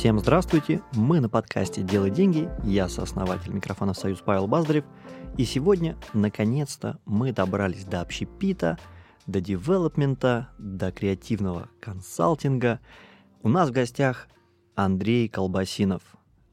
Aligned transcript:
Всем 0.00 0.18
здравствуйте, 0.18 0.80
мы 0.94 1.20
на 1.20 1.28
подкасте 1.28 1.82
«Делай 1.82 2.10
деньги», 2.10 2.48
я 2.64 2.88
сооснователь 2.88 3.52
микрофона 3.52 3.92
«Союз» 3.92 4.22
Павел 4.24 4.46
Баздарев, 4.46 4.86
и 5.36 5.44
сегодня, 5.44 5.98
наконец-то, 6.14 6.98
мы 7.04 7.34
добрались 7.34 7.84
до 7.84 8.00
общепита, 8.00 8.78
до 9.26 9.42
девелопмента, 9.42 10.48
до 10.56 10.90
креативного 10.90 11.68
консалтинга. 11.82 12.80
У 13.42 13.50
нас 13.50 13.68
в 13.68 13.72
гостях 13.72 14.28
Андрей 14.74 15.28
Колбасинов, 15.28 16.00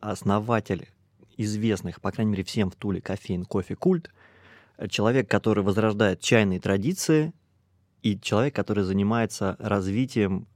основатель 0.01 0.89
известных, 1.37 2.01
по 2.01 2.11
крайней 2.11 2.31
мере, 2.33 2.43
всем 2.43 2.69
в 2.69 2.75
Туле 2.75 2.99
кофеин 2.99 3.45
«Кофе 3.45 3.77
Культ», 3.77 4.11
человек, 4.89 5.31
который 5.31 5.63
возрождает 5.63 6.19
чайные 6.19 6.59
традиции, 6.59 7.31
и 8.01 8.19
человек, 8.19 8.53
который 8.53 8.83
занимается 8.83 9.55
развитием 9.57 10.49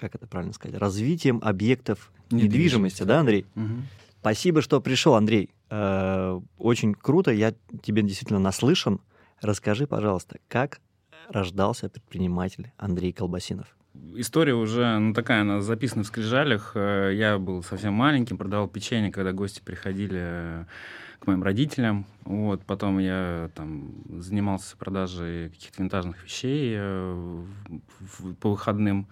как 0.00 0.14
это 0.14 0.26
правильно 0.26 0.54
сказать, 0.54 0.80
развитием 0.80 1.40
объектов 1.42 2.10
недвижимости, 2.30 2.56
недвижимости 2.56 3.02
да, 3.02 3.20
Андрей? 3.20 3.46
Угу. 3.54 3.74
Спасибо, 4.20 4.62
что 4.62 4.80
пришел, 4.80 5.14
Андрей. 5.14 5.50
Э, 5.68 6.40
очень 6.58 6.94
круто, 6.94 7.30
я 7.30 7.54
тебе 7.82 8.02
действительно 8.02 8.38
наслышан. 8.38 9.00
Расскажи, 9.40 9.86
пожалуйста, 9.86 10.38
как 10.48 10.80
рождался 11.28 11.88
предприниматель 11.88 12.72
Андрей 12.76 13.12
Колбасинов? 13.12 13.76
История 14.14 14.54
уже, 14.54 14.98
ну, 14.98 15.12
такая, 15.14 15.42
она 15.42 15.60
записана 15.60 16.02
в 16.02 16.06
скрижалях. 16.06 16.72
Э, 16.74 17.12
я 17.14 17.38
был 17.38 17.62
совсем 17.62 17.92
маленьким, 17.92 18.38
продавал 18.38 18.68
печенье, 18.68 19.12
когда 19.12 19.32
гости 19.32 19.60
приходили 19.60 20.20
э, 20.22 20.64
к 21.18 21.26
моим 21.26 21.42
родителям. 21.42 22.06
Вот, 22.24 22.64
потом 22.64 22.98
я 22.98 23.50
там 23.54 23.92
занимался 24.20 24.76
продажей 24.76 25.50
каких-то 25.50 25.82
винтажных 25.82 26.24
вещей 26.24 26.78
по 28.40 28.50
выходным 28.50 29.06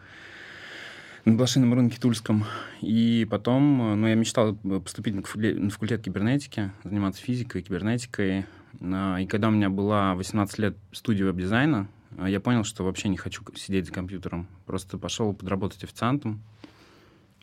на 1.24 1.34
блошином 1.34 1.74
рынке 1.74 1.98
Тульском. 2.00 2.44
И 2.80 3.26
потом, 3.30 4.00
ну, 4.00 4.06
я 4.06 4.14
мечтал 4.14 4.54
поступить 4.56 5.14
на 5.14 5.70
факультет 5.70 6.02
кибернетики, 6.02 6.70
заниматься 6.84 7.22
физикой, 7.22 7.62
кибернетикой. 7.62 8.46
А, 8.80 9.18
и 9.18 9.26
когда 9.26 9.48
у 9.48 9.50
меня 9.50 9.70
была 9.70 10.14
18 10.14 10.58
лет 10.58 10.76
студия 10.92 11.26
веб-дизайна, 11.26 11.88
а, 12.16 12.28
я 12.28 12.40
понял, 12.40 12.64
что 12.64 12.84
вообще 12.84 13.08
не 13.08 13.16
хочу 13.16 13.42
сидеть 13.54 13.86
за 13.86 13.92
компьютером. 13.92 14.46
Просто 14.66 14.98
пошел 14.98 15.32
подработать 15.34 15.84
официантом. 15.84 16.42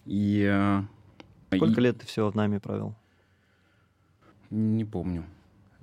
И... 0.05 0.81
Сколько 1.53 1.81
и... 1.81 1.83
лет 1.83 1.99
ты 1.99 2.05
всего 2.05 2.31
в 2.31 2.35
нами 2.35 2.57
провел? 2.57 2.95
Не 4.49 4.85
помню. 4.85 5.25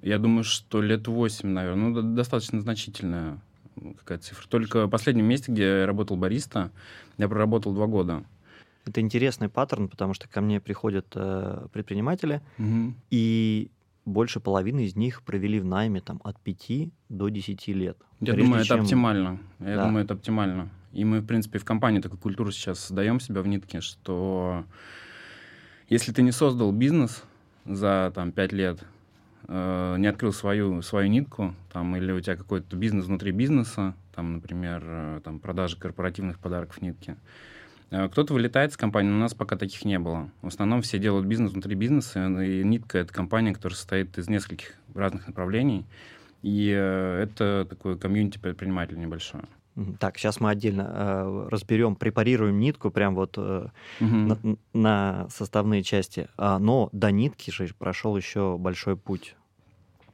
Я 0.01 0.19
думаю, 0.19 0.45
что 0.45 0.81
лет 0.81 1.07
8, 1.07 1.49
наверное. 1.49 1.91
Ну, 1.91 2.15
достаточно 2.15 2.61
значительная 2.61 3.41
какая 3.99 4.19
цифра. 4.19 4.47
Только 4.49 4.87
в 4.87 4.91
последнем 4.91 5.25
месте, 5.25 5.53
где 5.53 5.81
я 5.81 5.87
работал 5.87 6.17
бариста, 6.17 6.71
я 7.19 7.29
проработал 7.29 7.73
два 7.73 7.87
года. 7.87 8.25
Это 8.85 9.01
интересный 9.01 9.49
паттерн, 9.49 9.89
потому 9.89 10.15
что 10.15 10.29
ко 10.29 10.41
мне 10.41 10.61
приходят 10.61 11.07
э, 11.15 11.67
предприниматели, 11.73 12.41
угу. 12.59 12.95
и 13.11 13.71
больше 14.05 14.41
половины 14.41 14.85
из 14.85 14.97
них 14.97 15.23
провели 15.23 15.61
в 15.61 15.65
найме 15.65 16.01
там, 16.01 16.21
от 16.25 16.41
5 16.41 16.91
до 17.09 17.29
10 17.29 17.69
лет. 17.69 17.97
Я 18.21 18.35
думаю, 18.35 18.65
чем... 18.65 18.77
это 18.77 18.83
оптимально. 18.83 19.39
Я 19.61 19.77
да. 19.77 19.85
думаю, 19.87 20.05
это 20.05 20.15
оптимально. 20.15 20.71
И 20.93 21.05
мы, 21.05 21.21
в 21.21 21.27
принципе, 21.27 21.59
в 21.59 21.65
компании 21.65 22.01
такую 22.01 22.21
культуру 22.21 22.51
сейчас 22.51 22.81
создаем 22.81 23.21
себя 23.21 23.43
в 23.43 23.47
нитке, 23.47 23.81
что 23.81 24.65
если 25.89 26.13
ты 26.13 26.23
не 26.23 26.33
создал 26.33 26.73
бизнес 26.73 27.23
за 27.65 28.13
там, 28.15 28.33
5 28.33 28.53
лет, 28.53 28.85
э, 29.49 29.97
не 29.99 30.07
открыл 30.07 30.33
свою, 30.33 30.83
свою 30.83 31.09
нитку, 31.09 31.55
там, 31.73 31.97
или 31.97 32.13
у 32.13 32.21
тебя 32.21 32.37
какой-то 32.37 32.77
бизнес 32.77 33.07
внутри 33.07 33.33
бизнеса, 33.33 33.95
там, 34.15 34.35
например, 34.35 34.83
э, 34.85 35.21
там, 35.25 35.39
продажи 35.39 35.77
корпоративных 35.77 36.39
подарков 36.39 36.83
нитки, 36.83 37.17
э, 37.91 38.09
кто-то 38.09 38.35
вылетает 38.35 38.73
с 38.73 38.77
компании, 38.77 39.11
но 39.11 39.17
у 39.17 39.21
нас 39.21 39.35
пока 39.35 39.57
таких 39.57 39.85
не 39.85 39.99
было. 39.99 40.31
В 40.43 40.49
основном 40.49 40.83
все 40.83 40.99
делают 40.99 41.27
бизнес 41.27 41.53
внутри 41.53 41.75
бизнеса, 41.75 42.27
и 42.43 42.63
Нитка— 42.63 42.99
это 43.01 43.13
компания, 43.13 43.53
которая 43.53 43.77
состоит 43.77 44.19
из 44.19 44.29
нескольких 44.29 44.75
разных 44.95 45.27
направлений, 45.27 45.87
и 46.43 46.67
это 46.67 47.67
такое 47.69 47.97
комьюнити 47.97 48.39
предпринимателей 48.39 48.99
небольшое. 48.99 49.45
Так, 49.99 50.19
сейчас 50.19 50.41
мы 50.41 50.51
отдельно 50.51 50.91
э, 50.93 51.49
разберем, 51.51 51.97
препарируем 51.97 52.59
нитку 52.59 52.91
прям 52.91 53.15
вот 53.15 53.35
э, 53.39 53.69
угу. 54.01 54.07
на, 54.07 54.39
на 54.75 55.29
составные 55.31 55.83
части. 55.83 56.29
А, 56.37 56.59
но 56.59 56.91
до 56.93 57.11
нитки 57.11 57.51
же 57.51 57.71
прошел 57.79 58.17
еще 58.17 58.59
большой 58.59 58.97
путь. 58.97 59.35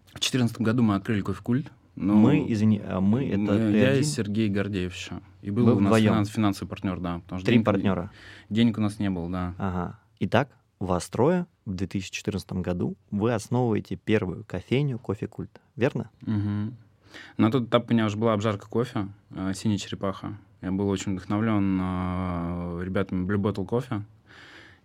В 0.08 0.20
2014 0.20 0.60
году 0.60 0.82
мы 0.82 0.94
открыли 0.94 1.22
кофе-культ. 1.22 1.72
Но 1.96 2.14
мы, 2.14 2.44
извини, 2.52 2.80
а 2.84 3.00
мы 3.00 3.26
это 3.28 3.70
Я 3.70 3.94
и 3.96 4.04
Сергей 4.04 4.48
Гордеев 4.48 4.94
еще. 4.94 5.20
И 5.42 5.50
был 5.50 5.66
Вы 5.66 5.74
у 5.74 5.80
нас 5.80 5.98
финанс, 5.98 6.28
финансовый 6.28 6.68
партнер, 6.68 7.00
да. 7.00 7.20
Три 7.28 7.54
денег, 7.54 7.66
партнера. 7.66 8.12
Денег 8.48 8.78
у 8.78 8.80
нас 8.80 9.00
не 9.00 9.10
было, 9.10 9.28
да. 9.28 9.54
Ага. 9.58 9.98
Итак, 10.20 10.48
вас 10.78 11.08
трое 11.08 11.46
в 11.64 11.74
2014 11.74 12.52
году 12.52 12.96
вы 13.10 13.32
основываете 13.34 13.96
первую 13.96 14.44
кофейню 14.44 15.00
кофе-культ, 15.00 15.60
верно? 15.74 16.10
Угу. 16.22 16.72
На 17.36 17.50
тот 17.50 17.64
этап 17.64 17.90
у 17.90 17.92
меня 17.92 18.06
уже 18.06 18.16
была 18.16 18.32
обжарка 18.32 18.68
кофе, 18.68 19.08
э, 19.30 19.52
синяя 19.54 19.78
черепаха. 19.78 20.36
Я 20.60 20.72
был 20.72 20.88
очень 20.88 21.12
вдохновлен 21.12 21.78
э, 21.80 22.82
ребятами 22.84 23.26
Blue 23.26 23.40
Bottle 23.40 23.64
кофе 23.64 24.02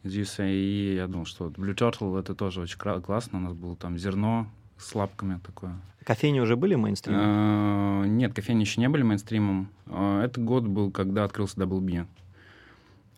из 0.04 0.16
USA, 0.16 0.52
и 0.52 0.96
я 0.96 1.08
думал, 1.08 1.26
что 1.26 1.48
Blue 1.48 1.76
Turtle 1.76 2.20
это 2.20 2.36
тоже 2.36 2.62
очень 2.62 2.78
классно. 2.78 3.40
У 3.40 3.42
нас 3.42 3.54
было 3.54 3.76
там 3.76 3.98
зерно 3.98 4.48
с 4.78 4.94
лапками 4.94 5.40
такое. 5.44 5.76
Кофейни 6.04 6.40
уже 6.40 6.56
были 6.56 6.76
мейнстримом? 6.76 8.04
Э, 8.04 8.08
нет, 8.08 8.34
кофейни 8.34 8.62
еще 8.62 8.82
не 8.82 8.90
были 8.90 9.04
мейнстримом. 9.04 9.70
Э, 9.88 10.22
этот 10.24 10.44
год 10.44 10.66
был, 10.66 10.92
когда 10.92 11.24
открылся 11.24 11.60
Double 11.60 11.80
B. 11.80 12.06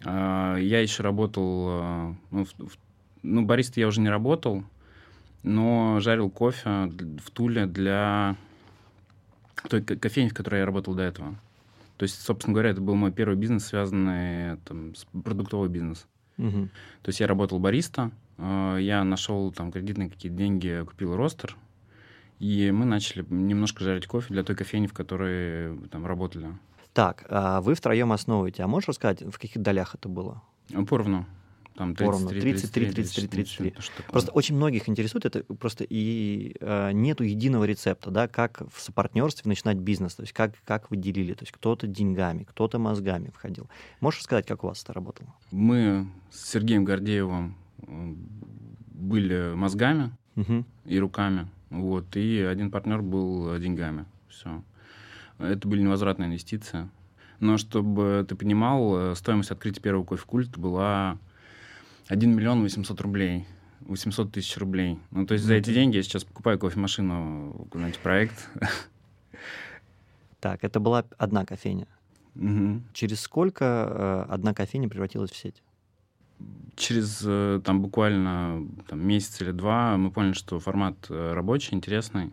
Я 0.03 0.81
еще 0.81 1.01
работал... 1.01 2.15
Ну, 2.29 2.45
в, 2.45 2.77
ну, 3.23 3.43
бариста 3.43 3.79
я 3.79 3.87
уже 3.87 4.01
не 4.01 4.09
работал, 4.09 4.63
но 5.41 5.99
жарил 5.99 6.29
кофе 6.29 6.91
в 7.23 7.31
Туле 7.31 7.65
для 7.65 8.35
той 9.69 9.81
кофейни, 9.81 10.29
в 10.29 10.33
которой 10.33 10.59
я 10.59 10.65
работал 10.65 10.93
до 10.93 11.03
этого. 11.03 11.35
То 11.97 12.03
есть, 12.03 12.21
собственно 12.21 12.53
говоря, 12.53 12.71
это 12.71 12.81
был 12.81 12.95
мой 12.95 13.11
первый 13.11 13.37
бизнес, 13.37 13.67
связанный 13.67 14.57
там, 14.65 14.95
с 14.95 15.05
продуктовый 15.23 15.69
бизнес. 15.69 16.07
Угу. 16.37 16.69
То 17.01 17.09
есть 17.09 17.19
я 17.19 17.27
работал 17.27 17.59
бариста, 17.59 18.11
э, 18.37 18.77
я 18.81 19.03
нашел 19.03 19.51
там 19.51 19.71
кредитные 19.71 20.09
какие-то 20.09 20.37
деньги, 20.37 20.83
купил 20.85 21.15
ростер, 21.15 21.55
и 22.39 22.71
мы 22.71 22.85
начали 22.85 23.25
немножко 23.29 23.83
жарить 23.83 24.07
кофе 24.07 24.33
для 24.33 24.43
той 24.43 24.55
кофейни, 24.55 24.87
в 24.87 24.93
которой 24.93 25.77
там 25.87 26.05
работали. 26.05 26.49
Так, 26.93 27.25
а 27.29 27.61
вы 27.61 27.75
втроем 27.75 28.11
основываете. 28.11 28.63
А 28.63 28.67
можешь 28.67 28.89
рассказать, 28.89 29.21
в 29.21 29.37
каких 29.37 29.61
долях 29.61 29.95
это 29.95 30.09
было? 30.09 30.41
Поровну. 30.89 31.25
Там 31.75 31.93
33, 31.93 32.53
33, 32.53 32.91
33, 32.91 33.27
33. 33.27 33.71
33. 33.71 34.03
Просто 34.09 34.31
очень 34.31 34.55
многих 34.55 34.87
интересует 34.87 35.25
это 35.25 35.43
просто 35.55 35.83
и 35.83 36.55
э, 36.61 36.91
нету 36.93 37.23
единого 37.23 37.65
рецепта, 37.65 38.11
да, 38.11 38.29
как 38.29 38.61
в 38.73 38.79
сопартнерстве 38.79 39.49
начинать 39.49 39.77
бизнес, 39.77 40.15
то 40.15 40.23
есть 40.23 40.31
как, 40.31 40.53
как 40.63 40.89
вы 40.89 40.95
делили, 40.95 41.33
то 41.33 41.43
есть 41.43 41.51
кто-то 41.51 41.85
деньгами, 41.85 42.43
кто-то 42.43 42.79
мозгами 42.79 43.29
входил. 43.33 43.69
Можешь 43.99 44.21
рассказать, 44.21 44.45
как 44.45 44.63
у 44.63 44.67
вас 44.67 44.83
это 44.83 44.93
работало? 44.93 45.33
Мы 45.51 46.07
с 46.31 46.49
Сергеем 46.49 46.85
Гордеевым 46.85 47.57
были 48.93 49.53
мозгами 49.53 50.11
угу. 50.37 50.63
и 50.85 50.97
руками, 50.97 51.49
вот, 51.69 52.15
и 52.15 52.39
один 52.39 52.71
партнер 52.71 53.01
был 53.01 53.59
деньгами, 53.59 54.05
все. 54.29 54.63
Это 55.39 55.67
были 55.67 55.81
невозвратные 55.81 56.27
инвестиции. 56.27 56.89
Но 57.41 57.57
чтобы 57.57 58.25
ты 58.27 58.35
понимал, 58.35 59.11
э, 59.11 59.15
стоимость 59.15 59.51
открытия 59.51 59.81
первого 59.81 60.05
кофе-культа 60.05 60.57
была 60.57 61.17
1 62.07 62.35
миллион 62.35 62.61
800 62.61 63.01
рублей. 63.01 63.45
800 63.81 64.31
тысяч 64.31 64.57
рублей. 64.57 64.99
Ну, 65.11 65.25
то 65.25 65.33
есть 65.33 65.45
за 65.45 65.55
эти 65.55 65.73
деньги 65.73 65.97
я 65.97 66.03
сейчас 66.03 66.23
покупаю 66.23 66.57
кофемашину, 66.59 67.67
куда-нибудь 67.69 67.99
проект. 67.99 68.49
Так, 70.39 70.63
это 70.63 70.79
была 70.79 71.05
одна 71.17 71.43
кофейня. 71.43 71.87
Угу. 72.35 72.81
Через 72.93 73.21
сколько 73.21 74.25
э, 74.29 74.31
одна 74.31 74.53
кофейня 74.53 74.87
превратилась 74.87 75.31
в 75.31 75.35
сеть? 75.35 75.63
Через 76.75 77.23
э, 77.25 77.61
там 77.63 77.81
буквально 77.81 78.67
там, 78.87 78.99
месяц 79.07 79.41
или 79.41 79.51
два 79.51 79.97
мы 79.97 80.11
поняли, 80.11 80.33
что 80.33 80.59
формат 80.59 80.97
э, 81.09 81.33
рабочий, 81.33 81.73
интересный. 81.73 82.31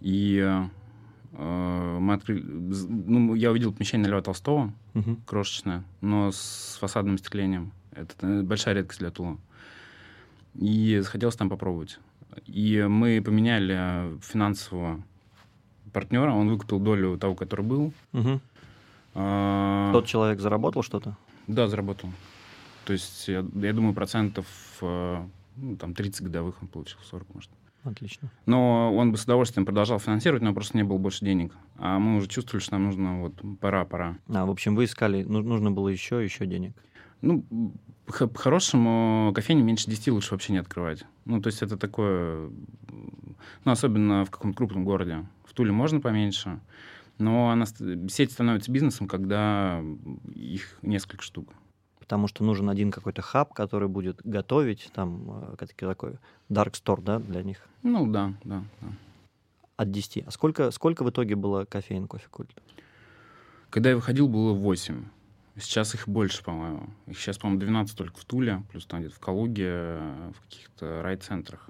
И 0.00 0.38
э, 0.38 1.98
мы 2.00 2.14
открыли... 2.14 2.42
Ну, 2.42 3.34
я 3.34 3.50
увидел 3.50 3.72
помещение 3.72 4.08
Льва 4.08 4.22
Толстого, 4.22 4.72
угу. 4.94 5.16
крошечное, 5.26 5.84
но 6.00 6.30
с 6.30 6.78
фасадным 6.80 7.16
остеклением. 7.16 7.72
Это 7.94 8.42
большая 8.42 8.74
редкость 8.74 9.00
для 9.00 9.10
Тула. 9.10 9.38
И 10.54 10.98
захотелось 11.02 11.36
там 11.36 11.48
попробовать. 11.48 11.98
И 12.46 12.84
мы 12.88 13.22
поменяли 13.22 14.18
финансового 14.20 15.02
партнера, 15.92 16.32
он 16.32 16.48
выкупил 16.48 16.80
долю 16.80 17.16
того, 17.18 17.34
который 17.34 17.64
был. 17.64 17.92
Угу. 18.12 18.40
А... 19.14 19.92
Тот 19.92 20.06
человек 20.06 20.40
заработал 20.40 20.82
что-то? 20.82 21.16
Да, 21.46 21.68
заработал. 21.68 22.10
То 22.84 22.92
есть, 22.92 23.28
я, 23.28 23.44
я 23.54 23.72
думаю, 23.72 23.94
процентов 23.94 24.46
э, 24.82 25.24
ну, 25.56 25.76
там 25.76 25.94
30 25.94 26.22
годовых 26.22 26.56
он 26.60 26.68
получил, 26.68 26.98
40, 27.02 27.34
может. 27.34 27.50
Отлично. 27.84 28.30
Но 28.46 28.94
он 28.94 29.12
бы 29.12 29.18
с 29.18 29.24
удовольствием 29.24 29.66
продолжал 29.66 29.98
финансировать, 29.98 30.42
но 30.42 30.54
просто 30.54 30.76
не 30.76 30.84
было 30.84 30.96
больше 30.96 31.24
денег. 31.24 31.52
А 31.76 31.98
мы 31.98 32.16
уже 32.16 32.28
чувствовали, 32.28 32.62
что 32.62 32.72
нам 32.72 32.84
нужно 32.84 33.20
вот 33.20 33.34
пора, 33.60 33.84
пора. 33.84 34.16
А, 34.28 34.46
в 34.46 34.50
общем, 34.50 34.74
вы 34.74 34.84
искали, 34.84 35.22
нужно 35.22 35.70
было 35.70 35.88
еще, 35.88 36.24
еще 36.24 36.46
денег. 36.46 36.72
Ну, 37.24 37.72
по-хорошему, 38.06 39.32
кофейни 39.34 39.62
меньше 39.62 39.88
10 39.88 40.08
лучше 40.08 40.32
вообще 40.32 40.52
не 40.52 40.58
открывать. 40.58 41.04
Ну, 41.24 41.40
то 41.40 41.48
есть 41.48 41.62
это 41.62 41.76
такое... 41.76 42.50
Ну, 43.64 43.72
особенно 43.72 44.24
в 44.24 44.30
каком-то 44.30 44.56
крупном 44.56 44.84
городе. 44.84 45.26
В 45.44 45.54
Туле 45.54 45.72
можно 45.72 46.00
поменьше, 46.00 46.60
но 47.18 47.50
она, 47.50 47.64
сеть 48.08 48.32
становится 48.32 48.70
бизнесом, 48.70 49.08
когда 49.08 49.82
их 50.34 50.78
несколько 50.82 51.22
штук. 51.22 51.52
Потому 51.98 52.28
что 52.28 52.44
нужен 52.44 52.68
один 52.68 52.90
какой-то 52.90 53.22
хаб, 53.22 53.54
который 53.54 53.88
будет 53.88 54.20
готовить, 54.24 54.90
там, 54.92 55.54
э, 55.58 55.66
такой 55.78 56.18
dark 56.50 56.72
store, 56.72 57.02
да, 57.02 57.18
для 57.18 57.42
них? 57.42 57.66
Ну, 57.82 58.06
да, 58.06 58.34
да, 58.44 58.62
да. 58.82 58.88
От 59.76 59.90
10. 59.90 60.24
А 60.26 60.30
сколько, 60.30 60.70
сколько 60.70 61.02
в 61.04 61.10
итоге 61.10 61.34
было 61.34 61.64
кофеин 61.64 62.06
кофе 62.06 62.26
культ? 62.30 62.50
Когда 63.70 63.90
я 63.90 63.96
выходил, 63.96 64.28
было 64.28 64.52
8. 64.52 65.04
Сейчас 65.56 65.94
их 65.94 66.08
больше, 66.08 66.42
по-моему. 66.42 66.90
Их 67.06 67.18
сейчас, 67.18 67.38
по-моему, 67.38 67.60
12 67.60 67.96
только 67.96 68.18
в 68.18 68.24
Туле, 68.24 68.62
плюс 68.70 68.86
там 68.86 69.00
где-то 69.00 69.14
в 69.14 69.20
Калуге, 69.20 69.98
в 70.34 70.40
каких-то 70.42 71.02
райцентрах. 71.02 71.68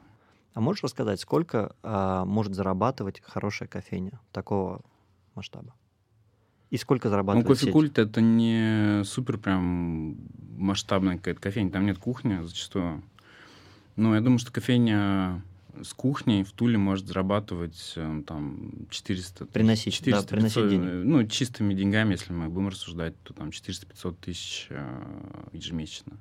А 0.54 0.60
можешь 0.60 0.82
рассказать, 0.82 1.20
сколько 1.20 1.74
а, 1.82 2.24
может 2.24 2.54
зарабатывать 2.54 3.20
хорошая 3.20 3.68
кофейня 3.68 4.20
такого 4.32 4.82
масштаба? 5.34 5.74
И 6.70 6.76
сколько 6.76 7.10
зарабатывает 7.10 7.46
Ну, 7.46 7.54
кофе-культ— 7.54 7.98
это 8.00 8.20
не 8.20 9.04
супер 9.04 9.38
прям 9.38 10.16
масштабная 10.56 11.18
какая-то 11.18 11.40
кофейня. 11.40 11.70
Там 11.70 11.86
нет 11.86 11.98
кухни 11.98 12.40
зачастую. 12.42 13.02
Но 13.96 14.14
я 14.14 14.20
думаю, 14.20 14.38
что 14.38 14.52
кофейня 14.52 15.42
с 15.82 15.92
кухней 15.92 16.44
в 16.44 16.52
Туле 16.52 16.78
может 16.78 17.06
зарабатывать 17.06 17.94
э, 17.96 18.22
там 18.26 18.86
400... 18.90 19.46
Приносить, 19.46 19.94
400, 19.94 20.22
да, 20.22 20.28
приносить 20.28 20.54
500, 20.56 20.70
деньги. 20.70 20.86
Ну, 20.86 21.26
чистыми 21.26 21.74
деньгами, 21.74 22.12
если 22.12 22.32
мы 22.32 22.48
будем 22.48 22.68
рассуждать, 22.68 23.14
то 23.22 23.34
там 23.34 23.48
400-500 23.48 24.16
тысяч 24.20 24.66
э, 24.70 25.48
ежемесячно. 25.52 26.18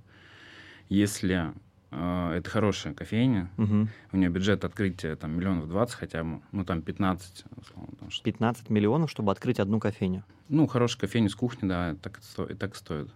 Если 0.89 1.53
э, 1.91 2.33
это 2.35 2.49
хорошая 2.49 2.93
кофейня, 2.93 3.49
угу. 3.57 3.87
у 4.11 4.17
нее 4.17 4.29
бюджет 4.29 4.65
открытия 4.65 5.15
там 5.15 5.31
миллионов 5.31 5.67
20 5.67 5.95
хотя 5.95 6.23
бы, 6.23 6.41
ну 6.51 6.65
там 6.65 6.81
15, 6.81 7.45
условно. 7.57 7.93
Там, 7.99 8.09
15 8.23 8.69
миллионов, 8.69 9.11
чтобы 9.11 9.31
открыть 9.31 9.59
одну 9.59 9.79
кофейню? 9.79 10.23
Ну, 10.49 10.67
хорошая 10.67 11.01
кофейня 11.01 11.29
с 11.29 11.35
кухни, 11.35 11.67
да, 11.67 11.95
так, 12.01 12.19
и 12.49 12.53
так 12.53 12.75
стоит. 12.75 13.09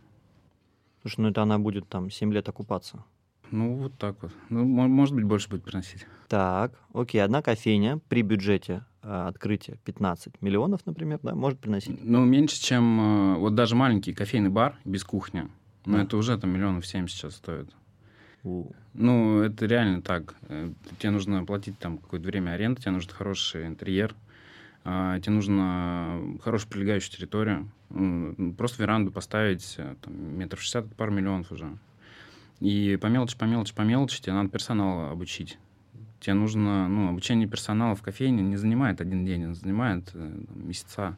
Слушай, 1.01 1.21
ну 1.21 1.29
это 1.29 1.41
она 1.41 1.59
будет 1.59 1.87
там 1.87 2.09
7 2.09 2.33
лет 2.33 2.49
окупаться. 2.49 3.03
Ну, 3.51 3.75
вот 3.75 3.97
так 3.97 4.21
вот. 4.21 4.31
Ну, 4.49 4.65
может 4.65 5.15
быть, 5.15 5.25
больше 5.25 5.49
будет 5.49 5.63
приносить. 5.63 6.05
Так, 6.27 6.73
окей, 6.93 7.23
одна 7.23 7.41
кофейня 7.41 7.99
при 8.09 8.21
бюджете 8.21 8.83
э, 9.01 9.27
открытия 9.27 9.77
15 9.85 10.41
миллионов, 10.41 10.85
например, 10.85 11.19
да, 11.23 11.35
может 11.35 11.59
приносить? 11.59 12.03
Ну, 12.03 12.25
меньше, 12.25 12.61
чем 12.61 12.99
э, 12.99 13.35
вот 13.37 13.55
даже 13.55 13.75
маленький 13.75 14.13
кофейный 14.13 14.49
бар 14.49 14.77
без 14.83 15.03
кухни. 15.03 15.47
Но 15.85 15.97
да. 15.97 16.03
это 16.03 16.17
уже 16.17 16.37
там 16.37 16.49
миллионов 16.49 16.85
семь 16.85 17.07
сейчас 17.07 17.35
стоит. 17.35 17.69
У. 18.43 18.71
Ну, 18.93 19.41
это 19.41 19.65
реально 19.65 20.01
так. 20.01 20.35
Э, 20.49 20.69
тебе 20.99 21.11
нужно 21.11 21.45
платить 21.45 21.79
там 21.79 21.97
какое-то 21.97 22.27
время 22.27 22.51
аренды, 22.51 22.81
тебе 22.81 22.91
нужен 22.91 23.09
хороший 23.11 23.67
интерьер, 23.67 24.13
э, 24.83 25.19
тебе 25.23 25.33
нужно 25.33 26.37
хорошую 26.43 26.69
прилегающую 26.71 27.15
территорию. 27.15 27.71
Просто 28.57 28.83
веранду 28.83 29.11
поставить, 29.11 29.77
там, 30.01 30.37
метров 30.37 30.61
шестьдесят, 30.61 30.93
пару 30.97 31.13
миллионов 31.13 31.53
уже. 31.53 31.77
И 32.59 32.97
по 33.01 33.07
мелочи, 33.07 33.37
по 33.37 33.45
мелочи, 33.45 33.73
по 33.73 33.81
мелочи 33.81 34.21
тебе 34.21 34.33
надо 34.33 34.49
персонал 34.49 35.11
обучить. 35.11 35.57
Тебе 36.19 36.33
нужно, 36.33 36.87
ну, 36.87 37.09
обучение 37.09 37.47
персонала 37.47 37.95
в 37.95 38.01
кофейне 38.01 38.41
не 38.41 38.55
занимает 38.55 39.01
один 39.01 39.25
день, 39.25 39.45
он 39.45 39.55
занимает 39.55 40.09
э, 40.15 40.43
месяца. 40.55 41.15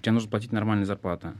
Тебе 0.00 0.12
нужно 0.12 0.30
платить 0.30 0.52
нормальные 0.52 0.86
зарплаты. 0.86 1.34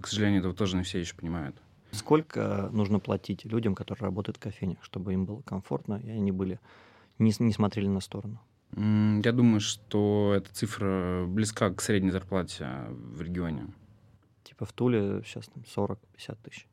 К 0.00 0.08
сожалению, 0.08 0.40
этого 0.40 0.54
тоже 0.54 0.76
не 0.76 0.82
все 0.82 0.98
еще 0.98 1.14
понимают. 1.14 1.56
Сколько 1.92 2.68
нужно 2.72 2.98
платить 2.98 3.44
людям, 3.44 3.76
которые 3.76 4.06
работают 4.06 4.38
в 4.38 4.40
кофейнях, 4.40 4.78
чтобы 4.82 5.12
им 5.12 5.24
было 5.24 5.42
комфортно, 5.42 6.00
и 6.02 6.10
они 6.10 6.32
были 6.32 6.58
не, 7.20 7.32
не 7.38 7.52
смотрели 7.52 7.86
на 7.86 8.00
сторону? 8.00 8.40
Я 8.76 9.30
думаю, 9.30 9.60
что 9.60 10.34
эта 10.36 10.52
цифра 10.52 11.24
близка 11.28 11.70
к 11.70 11.80
средней 11.80 12.10
зарплате 12.10 12.66
в 12.88 13.22
регионе. 13.22 13.68
Типа 14.42 14.66
в 14.66 14.72
Туле 14.72 15.22
сейчас 15.24 15.46
там 15.46 15.62
40-50 15.62 16.38
тысяч. 16.42 16.66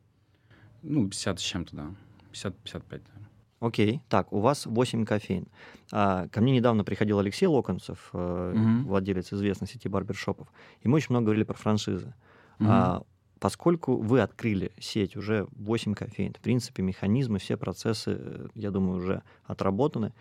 Ну, 0.84 1.08
50 1.08 1.40
с 1.40 1.44
чем-то, 1.44 1.76
да. 1.76 1.96
50-55, 2.34 2.84
да. 2.90 3.22
Окей, 3.62 4.02
так, 4.10 4.34
у 4.34 4.40
вас 4.40 4.66
8 4.66 5.06
кофеин. 5.06 5.48
А, 5.92 6.28
ко 6.30 6.42
мне 6.42 6.54
недавно 6.54 6.84
приходил 6.84 7.20
Алексей 7.20 7.46
Локонцев, 7.46 8.10
э, 8.12 8.54
угу. 8.56 8.90
владелец 8.90 9.32
известной 9.32 9.68
сети 9.68 9.88
барбершопов, 9.88 10.48
и 10.82 10.88
мы 10.88 10.96
очень 10.96 11.12
много 11.12 11.26
говорили 11.26 11.44
про 11.44 11.54
франшизы. 11.54 12.16
Угу. 12.60 12.68
А, 12.68 13.04
поскольку 13.40 13.98
вы 13.98 14.22
открыли 14.22 14.72
сеть 14.80 15.16
уже 15.16 15.48
8 15.52 15.94
кофеин, 15.94 16.34
в 16.34 16.40
принципе, 16.40 16.82
механизмы, 16.82 17.38
все 17.38 17.56
процессы, 17.56 18.18
э, 18.18 18.48
я 18.56 18.72
думаю, 18.72 18.98
уже 18.98 19.22
отработаны, 19.44 20.12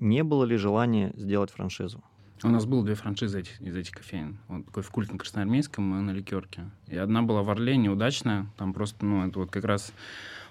не 0.00 0.24
было 0.24 0.42
ли 0.42 0.56
желания 0.56 1.12
сделать 1.14 1.52
франшизу? 1.52 2.02
У 2.42 2.48
нас 2.48 2.64
было 2.64 2.82
две 2.84 2.94
франшизы 2.94 3.40
этих, 3.40 3.60
из 3.60 3.76
этих 3.76 3.92
кофеин. 3.92 4.38
Вот 4.48 4.64
такой 4.66 4.82
в 4.82 4.90
культ 4.90 5.12
на 5.12 5.18
Красноармейском 5.18 5.98
и 5.98 6.02
на 6.02 6.10
Ликерке. 6.12 6.70
И 6.86 6.96
одна 6.96 7.22
была 7.22 7.42
в 7.42 7.50
Орле, 7.50 7.76
неудачная. 7.76 8.46
Там 8.56 8.72
просто, 8.72 9.04
ну, 9.04 9.26
это 9.26 9.40
вот 9.40 9.50
как 9.50 9.64
раз 9.64 9.92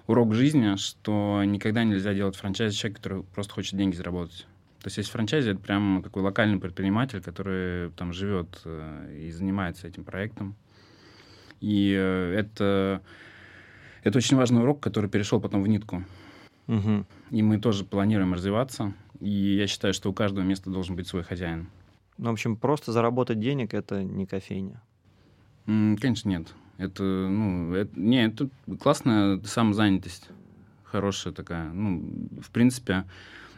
урок 0.06 0.36
жизни, 0.36 0.76
что 0.76 1.44
никогда 1.44 1.84
нельзя 1.84 2.14
делать 2.14 2.36
франчайз 2.36 2.76
человек, 2.76 2.98
который 2.98 3.24
просто 3.24 3.54
хочет 3.54 3.76
деньги 3.76 3.96
заработать. 3.96 4.46
То 4.82 4.88
есть 4.88 4.98
есть 4.98 5.10
франчайзи, 5.10 5.52
это 5.52 5.60
прям 5.60 6.02
такой 6.04 6.22
локальный 6.22 6.60
предприниматель, 6.60 7.22
который 7.22 7.90
там 7.92 8.14
живет 8.14 8.62
э, 8.66 9.26
и 9.26 9.32
занимается 9.32 9.88
этим 9.88 10.06
проектом. 10.06 10.56
И 11.60 11.94
э, 11.98 12.34
это, 12.34 13.02
это 14.04 14.18
очень 14.18 14.38
важный 14.38 14.62
урок, 14.62 14.80
который 14.80 15.10
перешел 15.10 15.42
потом 15.42 15.64
в 15.64 15.68
нитку. 15.68 16.04
Угу. 16.68 17.06
И 17.32 17.42
мы 17.42 17.60
тоже 17.60 17.84
планируем 17.84 18.34
развиваться. 18.34 18.94
И 19.20 19.30
я 19.30 19.68
считаю, 19.68 19.94
что 19.94 20.10
у 20.10 20.14
каждого 20.14 20.46
места 20.46 20.70
должен 20.70 20.96
быть 20.96 21.08
свой 21.08 21.24
хозяин. 21.24 21.68
Ну, 22.20 22.32
в 22.32 22.34
общем, 22.34 22.58
просто 22.58 22.92
заработать 22.92 23.40
денег 23.40 23.74
это 23.74 24.04
не 24.04 24.26
кофейня. 24.26 24.82
Конечно, 25.66 26.28
нет. 26.28 26.54
Это, 26.78 27.02
ну, 27.02 27.74
это, 27.74 27.98
не, 27.98 28.26
это 28.26 28.50
классная 28.80 29.40
самозанятость. 29.46 30.30
Хорошая 30.84 31.34
такая. 31.34 31.72
Ну, 31.72 32.04
в 32.42 32.52
принципе, 32.52 33.06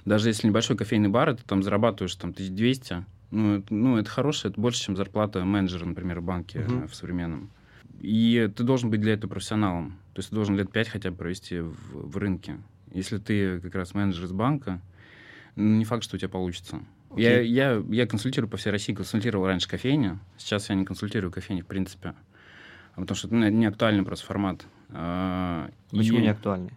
даже 0.06 0.30
если 0.30 0.48
небольшой 0.48 0.78
кофейный 0.78 1.10
бар, 1.10 1.36
ты 1.36 1.44
там 1.44 1.64
зарабатываешь 1.64 2.16
там 2.16 2.32
1200, 2.32 3.04
ну, 3.32 3.58
это, 3.58 3.74
ну, 3.74 3.98
это 3.98 4.10
хорошее, 4.10 4.52
это 4.52 4.62
больше, 4.62 4.84
чем 4.84 4.96
зарплата 4.96 5.44
менеджера, 5.44 5.86
например, 5.86 6.20
в 6.20 6.24
банке 6.24 6.60
uh-huh. 6.60 6.88
в 6.88 6.94
современном. 6.94 7.50
И 8.00 8.48
ты 8.56 8.64
должен 8.64 8.92
быть 8.92 9.02
для 9.02 9.14
этого 9.14 9.32
профессионалом. 9.32 9.98
То 10.14 10.20
есть 10.20 10.30
ты 10.30 10.36
должен 10.36 10.56
лет 10.56 10.72
пять 10.72 10.90
хотя 10.90 11.10
бы 11.10 11.18
провести 11.18 11.60
в, 11.62 11.76
в 11.94 12.18
рынке. 12.18 12.58
Если 12.94 13.18
ты 13.18 13.60
как 13.60 13.74
раз 13.74 13.96
менеджер 13.96 14.26
из 14.26 14.34
банка, 14.34 14.82
ну, 15.56 15.78
не 15.78 15.86
факт, 15.86 16.04
что 16.04 16.16
у 16.18 16.20
тебя 16.20 16.30
получится. 16.30 16.82
Okay. 17.12 17.22
Я, 17.22 17.42
я, 17.42 17.84
я 17.90 18.08
консультирую 18.08 18.50
по 18.50 18.58
всей 18.58 18.70
России, 18.70 18.94
консультировал 18.94 19.46
раньше 19.46 19.68
кофейни, 19.68 20.18
сейчас 20.38 20.70
я 20.70 20.76
не 20.76 20.86
консультирую 20.86 21.32
кофейни 21.32 21.62
в 21.62 21.66
принципе, 21.66 22.14
потому 22.96 23.16
что 23.16 23.28
ну, 23.34 23.46
это 23.46 23.54
не 23.54 23.66
актуальный 23.66 24.04
просто 24.04 24.26
формат. 24.26 24.66
А, 24.90 25.70
Почему 25.90 26.20
и... 26.20 26.22
не 26.22 26.30
актуальный? 26.30 26.72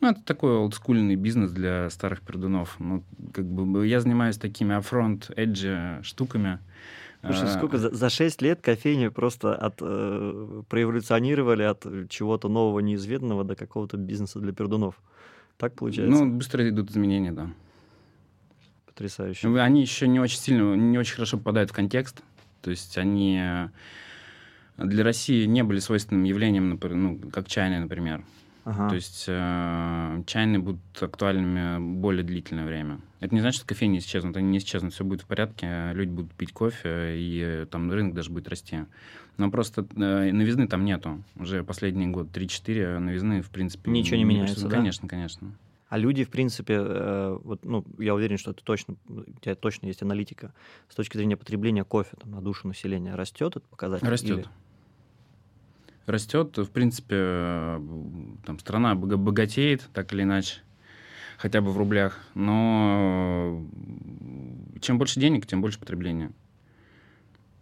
Ну, 0.00 0.10
это 0.10 0.22
такой 0.22 0.56
олдскульный 0.56 1.16
бизнес 1.16 1.50
для 1.50 1.90
старых 1.90 2.20
пердунов. 2.20 2.76
Ну, 2.78 3.02
как 3.34 3.44
бы 3.44 3.84
я 3.86 4.00
занимаюсь 4.00 4.38
такими 4.38 4.76
афронт 4.76 5.30
эджи 5.34 5.98
штуками. 6.02 6.60
Слушай, 7.24 7.48
а... 7.48 7.56
сколько 7.56 7.78
за, 7.78 7.90
за 7.90 8.08
6 8.08 8.40
лет 8.42 8.60
кофейни 8.62 9.08
просто 9.08 9.56
от, 9.56 9.78
э, 9.80 10.62
проэволюционировали 10.68 11.64
от 11.64 11.84
чего-то 12.08 12.48
нового, 12.48 12.78
неизведанного 12.78 13.42
до 13.42 13.56
какого-то 13.56 13.96
бизнеса 13.96 14.38
для 14.38 14.52
пердунов. 14.52 14.94
Так 15.56 15.74
получается? 15.74 16.24
Ну, 16.24 16.32
быстро 16.32 16.68
идут 16.68 16.90
изменения, 16.90 17.32
да. 17.32 17.50
Потрясающе. 18.98 19.60
Они 19.60 19.80
еще 19.80 20.08
не 20.08 20.18
очень 20.18 20.40
сильно, 20.40 20.74
не 20.74 20.98
очень 20.98 21.14
хорошо 21.14 21.38
попадают 21.38 21.70
в 21.70 21.72
контекст. 21.72 22.20
То 22.62 22.70
есть 22.70 22.98
они 22.98 23.38
э, 23.40 23.68
для 24.76 25.04
России 25.04 25.44
не 25.44 25.62
были 25.62 25.78
свойственным 25.78 26.24
явлением, 26.24 26.70
например, 26.70 26.96
ну, 26.96 27.30
как 27.30 27.46
чайные, 27.46 27.78
например. 27.78 28.24
Ага. 28.64 28.88
То 28.88 28.96
есть 28.96 29.26
э, 29.28 30.22
чайные 30.26 30.58
будут 30.58 30.80
актуальными 31.00 31.78
более 32.00 32.24
длительное 32.24 32.66
время. 32.66 32.98
Это 33.20 33.32
не 33.36 33.40
значит, 33.40 33.58
что 33.58 33.68
кофейни 33.68 33.98
исчезнут, 33.98 34.36
они 34.36 34.48
не 34.48 34.58
исчезнут, 34.58 34.92
все 34.92 35.04
будет 35.04 35.20
в 35.20 35.26
порядке, 35.26 35.92
люди 35.92 36.10
будут 36.10 36.32
пить 36.32 36.50
кофе, 36.50 37.16
и 37.16 37.40
э, 37.40 37.66
там 37.70 37.92
рынок 37.92 38.14
даже 38.14 38.30
будет 38.30 38.48
расти. 38.48 38.78
Но 39.36 39.48
просто 39.48 39.86
э, 39.94 40.32
новизны 40.32 40.66
там 40.66 40.84
нету. 40.84 41.22
Уже 41.36 41.62
последний 41.62 42.08
год, 42.08 42.36
3-4 42.36 42.98
новизны, 42.98 43.42
в 43.42 43.50
принципе... 43.50 43.92
Ничего 43.92 44.16
не, 44.16 44.24
не 44.24 44.28
меняется, 44.28 44.66
да? 44.66 44.76
Конечно, 44.76 45.06
конечно. 45.06 45.52
А 45.88 45.96
люди, 45.96 46.22
в 46.22 46.30
принципе, 46.30 46.74
э, 46.74 47.38
вот, 47.42 47.64
ну, 47.64 47.84
я 47.98 48.14
уверен, 48.14 48.36
что 48.36 48.50
это 48.50 48.62
точно, 48.62 48.96
у 49.08 49.22
тебя 49.40 49.54
точно 49.54 49.86
есть 49.86 50.02
аналитика. 50.02 50.52
С 50.90 50.94
точки 50.94 51.16
зрения 51.16 51.36
потребления 51.36 51.82
кофе 51.82 52.16
там, 52.20 52.30
на 52.30 52.42
душу 52.42 52.68
населения 52.68 53.14
растет 53.14 53.56
этот 53.56 53.64
показатель? 53.64 54.06
Растет. 54.06 54.38
Или... 54.38 54.48
Растет, 56.04 56.58
в 56.58 56.70
принципе, 56.70 57.16
э, 57.18 57.80
там 58.44 58.58
страна 58.58 58.94
богатеет, 58.94 59.88
так 59.94 60.12
или 60.12 60.22
иначе, 60.22 60.60
хотя 61.38 61.62
бы 61.62 61.72
в 61.72 61.78
рублях, 61.78 62.18
но 62.34 63.66
чем 64.80 64.98
больше 64.98 65.20
денег, 65.20 65.46
тем 65.46 65.62
больше 65.62 65.78
потребления. 65.78 66.32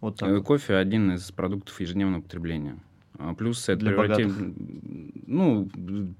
Вот 0.01 0.17
так. 0.17 0.29
Э, 0.29 0.41
кофе 0.41 0.75
один 0.75 1.13
из 1.13 1.31
продуктов 1.31 1.79
ежедневного 1.79 2.21
потребления. 2.21 2.77
А 3.19 3.33
Плюс 3.33 3.67
это 3.69 3.79
Для 3.79 3.91
превратив- 3.91 4.27
богатых. 4.27 4.53
Ну, 5.27 5.69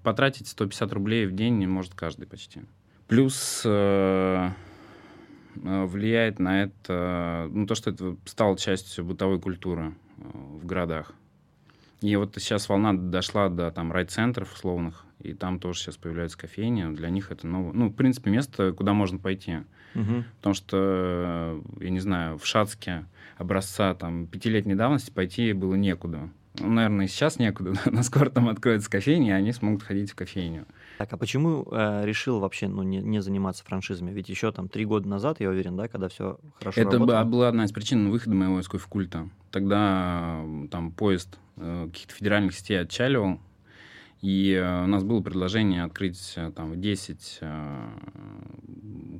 потратить 0.03 0.47
150 0.47 0.91
рублей 0.93 1.25
в 1.27 1.31
день 1.33 1.57
не 1.57 1.67
может 1.67 1.93
каждый 1.93 2.27
почти. 2.27 2.61
Плюс 3.07 3.61
э, 3.65 4.49
э, 5.63 5.85
влияет 5.85 6.39
на 6.39 6.63
это, 6.63 7.47
ну, 7.51 7.65
то, 7.67 7.75
что 7.75 7.91
это 7.91 8.17
стало 8.25 8.57
частью 8.57 9.05
бытовой 9.05 9.39
культуры 9.39 9.93
э, 10.17 10.21
в 10.61 10.65
городах. 10.65 11.13
И 12.01 12.15
вот 12.15 12.35
сейчас 12.37 12.69
волна 12.69 12.93
дошла 12.93 13.49
до 13.49 13.71
там 13.71 13.91
райцентров 13.91 14.53
условных, 14.53 15.05
и 15.19 15.33
там 15.33 15.59
тоже 15.59 15.79
сейчас 15.79 15.97
появляются 15.97 16.37
кофейни. 16.37 16.93
Для 16.93 17.09
них 17.09 17.31
это 17.31 17.47
новое, 17.47 17.73
ну, 17.73 17.89
в 17.89 17.93
принципе, 17.93 18.29
место, 18.29 18.71
куда 18.73 18.93
можно 18.93 19.17
пойти. 19.17 19.59
Мгм. 19.93 20.25
Потому 20.37 20.53
что, 20.53 21.63
я 21.79 21.89
не 21.89 21.99
знаю, 21.99 22.37
в 22.37 22.45
Шацке 22.45 23.05
образца 23.37 23.95
там 23.95 24.27
пятилетней 24.27 24.75
давности 24.75 25.11
пойти 25.11 25.53
было 25.53 25.75
некуда. 25.75 26.29
Ну, 26.59 26.69
наверное, 26.69 27.07
сейчас 27.07 27.39
некуда, 27.39 27.73
но 27.85 28.03
скоро 28.03 28.29
там 28.29 28.49
откроется 28.49 28.89
кофейня, 28.89 29.29
и 29.29 29.31
они 29.31 29.51
смогут 29.51 29.83
ходить 29.83 30.11
в 30.11 30.15
кофейню. 30.15 30.65
Так, 30.97 31.13
а 31.13 31.17
почему 31.17 31.67
э, 31.71 32.05
решил 32.05 32.39
вообще 32.39 32.67
ну, 32.67 32.83
не, 32.83 32.97
не 32.97 33.21
заниматься 33.21 33.63
франшизами? 33.63 34.11
Ведь 34.11 34.29
еще 34.29 34.51
там 34.51 34.67
три 34.67 34.85
года 34.85 35.07
назад, 35.07 35.39
я 35.39 35.49
уверен, 35.49 35.77
да, 35.77 35.87
когда 35.87 36.09
все 36.09 36.39
хорошо 36.59 36.81
Это 36.81 36.91
работало. 36.91 37.05
была, 37.05 37.23
была 37.25 37.47
одна 37.49 37.65
из 37.65 37.71
причин 37.71 38.09
выхода 38.09 38.35
моего 38.35 38.59
из 38.59 38.67
кофе-культа. 38.67 39.29
Тогда 39.51 40.41
э, 40.43 40.67
там 40.71 40.91
поезд 40.91 41.37
э, 41.57 41.87
каких-то 41.91 42.13
федеральных 42.13 42.55
сетей 42.55 42.81
отчаливал, 42.81 43.39
и 44.21 44.53
э, 44.53 44.83
у 44.83 44.87
нас 44.87 45.03
было 45.03 45.21
предложение 45.21 45.83
открыть 45.83 46.33
э, 46.35 46.51
там 46.55 46.79
10 46.79 47.37
э, 47.41 47.89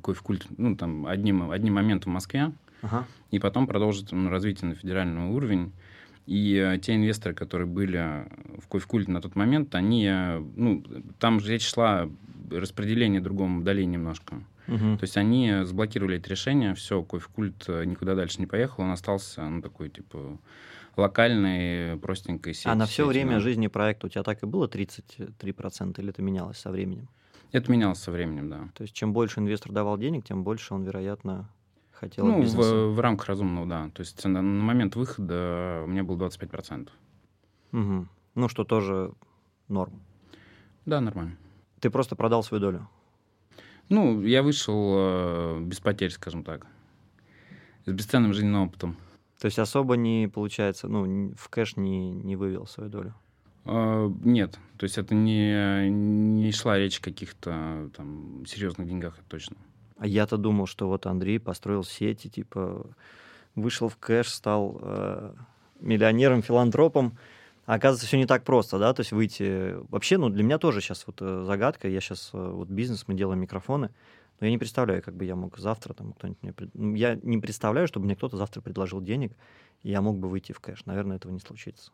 кофе-культ, 0.02 0.46
ну, 0.56 0.76
там, 0.76 1.06
одним, 1.06 1.50
одним 1.50 1.74
моментом 1.74 2.12
в 2.12 2.14
Москве, 2.14 2.52
Ага. 2.82 3.06
и 3.30 3.38
потом 3.38 3.66
продолжить 3.66 4.10
ну, 4.12 4.28
развитие 4.28 4.68
на 4.70 4.74
федеральный 4.74 5.28
уровень. 5.28 5.72
И 6.28 6.56
э, 6.56 6.78
те 6.78 6.94
инвесторы, 6.94 7.34
которые 7.34 7.66
были 7.66 8.28
в 8.58 8.68
кофе-культе 8.68 9.10
на 9.10 9.22
тот 9.22 9.34
момент, 9.34 9.74
они, 9.74 10.06
э, 10.06 10.44
ну, 10.56 10.84
там 11.18 11.40
же 11.40 11.52
речь 11.52 11.66
шла 11.66 12.02
о 12.02 12.10
распределении 12.50 13.18
другом 13.18 13.64
долей 13.64 13.86
немножко. 13.86 14.34
Мгм. 14.66 14.98
То 14.98 15.04
есть 15.04 15.16
они 15.16 15.48
э, 15.48 15.64
заблокировали 15.64 16.18
это 16.18 16.28
решение, 16.28 16.74
все, 16.74 17.02
кофе-культ 17.02 17.64
э, 17.68 17.84
никуда 17.86 18.14
дальше 18.14 18.40
не 18.40 18.46
поехал, 18.46 18.82
он 18.82 18.90
остался, 18.90 19.48
ну, 19.48 19.62
такой, 19.62 19.88
типа, 19.88 20.38
локальной, 20.98 21.96
простенькой 21.96 22.52
сетью. 22.52 22.72
а 22.72 22.74
на 22.74 22.84
все 22.84 23.06
время 23.06 23.40
жизни 23.40 23.68
проекта 23.68 24.08
у 24.08 24.10
тебя 24.10 24.22
так 24.22 24.42
и 24.42 24.46
было 24.46 24.66
33% 24.66 25.98
или 25.98 26.10
это 26.10 26.20
менялось 26.20 26.58
со 26.58 26.70
временем? 26.70 27.08
Это 27.52 27.72
менялось 27.72 28.00
со 28.00 28.10
временем, 28.10 28.50
да. 28.50 28.68
То 28.74 28.82
есть 28.82 28.92
чем 28.92 29.14
больше 29.14 29.40
инвестор 29.40 29.72
давал 29.72 29.96
денег, 29.96 30.26
тем 30.26 30.44
больше 30.44 30.74
он, 30.74 30.84
вероятно, 30.84 31.48
хотел 31.98 32.26
от 32.26 32.32
Ну, 32.32 32.40
бизнеса. 32.42 32.74
в, 32.74 32.94
в 32.94 33.00
рамках 33.00 33.26
разумного, 33.28 33.66
да. 33.66 33.90
То 33.94 34.00
есть 34.00 34.24
на, 34.24 34.40
на 34.42 34.62
момент 34.64 34.96
выхода 34.96 35.82
у 35.84 35.86
меня 35.88 36.04
было 36.04 36.16
25%. 36.28 36.88
Мгм. 37.72 38.08
Ну, 38.34 38.48
что 38.48 38.64
тоже 38.64 39.12
норм. 39.68 40.00
Да, 40.86 41.00
нормально. 41.00 41.36
Ты 41.80 41.90
просто 41.90 42.16
продал 42.16 42.42
свою 42.42 42.60
долю. 42.60 42.88
Ну, 43.88 44.20
я 44.22 44.42
вышел 44.42 44.94
э, 44.96 45.60
без 45.62 45.80
потерь, 45.80 46.10
скажем 46.10 46.44
так. 46.44 46.66
С 47.86 47.92
бесценным 47.92 48.32
жизненным 48.32 48.62
опытом. 48.68 48.96
То 49.40 49.46
есть 49.46 49.58
особо 49.58 49.96
не 49.96 50.28
получается, 50.28 50.88
ну, 50.88 51.32
в 51.36 51.48
кэш 51.48 51.76
не, 51.76 52.10
не 52.10 52.36
вывел 52.36 52.66
свою 52.66 52.90
долю. 52.90 53.14
Э, 53.64 54.10
Нет, 54.24 54.58
то 54.76 54.84
есть 54.84 54.98
это 54.98 55.14
не, 55.14 55.88
не 55.90 56.50
шла 56.52 56.76
речь 56.78 56.98
о 56.98 57.02
каких-то 57.02 57.90
там 57.96 58.44
серьезных 58.46 58.88
деньгах, 58.88 59.14
это 59.18 59.28
точно. 59.28 59.56
А 59.98 60.06
я-то 60.06 60.36
думал, 60.36 60.66
что 60.66 60.88
вот 60.88 61.06
Андрей 61.06 61.38
построил 61.38 61.84
сети, 61.84 62.28
типа 62.28 62.86
вышел 63.54 63.88
в 63.88 63.96
кэш, 63.96 64.28
стал 64.28 64.78
э, 64.80 65.32
миллионером, 65.80 66.42
филантропом. 66.42 67.18
А 67.66 67.74
оказывается, 67.74 68.06
все 68.06 68.16
не 68.16 68.26
так 68.26 68.44
просто, 68.44 68.78
да? 68.78 68.94
То 68.94 69.00
есть 69.00 69.12
выйти... 69.12 69.74
Вообще, 69.90 70.16
ну, 70.16 70.28
для 70.28 70.42
меня 70.42 70.58
тоже 70.58 70.80
сейчас 70.80 71.06
вот 71.06 71.16
э, 71.20 71.42
загадка. 71.44 71.88
Я 71.88 72.00
сейчас 72.00 72.30
вот 72.32 72.68
бизнес, 72.68 73.04
мы 73.08 73.14
делаем 73.14 73.40
микрофоны. 73.40 73.90
Но 74.40 74.46
я 74.46 74.52
не 74.52 74.58
представляю, 74.58 75.02
как 75.02 75.14
бы 75.14 75.24
я 75.24 75.34
мог 75.34 75.58
завтра, 75.58 75.94
там, 75.94 76.12
кто-нибудь 76.12 76.42
мне... 76.42 76.54
ну, 76.74 76.94
Я 76.94 77.18
не 77.22 77.38
представляю, 77.38 77.88
чтобы 77.88 78.06
мне 78.06 78.14
кто-то 78.14 78.36
завтра 78.36 78.60
предложил 78.60 79.00
денег, 79.00 79.32
и 79.82 79.90
я 79.90 80.00
мог 80.00 80.16
бы 80.18 80.28
выйти 80.28 80.52
в 80.52 80.60
кэш. 80.60 80.86
Наверное, 80.86 81.16
этого 81.16 81.32
не 81.32 81.40
случится. 81.40 81.90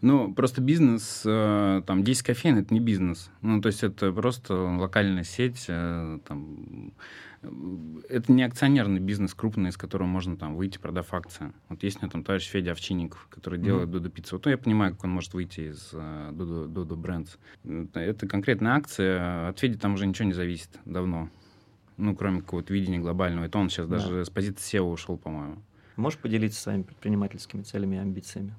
Ну, 0.00 0.32
просто 0.34 0.60
бизнес, 0.60 1.22
э, 1.24 1.82
там, 1.86 2.04
10 2.04 2.22
кофеин— 2.22 2.58
это 2.58 2.72
не 2.74 2.80
бизнес. 2.80 3.30
Ну, 3.42 3.60
то 3.60 3.68
есть 3.68 3.82
это 3.82 4.12
просто 4.12 4.54
локальная 4.54 5.24
сеть, 5.24 5.64
э, 5.68 6.18
там, 6.26 6.92
э, 7.42 7.48
это 8.08 8.32
не 8.32 8.42
акционерный 8.42 9.00
бизнес 9.00 9.34
крупный, 9.34 9.70
из 9.70 9.76
которого 9.76 10.06
можно 10.06 10.36
там 10.36 10.56
выйти, 10.56 10.78
продав 10.78 11.12
акции. 11.14 11.52
Вот 11.68 11.82
есть 11.82 11.96
у 11.98 12.00
меня 12.00 12.10
там 12.10 12.24
товарищ 12.24 12.48
Федя 12.48 12.72
Овчинников, 12.72 13.26
который 13.30 13.58
делает 13.58 13.90
Додо 13.90 14.10
пиццу. 14.10 14.36
Вот 14.36 14.44
ну, 14.44 14.50
я 14.50 14.58
понимаю, 14.58 14.94
как 14.94 15.04
он 15.04 15.10
может 15.10 15.32
выйти 15.34 15.70
из 15.70 15.90
Додо, 15.92 16.66
Додо 16.66 16.96
Брендс. 16.96 17.36
Это- 17.64 18.00
Это 18.00 18.26
конкретная 18.26 18.72
акция, 18.74 19.48
от 19.48 19.58
Феди 19.58 19.78
там 19.78 19.94
уже 19.94 20.06
ничего 20.06 20.26
не 20.28 20.34
зависит 20.34 20.78
давно. 20.84 21.30
Ну, 21.96 22.14
кроме 22.14 22.40
какого-то 22.40 22.74
видения 22.74 22.98
глобального. 22.98 23.46
Это 23.46 23.56
он 23.58 23.70
сейчас 23.70 23.86
Да. 23.88 23.96
даже 23.98 24.24
с 24.26 24.30
позиции 24.30 24.78
SEO 24.78 24.92
ушел, 24.92 25.16
по-моему. 25.16 25.62
Можешь 25.96 26.18
поделиться 26.18 26.60
своими 26.60 26.82
предпринимательскими 26.82 27.62
целями 27.62 27.96
и 27.96 27.98
амбициями? 27.98 28.54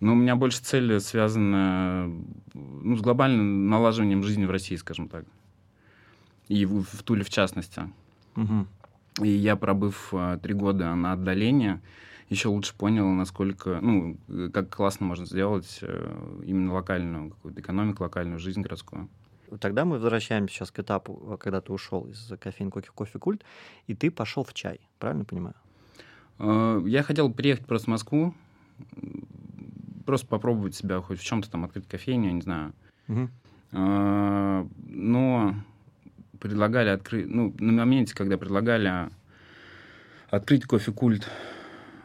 Ну, 0.00 0.12
у 0.12 0.16
меня 0.16 0.36
больше 0.36 0.62
цель 0.62 1.00
связана 1.00 2.10
ну, 2.54 2.96
с 2.96 3.00
глобальным 3.00 3.68
налаживанием 3.68 4.22
жизни 4.22 4.44
в 4.44 4.50
России, 4.50 4.76
скажем 4.76 5.08
так. 5.08 5.24
И 6.48 6.66
в, 6.66 6.82
в 6.82 7.02
Туле 7.02 7.24
в 7.24 7.30
частности. 7.30 7.90
Мгм. 8.34 8.68
И 9.22 9.28
я, 9.28 9.56
пробыв 9.56 10.10
а, 10.12 10.36
три 10.38 10.52
года 10.52 10.94
на 10.94 11.12
отдалении, 11.12 11.80
еще 12.28 12.48
лучше 12.48 12.74
понял, 12.74 13.08
насколько, 13.08 13.78
ну, 13.80 14.18
э, 14.28 14.50
как 14.52 14.68
классно 14.74 15.06
можно 15.06 15.24
сделать 15.24 15.78
э, 15.80 16.40
именно 16.44 16.74
локальную 16.74 17.30
какую-то 17.30 17.60
экономику, 17.60 18.02
локальную 18.02 18.38
жизнь 18.38 18.60
городскую. 18.60 19.08
Тогда 19.60 19.84
мы 19.84 19.92
возвращаемся 19.92 20.54
сейчас 20.54 20.70
к 20.70 20.78
этапу, 20.80 21.22
э, 21.22 21.36
когда 21.38 21.60
ты 21.60 21.72
ушел 21.72 22.06
из 22.08 22.32
кофеин 22.40 22.70
кофе 22.70 22.90
кофе 22.94 23.18
культ, 23.18 23.44
и 23.86 23.94
ты 23.94 24.10
пошел 24.10 24.44
в 24.44 24.52
чай, 24.54 24.80
правильно 24.98 25.24
понимаю? 25.24 25.54
Э, 26.38 26.82
Я 26.84 27.02
хотел 27.02 27.32
приехать 27.32 27.64
просто 27.64 27.86
в 27.86 27.90
Москву, 27.90 28.34
просто 30.06 30.26
попробовать 30.26 30.74
себя 30.74 31.00
хоть 31.00 31.20
в 31.20 31.24
чем-то 31.24 31.50
там, 31.50 31.64
открыть 31.64 31.86
кофейню, 31.86 32.28
я 32.28 32.32
не 32.32 32.40
знаю. 32.40 32.72
А, 33.72 34.66
но 34.78 35.54
предлагали 36.40 36.88
открыть, 36.88 37.26
ну, 37.28 37.54
на 37.58 37.72
моменте, 37.72 38.14
когда 38.14 38.38
предлагали 38.38 39.10
открыть 40.30 40.64
кофе-культ 40.64 41.28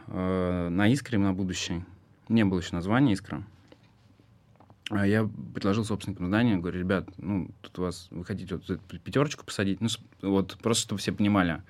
э, 0.08 0.68
на 0.68 0.88
Искре 0.88 1.18
на 1.18 1.32
будущее, 1.32 1.84
не 2.28 2.44
было 2.44 2.60
еще 2.60 2.74
названия 2.74 3.14
Искра, 3.14 3.38
а 3.38 3.42
я 5.00 5.28
предложил 5.54 5.84
собственникам 5.84 6.26
здания, 6.26 6.56
говорю, 6.56 6.78
ребят, 6.78 7.08
ну, 7.16 7.48
тут 7.60 7.78
у 7.78 7.82
вас, 7.82 8.08
вы 8.10 8.24
хотите 8.24 8.56
вот 8.56 8.68
эту 8.68 8.98
пятерочку 8.98 9.44
посадить, 9.44 9.80
ну, 9.80 9.88
вот, 10.22 10.58
просто 10.62 10.82
чтобы 10.84 10.98
все 11.00 11.12
понимали, 11.12 11.62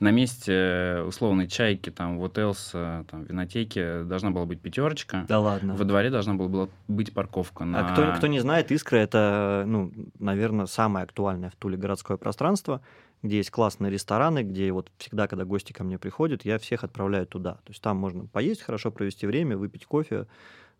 на 0.00 0.10
месте 0.10 0.52
э, 0.52 1.02
условной 1.02 1.46
чайки, 1.46 1.90
там, 1.90 2.18
вот 2.18 2.38
Элса, 2.38 3.04
там, 3.10 3.24
винотеки 3.24 4.02
должна 4.04 4.30
была 4.30 4.44
быть 4.44 4.60
пятерочка, 4.60 5.24
Да 5.28 5.40
ладно. 5.40 5.74
во 5.74 5.84
дворе 5.84 6.10
должна 6.10 6.34
была 6.34 6.48
была 6.48 6.68
быть 6.88 7.12
парковка 7.12 7.64
на... 7.64 7.80
А 7.80 7.92
кто, 7.92 8.12
кто 8.16 8.26
не 8.26 8.40
знает, 8.40 8.72
Искра 8.72 8.96
это, 8.96 9.64
ну, 9.66 9.92
наверное, 10.18 10.66
самое 10.66 11.04
актуальное 11.04 11.50
в 11.50 11.56
Туле 11.56 11.76
городское 11.76 12.16
пространство, 12.16 12.80
где 13.22 13.38
есть 13.38 13.50
классные 13.50 13.90
рестораны, 13.90 14.42
где 14.42 14.70
вот 14.70 14.90
всегда, 14.98 15.26
когда 15.28 15.44
гости 15.44 15.72
ко 15.72 15.82
мне 15.82 15.98
приходят, 15.98 16.44
я 16.44 16.58
всех 16.58 16.84
отправляю 16.84 17.26
туда. 17.26 17.54
То 17.54 17.70
есть 17.70 17.80
там 17.80 17.96
можно 17.96 18.26
поесть, 18.26 18.62
хорошо 18.62 18.90
провести 18.90 19.26
время, 19.26 19.56
выпить 19.56 19.86
кофе, 19.86 20.26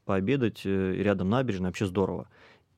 пообедать, 0.05 0.63
э, 0.65 0.95
рядом 0.97 1.31
набережная, 1.31 1.69
вообще 1.71 1.87
здорово. 1.87 2.29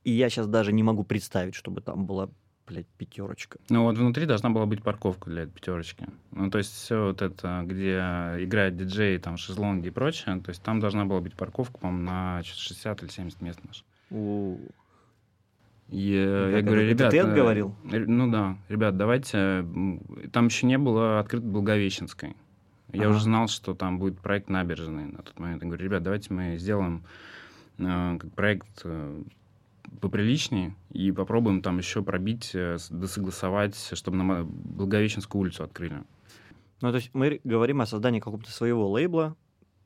И 0.05 0.11
я 0.13 0.29
сейчас 0.31 0.47
даже 0.47 0.73
не 0.73 0.83
могу 0.83 1.05
представить, 1.05 1.55
чтобы 1.55 1.81
там 1.81 2.07
была, 2.07 2.29
блядь, 2.69 2.87
пятерочка. 2.99 3.59
Ну 3.69 3.83
вот 3.85 3.99
внутри 3.99 4.25
должна 4.27 4.51
была 4.51 4.67
быть 4.67 4.83
парковка 4.83 5.31
для 5.31 5.47
пятерочки. 5.47 6.07
Ну 6.31 6.51
то 6.51 6.59
есть 6.59 6.73
все 6.73 7.07
вот 7.07 7.23
это, 7.23 7.63
где 7.65 7.97
играет 8.45 8.77
диджей, 8.77 9.19
там 9.19 9.37
шезлонги 9.37 9.89
и 9.89 9.91
прочее, 9.91 10.41
то 10.45 10.51
есть 10.51 10.63
там 10.63 10.79
должна 10.81 11.05
была 11.05 11.21
быть 11.21 11.35
парковка, 11.35 11.79
по-моему, 11.79 12.05
на 12.05 12.43
60 12.45 13.03
или 13.03 13.11
70 13.11 13.41
мест 13.43 13.61
наш. 13.67 13.85
У, 14.11 14.59
И 15.89 16.13
э, 16.17 16.51
И 16.51 16.57
я 16.57 16.63
говорю, 16.63 16.89
ребят... 16.89 17.11
ты 17.11 17.17
э, 17.19 17.21
отговорил? 17.23 17.75
ре- 17.91 18.07
Ну 18.07 18.31
да, 18.31 18.57
ребят, 18.69 18.97
давайте... 18.97 19.67
Там 20.33 20.47
еще 20.47 20.67
не 20.67 20.79
было 20.79 21.19
открыто 21.19 21.47
Благовещенской. 21.47 22.37
Я 22.93 23.03
Ага. 23.03 23.11
уже 23.11 23.21
знал, 23.21 23.49
что 23.49 23.75
там 23.75 23.99
будет 23.99 24.21
проект 24.21 24.49
набережной 24.49 25.07
на 25.07 25.23
тот 25.23 25.39
момент. 25.39 25.63
Я 25.63 25.69
говорю, 25.69 25.85
ребят, 25.85 26.03
давайте 26.03 26.33
мы 26.33 26.57
сделаем 26.57 27.05
э, 27.79 28.19
проект 28.35 28.83
э, 28.85 29.23
поприличнее 30.01 30.75
и 30.91 31.11
попробуем 31.13 31.63
там 31.63 31.79
еще 31.79 32.03
пробить, 32.03 32.53
э, 32.55 32.79
досогласовать, 32.91 33.77
чтобы 33.95 34.17
нам 34.17 34.47
Благовещенскую 34.47 35.43
улицу 35.43 35.65
открыли. 35.65 36.03
Ну, 36.81 36.91
то 36.91 36.97
есть 36.97 37.11
мы 37.15 37.41
говорим 37.45 37.81
о 37.81 37.87
создании 37.87 38.21
какого-то 38.21 38.51
своего 38.51 38.89
лейбла, 38.91 39.35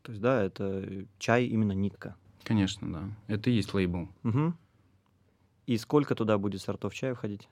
то 0.03 0.13
есть, 0.13 0.23
да, 0.23 0.43
это 0.43 1.07
чай 1.19 1.47
именно 1.47 1.73
нитка. 1.73 2.17
Конечно, 2.43 2.93
да. 2.93 3.03
Это 3.35 3.51
и 3.51 3.55
есть 3.55 3.73
лейбл. 3.75 4.09
Мгм. 4.23 4.57
И 5.67 5.77
сколько 5.77 6.15
туда 6.15 6.37
будет 6.39 6.61
сортов 6.63 6.95
чая 6.95 7.15
входить? 7.15 7.49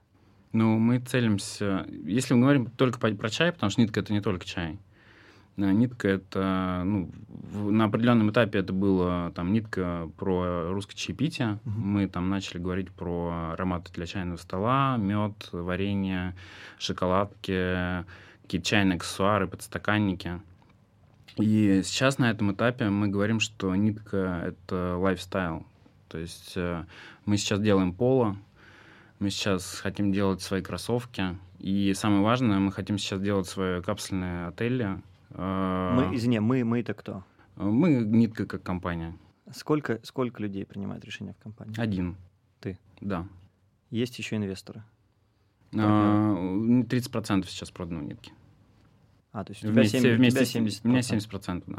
Ну, 0.53 0.79
мы 0.79 0.99
целимся... 0.99 1.87
Если 2.05 2.35
мы 2.35 2.41
говорим 2.41 2.67
только 2.67 2.99
про 2.99 3.29
чай, 3.31 3.53
потому 3.53 3.71
что 3.71 3.81
нитка— 3.81 4.01
это 4.01 4.13
не 4.13 4.21
только 4.21 4.45
чай. 4.47 4.79
Нитка 5.67 6.09
это, 6.09 6.83
ну, 6.85 7.11
в, 7.29 7.71
на 7.71 7.85
определенном 7.85 8.31
этапе 8.31 8.61
это 8.61 8.73
было 8.73 9.33
там 9.35 9.53
нитка 9.53 10.11
про 10.17 10.73
русское 10.73 10.97
чаепитие. 10.97 11.59
Uh-huh. 11.65 11.71
Мы 11.77 12.09
там 12.09 12.29
начали 12.29 12.59
говорить 12.59 12.91
про 12.91 13.53
ароматы 13.53 13.93
для 13.93 14.07
чайного 14.07 14.37
стола, 14.37 14.97
мед, 14.97 15.49
варенье, 15.53 16.35
шоколадки, 16.79 18.05
какие-то 18.43 18.67
чайные 18.67 18.97
аксессуары, 18.97 19.49
подстаканники. 19.49 20.41
И 21.37 21.83
сейчас 21.85 22.19
на 22.19 22.31
этом 22.31 22.53
этапе 22.53 22.89
мы 22.89 23.09
говорим, 23.09 23.39
что 23.41 23.75
нитка— 23.75 24.43
это 24.47 24.97
лайфстайл. 24.97 25.67
То 26.09 26.19
есть 26.19 26.55
э, 26.57 26.85
мы 27.27 27.37
сейчас 27.37 27.61
делаем 27.61 27.93
поло, 27.93 28.37
мы 29.19 29.31
сейчас 29.31 29.79
хотим 29.81 30.13
делать 30.13 30.41
свои 30.41 30.63
кроссовки, 30.63 31.37
и 31.59 31.93
самое 31.95 32.23
важное, 32.23 32.59
мы 32.59 32.73
хотим 32.73 32.99
сейчас 32.99 33.21
делать 33.21 33.47
свои 33.47 33.83
капсульные 33.83 34.47
отели. 34.47 35.03
Э, 35.31 35.93
мы, 35.95 36.15
извини, 36.17 36.41
мы, 36.41 36.65
мы 36.65 36.81
это 36.81 36.95
кто? 36.95 37.25
Мы 37.57 37.91
нитка 37.95 38.47
как 38.47 38.63
компания. 38.63 39.17
Сколько, 39.53 40.01
сколько 40.03 40.43
людей 40.43 40.65
принимают 40.65 41.05
решения 41.05 41.33
в 41.33 41.39
компании? 41.39 41.75
Один. 41.79 42.17
Ты? 42.61 42.79
Да. 43.01 43.27
Есть 43.91 44.19
еще 44.19 44.37
инвесторы? 44.37 44.83
30% 45.73 45.81
а, 45.81 47.43
сейчас 47.47 47.71
продано 47.71 48.01
нитки. 48.03 48.33
А, 49.33 49.45
то 49.45 49.53
есть 49.53 49.65
у 49.65 49.69
тебя, 49.69 49.75
вместе, 49.75 50.01
70, 50.01 50.19
вместе, 50.19 50.41
у 50.41 50.45
тебя 50.45 50.61
70%? 50.63 50.81
У 50.85 50.89
меня 50.89 51.01
70%, 51.01 51.65
да. 51.67 51.79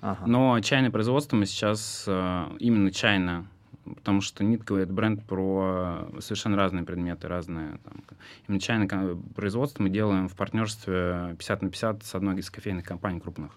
Ага. 0.00 0.26
Но 0.26 0.60
чайное 0.60 0.90
производство 0.90 1.36
мы 1.36 1.46
сейчас 1.46 2.04
э, 2.08 2.56
именно 2.58 2.90
чайное, 2.90 3.46
потому 3.84 4.20
что 4.20 4.44
нитка 4.44 4.74
это 4.76 4.92
бренд 4.92 5.24
про 5.24 6.08
совершенно 6.20 6.56
разные 6.56 6.84
предметы, 6.84 7.28
разные. 7.28 7.78
Там, 7.84 8.04
именно 8.48 8.60
чайное 8.60 9.16
производство 9.34 9.82
мы 9.82 9.90
делаем 9.90 10.28
в 10.28 10.36
партнерстве 10.36 11.34
50 11.38 11.62
на 11.62 11.70
50 11.70 12.04
с 12.04 12.14
одной 12.14 12.38
из 12.38 12.50
кофейных 12.50 12.84
компаний 12.84 13.20
крупных. 13.20 13.52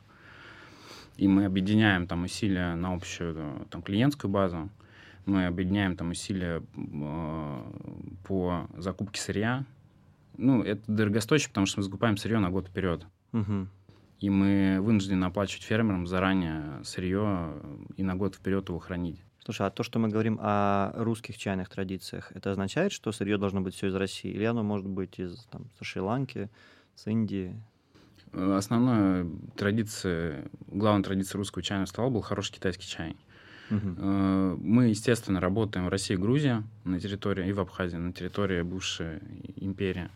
И 1.17 1.27
мы 1.27 1.45
объединяем 1.45 2.07
там 2.07 2.23
усилия 2.23 2.75
на 2.75 2.93
общую 2.93 3.67
там, 3.69 3.81
клиентскую 3.81 4.29
базу, 4.29 4.69
мы 5.25 5.45
объединяем 5.45 5.95
там 5.95 6.11
усилия 6.11 6.61
э, 6.75 7.63
по 8.27 8.67
закупке 8.77 9.19
сырья, 9.21 9.65
ну, 10.37 10.61
это 10.61 10.81
дорогостоящее, 10.87 11.49
потому 11.49 11.65
что 11.65 11.79
мы 11.79 11.83
закупаем 11.83 12.17
сырье 12.17 12.39
на 12.39 12.49
год 12.49 12.67
вперед. 12.67 13.05
Угу. 13.33 13.67
И 14.19 14.29
мы 14.29 14.79
вынуждены 14.81 15.25
оплачивать 15.25 15.63
фермерам 15.63 16.07
заранее 16.07 16.83
сырье 16.83 17.53
и 17.95 18.03
на 18.03 18.15
год 18.15 18.35
вперед 18.35 18.67
его 18.69 18.79
хранить. 18.79 19.23
Слушай, 19.45 19.67
а 19.67 19.69
то, 19.69 19.83
что 19.83 19.99
мы 19.99 20.09
говорим 20.09 20.39
о 20.41 20.91
русских 20.95 21.37
чайных 21.37 21.69
традициях, 21.69 22.31
это 22.33 22.49
означает, 22.49 22.91
что 22.91 23.11
сырье 23.11 23.37
должно 23.37 23.61
быть 23.61 23.75
все 23.75 23.87
из 23.87 23.95
России? 23.95 24.31
Или 24.31 24.43
оно 24.43 24.63
может 24.63 24.87
быть 24.87 25.19
из 25.19 25.37
там, 25.51 25.67
Шри-Ланки, 25.79 26.49
с 26.95 27.05
Индии? 27.05 27.55
Основная 28.33 29.27
традиция, 29.55 30.49
главная 30.65 31.03
традиция 31.03 31.37
русского 31.37 31.61
чайного 31.61 31.85
стола 31.85 32.09
был 32.09 32.21
хороший 32.21 32.53
китайский 32.53 32.87
чай. 32.87 33.15
Угу. 33.69 34.01
Мы, 34.61 34.87
естественно, 34.87 35.39
работаем 35.39 35.85
в 35.85 35.89
России 35.89 36.15
и 36.15 36.17
Грузии 36.17 36.63
на 36.83 36.99
территории, 36.99 37.47
и 37.47 37.53
в 37.53 37.59
Абхазии, 37.59 37.97
на 37.97 38.13
территории 38.13 38.63
бывшей 38.63 39.19
империи. 39.57 40.09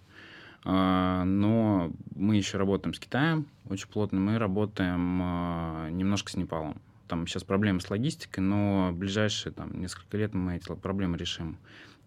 А, 0.66 1.24
но 1.24 1.92
мы 2.16 2.36
еще 2.36 2.58
работаем 2.58 2.96
с 2.96 3.00
Китаем 3.00 3.46
очень 3.70 3.88
плотно, 3.90 4.20
мы 4.20 4.40
работаем 4.40 5.96
немножко 5.96 6.32
с 6.32 6.36
Непалом. 6.36 6.82
Там 7.10 7.26
сейчас 7.26 7.44
проблемы 7.44 7.82
с 7.82 7.90
логистикой, 7.90 8.44
но 8.44 8.92
в 8.92 8.96
ближайшие 8.96 9.52
там, 9.52 9.82
несколько 9.82 10.16
лет 10.16 10.36
мы 10.36 10.58
эти 10.58 10.74
проблемы 10.76 11.18
решим. 11.18 11.58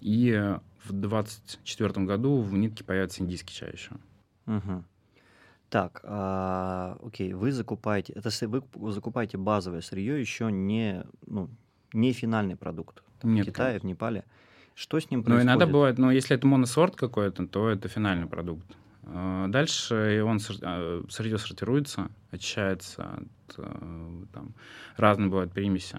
И 0.01 0.31
в 0.85 0.93
2024 0.93 2.07
году 2.07 2.41
в 2.41 2.55
нитке 2.55 2.85
появится 2.85 3.23
индийский 3.23 3.53
чай 3.53 3.73
еще. 3.73 3.91
Угу. 4.47 4.85
Так, 5.71 6.01
а, 6.05 6.99
окей, 7.03 7.33
вы 7.33 7.51
закупаете, 7.51 8.13
это 8.13 8.31
вы 8.75 8.93
закупаете 8.93 9.39
базовое 9.39 9.81
сырье, 9.81 10.21
еще 10.21 10.53
не, 10.53 11.05
ну, 11.27 11.51
не 11.93 12.13
финальный 12.13 12.57
продукт 12.57 13.03
там, 13.21 13.35
Нет, 13.35 13.47
в 13.47 13.51
Китае, 13.51 13.81
в 13.81 13.85
Непале. 13.85 14.25
Что 14.77 15.01
с 15.01 15.11
ним 15.11 15.25
происходит? 15.25 15.47
Ну, 15.47 15.51
иногда 15.51 15.67
бывает, 15.67 15.99
но 15.99 16.13
если 16.13 16.37
это 16.37 16.47
моносорт 16.47 16.95
какой-то, 16.95 17.49
то 17.49 17.69
это 17.69 17.89
финальный 17.89 18.29
продукт. 18.29 18.67
А, 19.05 19.49
дальше 19.49 20.23
он 20.25 20.39
сырье 20.39 21.39
сортируется, 21.39 22.11
очищается 22.31 23.03
от 23.03 23.59
э, 23.59 24.25
там, 24.33 24.55
разные 24.97 25.29
бывают 25.29 25.53
примеси. 25.53 25.99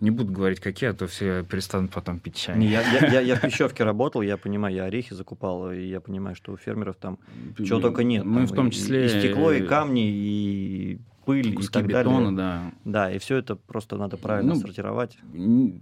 Не 0.00 0.10
буду 0.10 0.32
говорить, 0.32 0.58
какие, 0.58 0.90
а 0.90 0.94
то 0.94 1.06
все 1.06 1.44
перестанут 1.44 1.92
потом 1.92 2.18
пить 2.18 2.34
чай. 2.34 2.58
Не, 2.58 2.66
я, 2.66 2.82
я, 2.82 3.06
я, 3.08 3.20
я 3.20 3.36
в 3.36 3.40
пищевке 3.42 3.84
работал, 3.84 4.20
я 4.20 4.36
понимаю, 4.36 4.74
я 4.74 4.84
орехи 4.84 5.14
закупал, 5.14 5.70
и 5.70 5.80
я 5.80 6.00
понимаю, 6.00 6.34
что 6.34 6.52
у 6.52 6.56
фермеров 6.56 6.96
там 6.96 7.18
чего 7.56 7.78
только 7.78 8.02
нет. 8.02 8.24
Мы 8.24 8.38
там, 8.38 8.46
в 8.46 8.52
том 8.52 8.70
числе... 8.72 9.02
И, 9.02 9.06
и 9.06 9.08
стекло, 9.08 9.52
и 9.52 9.64
камни, 9.64 10.10
и 10.10 11.00
пыль 11.24 11.54
Куски 11.54 11.70
и 11.70 11.72
так 11.72 11.86
бетона, 11.86 12.34
далее. 12.34 12.36
да. 12.36 12.72
Да, 12.84 13.12
и 13.12 13.18
все 13.18 13.36
это 13.36 13.56
просто 13.56 13.96
надо 13.96 14.16
правильно 14.16 14.54
ну, 14.54 14.60
сортировать. 14.60 15.18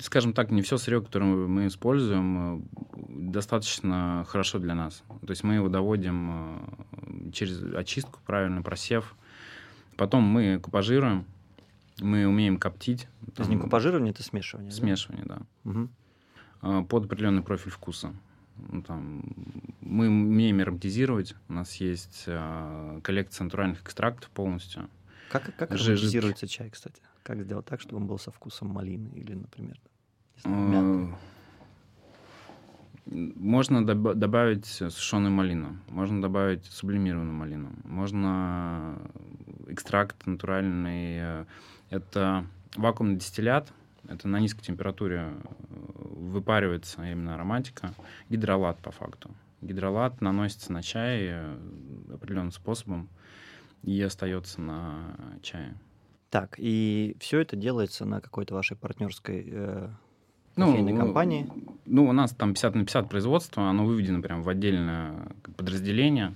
Скажем 0.01 0.33
так, 0.33 0.51
не 0.51 0.63
все 0.63 0.77
сырье, 0.77 1.01
которое 1.01 1.27
мы 1.47 1.67
используем, 1.67 2.59
э, 2.59 2.63
достаточно 3.09 4.25
хорошо 4.29 4.59
для 4.59 4.75
нас. 4.75 5.03
То 5.23 5.31
есть 5.31 5.43
мы 5.43 5.55
его 5.55 5.69
доводим 5.69 6.31
э, 6.31 7.31
через 7.33 7.63
очистку, 7.75 8.21
правильно 8.27 8.63
просев. 8.63 9.17
Потом 9.97 10.25
мы 10.25 10.59
купажируем, 10.59 11.25
мы 12.01 12.27
умеем 12.27 12.59
коптить. 12.59 13.09
То 13.35 13.43
есть 13.43 13.51
не 13.51 13.59
купажирование, 13.59 14.13
это 14.13 14.23
смешивание? 14.23 14.73
Смешивание, 14.73 15.25
да. 15.27 15.39
да. 15.65 15.71
Угу. 15.71 16.85
Под 16.85 17.05
определенный 17.05 17.43
профиль 17.43 17.71
вкуса. 17.71 18.13
Ну, 18.69 18.83
там, 18.83 19.23
мы 19.81 20.09
умеем 20.09 20.61
ароматизировать. 20.61 21.35
У 21.49 21.55
нас 21.55 21.77
есть 21.77 22.25
э, 22.27 23.01
коллекция 23.03 23.45
натуральных 23.45 23.83
экстрактов 23.83 24.31
полностью. 24.31 24.89
Как, 25.31 25.55
как 25.57 25.71
ароматизируется 25.71 26.49
чай, 26.49 26.71
кстати? 26.71 27.01
Как 27.23 27.43
сделать 27.43 27.67
так, 27.67 27.81
чтобы 27.81 27.99
он 27.99 28.07
был 28.07 28.19
со 28.19 28.31
вкусом 28.33 28.69
малины 28.69 29.09
или, 29.15 29.35
например, 29.35 29.81
знаю, 30.43 31.17
Можно 33.07 33.79
доб- 33.79 34.15
добавить 34.15 34.67
сушеную 34.67 35.33
малину, 35.33 35.79
можно 35.89 36.21
добавить 36.21 36.65
сублимированную 36.65 37.35
малину, 37.35 37.71
можно 37.85 38.99
экстракт 39.69 40.27
натуральный. 40.27 41.19
Э, 41.21 41.45
это 41.91 42.47
вакуумный 42.77 43.17
дистиллят, 43.17 43.73
это 44.09 44.29
на 44.29 44.41
низкой 44.41 44.63
температуре 44.63 45.29
э, 45.29 45.43
выпаривается 45.69 47.03
именно 47.09 47.35
ароматика. 47.35 47.95
Гидролат 48.29 48.79
по 48.79 48.91
факту. 48.91 49.31
Гидролат 49.61 50.21
наносится 50.21 50.73
на 50.73 50.83
чай 50.83 51.21
э, 51.31 51.57
определенным 52.13 52.53
способом 52.53 53.09
и 53.83 54.01
остается 54.03 54.61
на 54.61 55.17
чае. 55.43 55.75
Так, 56.31 56.55
и 56.59 57.17
все 57.19 57.41
это 57.41 57.57
делается 57.57 58.05
на 58.05 58.21
какой-то 58.21 58.55
вашей 58.55 58.77
партнерской 58.77 59.45
э, 59.51 59.89
кофейной 60.55 60.93
ну, 60.93 60.99
компании? 60.99 61.51
Ну, 61.87 62.09
у 62.09 62.13
нас 62.13 62.33
там 62.33 62.53
50 62.53 62.75
на 62.77 62.85
50 62.85 63.09
производство, 63.09 63.69
оно 63.69 63.85
выведено 63.85 64.23
прямо 64.23 64.43
в 64.43 64.49
отдельное 64.49 65.29
подразделение, 65.57 66.35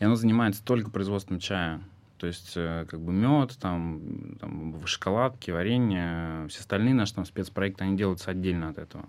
и 0.00 0.04
оно 0.04 0.16
занимается 0.16 0.64
только 0.64 0.90
производством 0.90 1.38
чая. 1.38 1.80
То 2.18 2.26
есть, 2.26 2.54
э, 2.56 2.84
как 2.88 3.00
бы 3.00 3.12
мед, 3.12 3.56
там, 3.60 4.00
там 4.40 4.84
шоколадки, 4.86 5.52
варенье, 5.52 6.46
все 6.48 6.60
остальные 6.60 6.94
наши 6.94 7.14
там 7.14 7.24
спецпроекты, 7.24 7.84
они 7.84 7.96
делаются 7.96 8.32
отдельно 8.32 8.70
от 8.70 8.78
этого. 8.78 9.04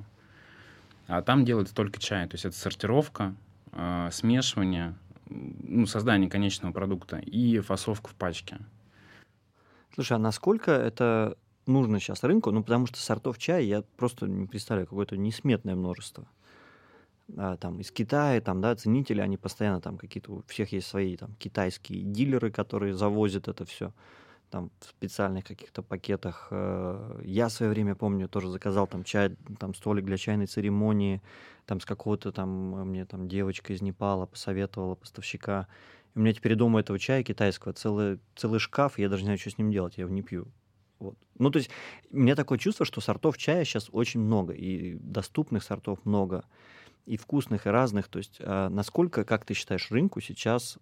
А 1.08 1.24
там 1.24 1.44
делается 1.44 1.74
только 1.74 2.00
чай. 2.00 2.28
То 2.28 2.36
есть 2.36 2.46
это 2.46 2.56
сортировка, 2.56 3.34
э, 3.72 4.10
смешивание, 4.12 4.94
ну, 5.30 5.86
создание 5.86 6.30
конечного 6.30 6.72
продукта 6.72 7.18
и 7.18 7.60
фасовка 7.60 8.10
в 8.10 8.16
пачке. 8.16 8.58
Слушай, 9.94 10.14
а 10.14 10.20
насколько 10.20 10.72
это 10.72 11.38
нужно 11.66 12.00
сейчас 12.00 12.24
рынку? 12.24 12.52
Ну, 12.52 12.64
потому 12.64 12.88
что 12.88 12.98
сортов 12.98 13.38
чая 13.38 13.62
я 13.62 13.84
просто 13.98 14.28
не 14.28 14.48
представляю, 14.48 14.88
какое-то 14.88 15.18
несметное 15.18 15.76
множество. 15.76 16.28
А, 17.38 17.58
там 17.58 17.80
из 17.80 17.92
Китая, 17.92 18.42
там, 18.42 18.62
да, 18.62 18.76
ценители, 18.76 19.22
они 19.22 19.38
постоянно 19.38 19.82
там 19.82 19.98
какие-то, 19.98 20.32
у 20.32 20.44
всех 20.48 20.72
есть 20.72 20.88
свои 20.88 21.16
там 21.16 21.36
китайские 21.36 22.04
дилеры, 22.04 22.52
которые 22.52 22.94
завозят 22.94 23.48
это 23.48 23.66
все 23.66 23.94
там 24.50 24.72
в 24.80 24.86
специальных 24.86 25.46
каких-то 25.46 25.82
пакетах. 25.82 26.48
Э, 26.52 27.22
я 27.24 27.48
в 27.48 27.52
свое 27.52 27.72
время 27.72 27.96
помню, 27.96 28.28
тоже 28.28 28.50
заказал 28.50 28.88
там 28.88 29.04
чай, 29.04 29.36
там 29.60 29.74
столик 29.74 30.06
для 30.06 30.18
чайной 30.18 30.48
церемонии, 30.48 31.22
там 31.66 31.80
с 31.80 31.86
какого-то 31.86 32.32
там, 32.32 32.76
э, 32.76 32.84
мне 32.84 33.06
там 33.06 33.28
девочка 33.28 33.74
из 33.74 33.82
Непала 33.82 34.26
посоветовала 34.26 34.96
поставщика. 34.96 35.68
И 36.16 36.20
у 36.20 36.22
меня 36.22 36.34
теперь 36.34 36.56
дома 36.56 36.80
этого 36.80 37.00
чая 37.00 37.24
китайского 37.24 37.74
целый, 37.74 38.20
целый 38.36 38.60
шкаф, 38.60 39.00
я 39.00 39.10
даже 39.10 39.24
не 39.24 39.28
знаю, 39.28 39.40
что 39.40 39.52
с 39.52 39.58
ним 39.58 39.72
делать, 39.72 39.98
я 39.98 40.04
его 40.04 40.14
не 40.14 40.22
пью. 40.22 40.48
Вот. 41.00 41.18
Ну, 41.38 41.50
то 41.50 41.58
есть, 41.58 41.70
у 42.12 42.18
меня 42.18 42.36
такое 42.36 42.58
чувство, 42.58 42.86
что 42.86 43.00
сортов 43.02 43.38
чая 43.38 43.64
сейчас 43.64 43.90
очень 43.92 44.20
много, 44.20 44.54
и 44.54 44.96
доступных 44.96 45.64
сортов 45.64 46.04
много, 46.04 46.44
и 47.06 47.18
вкусных, 47.18 47.68
и 47.68 47.70
разных. 47.70 48.10
То 48.10 48.20
есть, 48.20 48.38
а 48.42 48.70
насколько, 48.70 49.24
как 49.24 49.46
ты 49.46 49.54
считаешь, 49.54 49.90
рынку 49.92 50.20
сейчас 50.20 50.78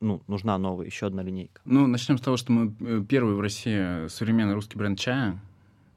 ну, 0.00 0.22
нужна 0.28 0.58
новая, 0.58 0.86
еще 0.86 1.06
одна 1.06 1.22
линейка? 1.22 1.60
Ну, 1.64 1.86
начнем 1.86 2.18
с 2.18 2.20
того, 2.20 2.36
что 2.36 2.52
мы 2.52 2.74
э, 2.80 3.02
первый 3.08 3.34
в 3.34 3.40
России 3.40 4.08
современный 4.08 4.54
русский 4.54 4.76
бренд 4.78 4.98
чая. 4.98 5.38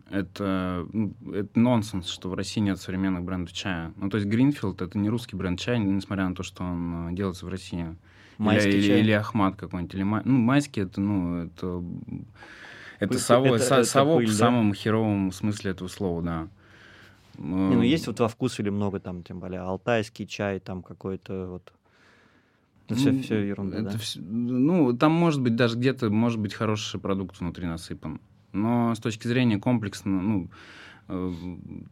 это, 0.10 0.88
ну, 0.93 1.13
это 1.33 1.60
нонсенс, 1.60 2.07
что 2.07 2.29
в 2.29 2.33
России 2.33 2.62
нет 2.62 2.79
современных 2.79 3.23
брендов 3.23 3.53
чая. 3.53 3.91
Ну, 3.97 4.10
то 4.10 4.17
есть 4.17 4.27
Гринфилд— 4.29 4.81
это 4.83 4.97
не 4.97 5.10
русский 5.10 5.36
бренд 5.36 5.60
чая, 5.60 5.77
несмотря 5.79 6.27
на 6.29 6.36
то, 6.36 6.43
что 6.43 6.63
он 6.63 7.10
э, 7.10 7.15
делается 7.15 7.45
в 7.45 7.49
России. 7.49 7.95
Майский 8.38 8.69
или, 8.71 8.88
чай. 8.88 8.99
или 9.01 9.12
Ахмат 9.12 9.55
какой-нибудь. 9.55 9.95
Или, 9.95 10.03
ну, 10.03 10.38
майский— 10.38 10.81
это, 10.83 11.01
ну, 11.01 11.43
это... 11.45 11.83
Это, 12.99 13.13
Пыль- 13.13 13.17
это- 13.17 13.60
со- 13.60 13.75
это 13.75 13.83
совок 13.86 14.17
пыль, 14.17 14.27
в 14.27 14.31
да? 14.31 14.36
самом 14.36 14.73
херовом 14.73 15.31
смысле 15.31 15.71
этого 15.71 15.88
слова, 15.88 16.21
да. 16.23 16.47
Не, 17.38 17.75
ну 17.75 17.81
есть 17.83 18.07
вот 18.07 18.19
во 18.19 18.27
вкус 18.27 18.60
или 18.60 18.69
много 18.69 18.99
там, 18.99 19.21
тем 19.21 19.39
более, 19.39 19.60
алтайский 19.60 20.25
чай, 20.25 20.60
там 20.60 20.81
какой-то 20.81 21.47
вот... 21.47 21.73
Ну, 22.89 22.95
все, 22.95 23.12
Ну, 23.12 23.21
все 23.21 23.39
ерунда, 23.47 23.78
это 23.80 23.89
да? 23.91 23.97
вс- 23.97 24.21
ну, 24.21 24.95
там 24.95 25.12
может 25.12 25.41
быть 25.41 25.56
даже 25.56 25.76
где-то, 25.78 26.10
может 26.10 26.39
быть, 26.39 26.54
хороший 26.54 27.00
продукт 27.00 27.39
внутри 27.39 27.65
насыпан. 27.67 28.19
Но 28.54 28.95
с 28.95 29.00
точки 29.00 29.28
зрения 29.28 29.60
комплексно, 29.60 30.21
ну, 30.21 30.50
э, 31.10 31.34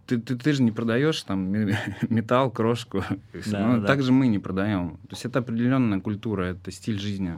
ты, 0.08 0.20
ты, 0.20 0.36
ты 0.38 0.54
же 0.54 0.64
не 0.64 0.72
продаешь 0.72 1.22
там 1.24 1.52
ме- 1.52 1.78
металл, 2.10 2.50
крошку. 2.52 3.04
Да, 3.46 3.68
Ну, 3.76 3.82
да. 3.82 3.88
Так 3.88 4.04
же 4.04 4.12
мы 4.14 4.28
не 4.28 4.40
продаем. 4.40 4.92
То 5.10 5.16
есть 5.16 5.26
это 5.26 5.40
определенная 5.40 6.00
культура, 6.00 6.44
это 6.44 6.72
стиль 6.72 7.00
жизни. 7.00 7.38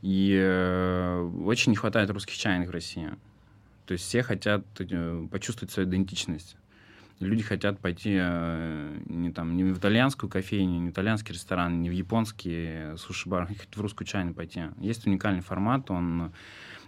И 0.00 0.34
э, 0.36 1.30
очень 1.44 1.70
не 1.70 1.76
хватает 1.76 2.10
русских 2.10 2.36
чайных 2.36 2.68
в 2.70 2.72
России. 2.72 3.10
То 3.86 3.92
есть 3.92 4.04
все 4.04 4.22
хотят 4.22 4.64
э, 4.80 5.26
почувствовать 5.30 5.72
свою 5.72 5.88
идентичность. 5.88 6.56
Люди 7.22 7.42
хотят 7.42 7.78
пойти 7.78 8.18
э, 8.20 8.98
не, 9.06 9.30
там, 9.30 9.56
не 9.56 9.64
в 9.64 9.78
итальянскую 9.78 10.28
кофейню, 10.28 10.80
не 10.80 10.88
в 10.88 10.92
итальянский 10.92 11.32
ресторан, 11.34 11.80
не 11.80 11.88
в 11.88 11.92
японский 11.92 12.96
суши-бар, 12.96 13.46
они 13.46 13.54
хотят 13.54 13.76
в 13.76 13.80
русскую 13.80 14.06
чайную 14.06 14.34
пойти. 14.34 14.62
Есть 14.78 15.06
уникальный 15.06 15.40
формат, 15.40 15.90
он, 15.90 16.32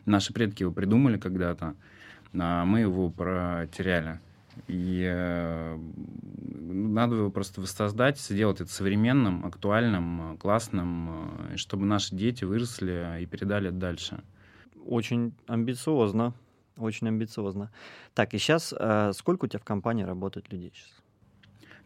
наши 0.07 0.33
предки 0.33 0.63
его 0.63 0.73
придумали 0.73 1.19
когда-то, 1.19 1.77
а 2.37 2.65
мы 2.65 2.81
его 2.81 3.11
потеряли. 3.11 4.21
И 4.67 5.05
э, 5.07 5.79
надо 6.37 7.17
его 7.17 7.31
просто 7.31 7.61
воссоздать, 7.61 8.19
сделать 8.19 8.61
это 8.61 8.71
современным, 8.71 9.45
актуальным, 9.47 10.37
классным, 10.39 11.11
э, 11.53 11.57
чтобы 11.57 11.87
наши 11.87 12.15
дети 12.15 12.45
выросли 12.45 13.21
и 13.23 13.27
передали 13.27 13.69
это 13.69 13.77
дальше. 13.77 14.23
Очень 14.85 15.33
амбициозно. 15.47 16.35
Очень 16.77 17.09
амбициозно. 17.09 17.71
Так, 18.15 18.35
и 18.35 18.39
сейчас 18.39 18.75
сколько 19.17 19.45
у 19.45 19.49
тебя 19.49 19.61
в 19.61 19.65
компании 19.65 20.03
работает 20.05 20.51
людей 20.53 20.73
сейчас? 20.75 21.05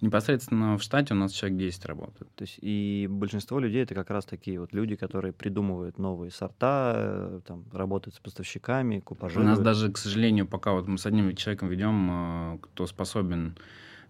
Непосредственно 0.00 0.78
в 0.78 0.82
штате 0.82 1.14
у 1.14 1.16
нас 1.16 1.32
человек 1.32 1.58
10 1.58 1.84
работает. 1.86 2.32
То 2.36 2.42
есть 2.42 2.58
и 2.62 3.08
большинство 3.10 3.58
людей 3.58 3.82
это 3.82 3.96
как 3.96 4.10
раз 4.10 4.24
такие 4.24 4.60
вот 4.60 4.72
люди, 4.72 4.94
которые 4.94 5.32
придумывают 5.32 5.98
новые 5.98 6.30
сорта, 6.30 6.92
э, 6.96 7.40
там, 7.44 7.64
работают 7.72 8.14
с 8.14 8.20
поставщиками, 8.20 9.02
У 9.34 9.40
нас 9.40 9.58
даже, 9.58 9.90
к 9.90 9.98
сожалению, 9.98 10.46
пока 10.46 10.72
вот 10.72 10.86
мы 10.86 10.98
с 10.98 11.06
одним 11.06 11.34
человеком 11.34 11.68
ведем, 11.68 12.10
э, 12.10 12.58
кто 12.60 12.86
способен, 12.86 13.56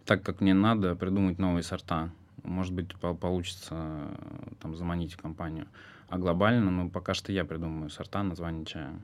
так 0.04 0.22
как 0.22 0.42
мне 0.42 0.52
надо, 0.52 0.94
придумать 0.94 1.38
новые 1.38 1.62
сорта. 1.62 2.10
Может 2.44 2.74
быть, 2.74 2.94
по- 2.96 3.14
получится 3.14 3.74
э, 3.74 4.54
там 4.60 4.76
заманить 4.76 5.14
в 5.14 5.16
компанию. 5.16 5.68
А 6.10 6.18
глобально, 6.18 6.70
ну, 6.70 6.90
пока 6.90 7.14
что 7.14 7.32
я 7.32 7.46
придумываю 7.46 7.88
сорта, 7.88 8.22
название 8.22 8.66
чая. 8.66 9.00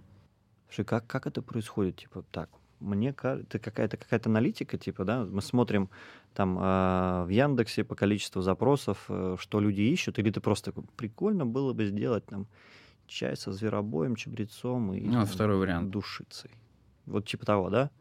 Слушай, 0.75 0.87
как, 0.87 1.07
как 1.07 1.27
это 1.29 1.41
происходит? 1.41 1.97
Типа, 1.97 2.25
так, 2.33 2.51
мне 2.81 3.13
кажется, 3.13 3.61
какая-то 3.61 3.97
какая-то 3.97 4.29
аналитика, 4.29 4.77
типа, 4.77 5.05
да, 5.05 5.25
мы 5.25 5.41
смотрим 5.41 5.89
там 6.35 6.59
а, 6.61 7.25
в 7.27 7.29
Яндексе 7.29 7.85
по 7.85 7.95
количеству 7.95 8.43
запросов, 8.43 9.05
э, 9.09 9.37
что 9.39 9.61
люди 9.61 9.83
ищут, 9.83 10.19
или 10.19 10.33
ты 10.33 10.41
просто 10.41 10.73
такой, 10.73 10.85
прикольно 10.97 11.47
было 11.47 11.73
бы 11.75 11.87
сделать 11.87 12.27
там 12.27 12.49
чай 13.07 13.37
со 13.37 13.53
зверобоем, 13.53 14.17
чабрецом 14.17 14.93
и 14.95 15.03
Ну, 15.03 15.13
там, 15.13 15.27
второй 15.27 15.59
вариант. 15.59 15.91
душицей. 15.91 16.51
Вот 17.07 17.25
типа 17.25 17.47
того, 17.47 17.71
да? 17.71 17.93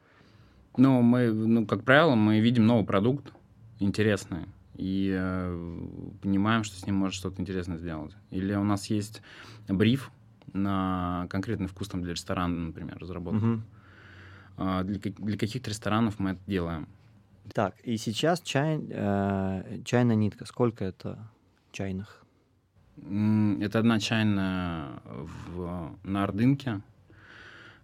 Ну, 0.76 1.04
мы, 1.04 1.32
ну, 1.32 1.68
как 1.68 1.84
правило, 1.84 2.16
мы 2.16 2.40
видим 2.40 2.66
новый 2.66 2.86
продукт, 2.88 3.34
интересный, 3.80 4.48
и 4.74 5.16
э, 5.16 5.88
понимаем, 6.24 6.64
что 6.64 6.76
с 6.80 6.88
ним 6.88 6.96
может 6.96 7.14
что-то 7.14 7.40
интересное 7.40 7.78
сделать. 7.78 8.16
Или 8.32 8.56
у 8.56 8.64
нас 8.64 8.88
есть 8.88 9.22
бриф 9.68 10.10
на 10.52 11.28
конкретный 11.30 11.68
вкус 11.68 11.88
там, 11.88 12.02
для 12.04 12.14
ресторана, 12.14 12.68
например, 12.68 12.98
разработан. 12.98 13.40
Мгм. 13.40 13.64
А, 14.58 14.84
Для, 14.84 15.00
для 15.00 15.38
каких-то 15.38 15.70
ресторанов 15.70 16.20
мы 16.20 16.32
это 16.32 16.42
делаем. 16.46 16.88
Так, 17.54 17.76
и 17.84 17.98
сейчас 17.98 18.42
чай, 18.42 18.80
э, 18.90 19.82
чайная 19.84 20.16
нитка, 20.16 20.46
сколько 20.46 20.86
это 20.86 21.20
чайных? 21.72 22.24
Это 22.96 23.80
одна 23.80 24.00
чайная 24.00 25.02
в, 25.06 25.98
на 26.04 26.24
Ордынке, 26.24 26.82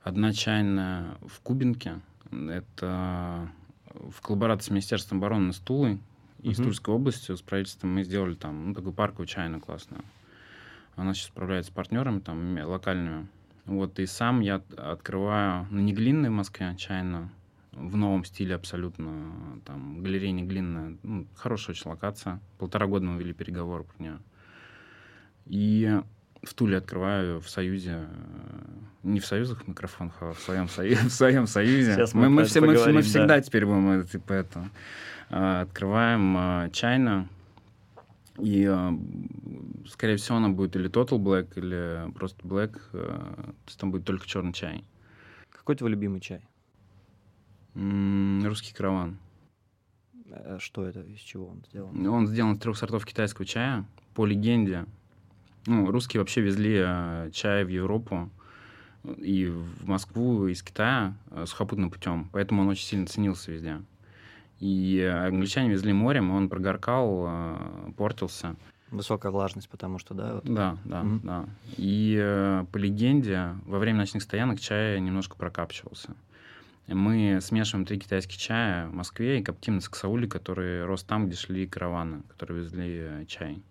одна 0.03 0.31
чайная 0.33 1.17
в 1.21 1.41
Кубинке. 1.41 1.99
Это 2.31 3.49
в 3.93 4.21
коллаборации 4.21 4.67
с 4.67 4.69
Министерством 4.69 5.17
обороны 5.17 5.51
с 5.51 5.57
Тулой 5.57 5.99
и 6.43 6.53
с 6.53 6.59
Мгм. 6.59 6.67
Тульской 6.67 6.93
областью, 6.93 7.35
с 7.35 7.41
правительством 7.41 7.95
мы 7.95 8.03
сделали 8.03 8.35
там 8.35 8.67
ну, 8.69 8.73
такую 8.75 8.93
парковую 8.93 9.25
чайную 9.27 9.61
классную. 9.61 10.03
Она 10.99 11.13
сейчас 11.13 11.27
справляется 11.27 11.71
с 11.71 11.73
партнерами 11.73 12.19
там 12.19 12.57
локальными. 12.57 13.27
Вот, 13.65 13.99
и 13.99 14.05
сам 14.05 14.41
я 14.41 14.55
от- 14.55 14.73
открываю 14.73 15.67
на 15.69 15.79
Неглинной 15.79 16.29
в 16.29 16.33
Москве 16.33 16.75
чайную, 16.77 17.29
в 17.71 17.95
новом 17.95 18.25
стиле 18.25 18.55
абсолютно. 18.55 19.59
Там 19.65 20.01
галерея 20.01 20.31
Неглинная, 20.31 20.97
ну, 21.03 21.27
хорошая 21.35 21.75
очень 21.75 21.89
локация. 21.91 22.39
Полтора 22.57 22.87
года 22.87 23.05
мы 23.05 23.19
вели 23.19 23.31
переговоры 23.33 23.83
про 23.83 24.03
нее. 24.03 24.17
И 25.45 25.99
в 26.43 26.53
Туле 26.53 26.77
открываю 26.77 27.39
в 27.41 27.49
Союзе, 27.49 28.07
э, 28.07 28.65
не 29.03 29.19
в 29.19 29.25
Союзах 29.25 29.67
микрофонах, 29.67 30.15
а 30.21 30.33
в 30.33 30.39
своем, 30.39 30.65
сою- 30.65 30.95
в 31.07 31.11
своем 31.11 31.47
Союзе. 31.47 31.93
Сейчас 31.95 32.13
мы 32.13 32.23
мы, 32.23 32.29
мы, 32.29 32.43
все, 32.45 32.61
мы, 32.61 32.67
мы 32.91 33.01
всегда 33.01 33.27
да. 33.37 33.41
теперь 33.41 33.65
будем 33.65 34.01
э, 34.01 34.05
типа 34.05 34.33
это. 34.33 34.69
э, 35.29 35.61
Открываем 35.61 36.71
чайную. 36.71 37.27
И, 38.41 38.69
скорее 39.87 40.17
всего, 40.17 40.37
она 40.37 40.49
будет 40.49 40.75
или 40.75 40.89
Total 40.89 41.17
Black, 41.19 41.53
или 41.55 42.11
просто 42.13 42.45
Black. 42.47 42.79
э, 42.93 43.03
То 43.03 43.53
есть 43.67 43.79
там 43.79 43.91
будет 43.91 44.05
только 44.05 44.27
черный 44.27 44.53
чай. 44.53 44.83
Какой 45.49 45.75
твой 45.75 45.91
любимый 45.91 46.19
чай? 46.21 46.41
Русский 47.75 48.73
караван. 48.73 49.17
Э, 50.31 50.57
Что 50.59 50.85
это, 50.85 51.01
из 51.01 51.19
чего 51.19 51.47
он 51.47 51.63
сделан? 51.69 52.07
Он 52.07 52.27
сделан 52.27 52.53
из 52.53 52.59
трех 52.59 52.77
сортов 52.77 53.05
китайского 53.05 53.45
чая. 53.45 53.85
По 54.15 54.25
легенде. 54.25 54.85
Ну, 55.65 55.91
русские 55.91 56.21
вообще 56.21 56.41
везли 56.41 56.81
э, 56.85 57.29
чай 57.31 57.63
в 57.63 57.69
Европу 57.69 58.29
и 59.17 59.45
в 59.45 59.87
Москву 59.87 60.47
из 60.47 60.63
Китая 60.63 61.15
э, 61.31 61.45
сухопутным 61.45 61.91
путем. 61.91 62.29
Поэтому 62.31 62.61
он 62.61 62.69
очень 62.69 62.85
сильно 62.85 63.05
ценился 63.05 63.51
везде. 63.51 63.81
И 64.59 64.99
э, 64.99 65.27
англичане 65.27 65.69
везли 65.69 65.93
морем, 65.93 66.31
он 66.31 66.49
прогоркал, 66.49 67.25
э, 67.27 67.91
портился. 67.97 68.55
Высокая 68.91 69.31
влажность, 69.31 69.69
потому 69.69 69.99
что, 69.99 70.13
да, 70.15 70.35
вот. 70.35 70.45
Да, 70.45 70.77
да, 70.83 71.03
Мгм. 71.03 71.19
да. 71.23 71.45
И 71.77 72.17
э, 72.19 72.65
по 72.71 72.77
легенде, 72.77 73.55
во 73.65 73.77
время 73.79 73.99
ночных 73.99 74.23
стоянок 74.23 74.59
чай 74.59 74.99
немножко 74.99 75.35
прокапчивался. 75.35 76.15
Мы 76.87 77.37
смешиваем 77.41 77.85
три 77.85 77.99
китайских 77.99 78.37
чая 78.37 78.87
в 78.87 78.93
Москве 78.93 79.39
и 79.39 79.43
коптим 79.43 79.75
на 79.75 79.81
саксауле, 79.81 80.27
который 80.27 80.83
рос 80.85 81.03
там, 81.03 81.27
где 81.27 81.35
шли 81.35 81.67
караваны, 81.67 82.23
которые 82.29 82.63
везли 82.63 83.25
чай. 83.27 83.61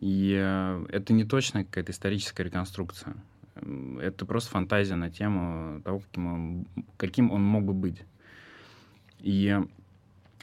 И 0.00 0.30
это 0.88 1.12
не 1.12 1.24
точно 1.24 1.64
какая-то 1.64 1.92
историческая 1.92 2.44
реконструкция. 2.44 3.14
Это 4.00 4.24
просто 4.24 4.50
фантазия 4.52 4.94
на 4.94 5.10
тему 5.10 5.82
того, 5.82 5.98
каким 5.98 6.26
он, 6.26 6.66
каким 6.96 7.30
он 7.30 7.42
мог 7.42 7.64
бы 7.64 7.74
быть. 7.74 8.02
И 9.18 9.58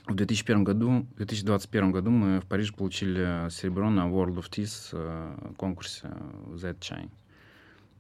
в 0.08 0.16
2001 0.16 0.64
году, 0.64 1.06
в 1.14 1.16
2021 1.18 1.92
году 1.92 2.10
мы 2.10 2.40
в 2.40 2.46
Париже 2.46 2.74
получили 2.74 3.50
серебро 3.50 3.90
на 3.90 4.08
World 4.08 4.38
of 4.38 4.50
Teas 4.50 4.90
э, 4.94 5.54
конкурсе 5.58 6.10
этот 6.56 6.80
чай. 6.80 7.10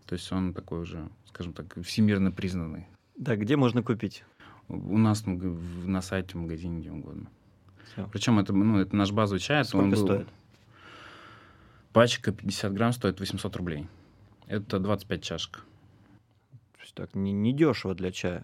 То 0.06 0.13
есть 0.13 0.32
он 0.32 0.54
такой 0.54 0.82
уже, 0.82 1.10
скажем 1.26 1.54
так, 1.54 1.78
всемирно 1.84 2.32
признанный. 2.32 2.88
Да, 3.15 3.36
где 3.36 3.58
можно 3.58 3.84
купить? 3.84 4.24
У 4.70 4.98
нас 4.98 5.24
на 5.26 6.02
сайте, 6.02 6.38
в 6.38 6.41
магазине, 6.41 6.80
где 6.82 6.91
угодно. 6.91 7.28
Всё. 7.93 8.08
Причем 8.12 8.39
это, 8.39 8.54
ну, 8.54 8.80
это 8.80 8.96
наш 8.96 9.12
базовый 9.12 9.39
чай. 9.39 9.62
это 9.62 9.78
он 9.78 9.91
Сколько 9.91 9.96
был- 9.96 10.06
стоит? 10.06 10.28
Пачка 11.93 12.32
50 12.32 12.74
грамм 12.74 12.91
стоит 12.93 13.20
800 13.20 13.56
рублей. 13.56 13.88
Это 14.48 14.80
25 14.80 15.24
чашек. 15.24 15.63
Так, 16.93 17.13
не, 17.13 17.32
не 17.32 17.54
дешево 17.54 17.93
для 17.93 18.12
чая, 18.12 18.43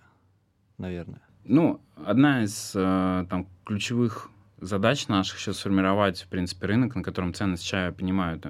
наверное. 0.78 1.22
Ну, 1.46 1.82
одна 2.06 2.44
из 2.44 2.72
э, 2.76 3.26
там, 3.30 3.48
ключевых 3.66 4.30
задач 4.60 5.08
наших 5.08 5.40
сейчас 5.40 5.58
сформировать, 5.58 6.22
в 6.22 6.28
принципе, 6.28 6.68
рынок, 6.68 6.96
на 6.96 7.04
котором 7.04 7.34
ценность 7.34 7.66
чая 7.66 7.92
понимают 7.92 8.48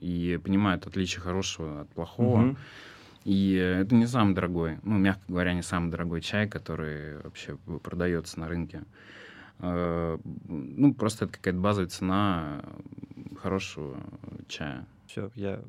и 0.00 0.38
понимают 0.42 0.86
отличие 0.86 1.22
хорошего 1.22 1.82
от 1.82 1.88
плохого. 1.90 2.38
Мгм. 2.38 2.56
И 3.24 3.54
это 3.54 3.94
не 3.94 4.06
самый 4.06 4.34
дорогой, 4.34 4.78
ну, 4.82 4.98
мягко 4.98 5.22
говоря, 5.28 5.54
не 5.54 5.62
самый 5.62 5.90
дорогой 5.90 6.20
чай, 6.20 6.46
который 6.46 7.16
вообще 7.22 7.56
продается 7.82 8.38
на 8.38 8.48
рынке. 8.48 8.82
Э, 9.60 10.18
Ну, 10.46 10.92
просто 10.94 11.24
это 11.24 11.34
какая-то 11.34 11.58
базовая 11.58 11.88
цена 11.88 12.62
хорошего 13.40 13.98
чая. 14.48 14.86
Все, 15.06 15.30
я 15.34 15.62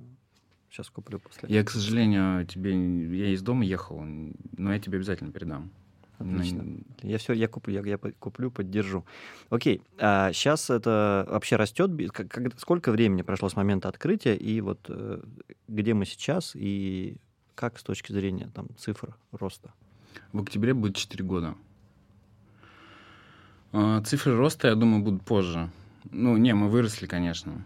сейчас 0.69 0.89
куплю 0.89 1.19
после. 1.19 1.47
Я, 1.47 1.63
к 1.63 1.69
сожалению, 1.69 2.45
тебе... 2.45 2.71
Я 3.17 3.27
из 3.27 3.41
дома 3.41 3.63
ехал, 3.63 4.01
но 4.03 4.73
я 4.73 4.79
тебе 4.79 4.97
обязательно 4.97 5.31
передам. 5.31 5.71
Отлично. 6.17 6.65
Я 7.01 7.17
все, 7.17 7.33
я 7.33 7.47
куплю, 7.47 7.73
я, 7.73 7.89
я 7.89 7.97
куплю, 7.97 8.51
поддержу. 8.51 9.05
Окей, 9.49 9.81
а 9.97 10.31
сейчас 10.33 10.69
это 10.69 11.27
вообще 11.29 11.55
растет? 11.55 11.91
Как, 12.11 12.29
как, 12.29 12.59
сколько 12.59 12.91
времени 12.91 13.21
прошло 13.21 13.49
с 13.49 13.55
момента 13.55 13.89
открытия 13.89 14.35
и 14.35 14.61
вот 14.61 14.79
э, 14.89 15.21
где 15.67 15.93
мы 15.93 16.05
сейчас 16.05 16.55
и 16.55 17.17
как 17.55 17.79
с 17.79 17.83
точки 17.83 18.11
зрения 18.11 18.49
там 18.53 18.67
цифр 18.77 19.15
роста? 19.31 19.73
В 20.31 20.41
октябре 20.41 20.73
будет 20.73 20.95
4 20.95 21.23
года. 21.23 21.55
А, 23.71 24.01
цифры 24.03 24.35
роста, 24.35 24.69
я 24.69 24.75
думаю, 24.75 25.03
будут 25.03 25.23
позже. 25.23 25.69
Ну, 26.11 26.37
не, 26.37 26.53
мы 26.53 26.69
выросли, 26.69 27.07
конечно. 27.07 27.65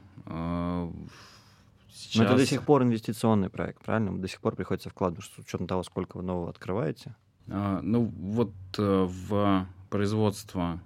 Сейчас... 1.91 2.15
Но 2.15 2.23
это 2.23 2.35
до 2.35 2.45
сих 2.45 2.63
пор 2.63 2.83
инвестиционный 2.83 3.49
проект, 3.49 3.83
правильно? 3.83 4.17
До 4.17 4.27
сих 4.27 4.39
пор 4.39 4.55
приходится 4.55 4.89
вкладывать, 4.89 5.25
с 5.25 5.37
учетом 5.37 5.67
того, 5.67 5.83
сколько 5.83 6.17
вы 6.17 6.23
нового 6.23 6.49
открываете. 6.49 7.15
А, 7.51 7.81
ну, 7.81 8.11
вот 8.19 8.51
э, 8.77 9.07
в 9.07 9.67
производство 9.89 10.79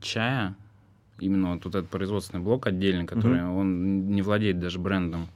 чая, 0.00 0.54
именно 1.18 1.54
вот 1.54 1.66
этот 1.66 1.88
производственный 1.88 2.42
блок 2.42 2.66
отдельный, 2.66 3.06
который 3.06 3.42
угу. 3.44 3.58
он 3.58 4.08
не 4.08 4.22
владеет 4.22 4.58
даже 4.58 4.78
брендом, 4.78 5.28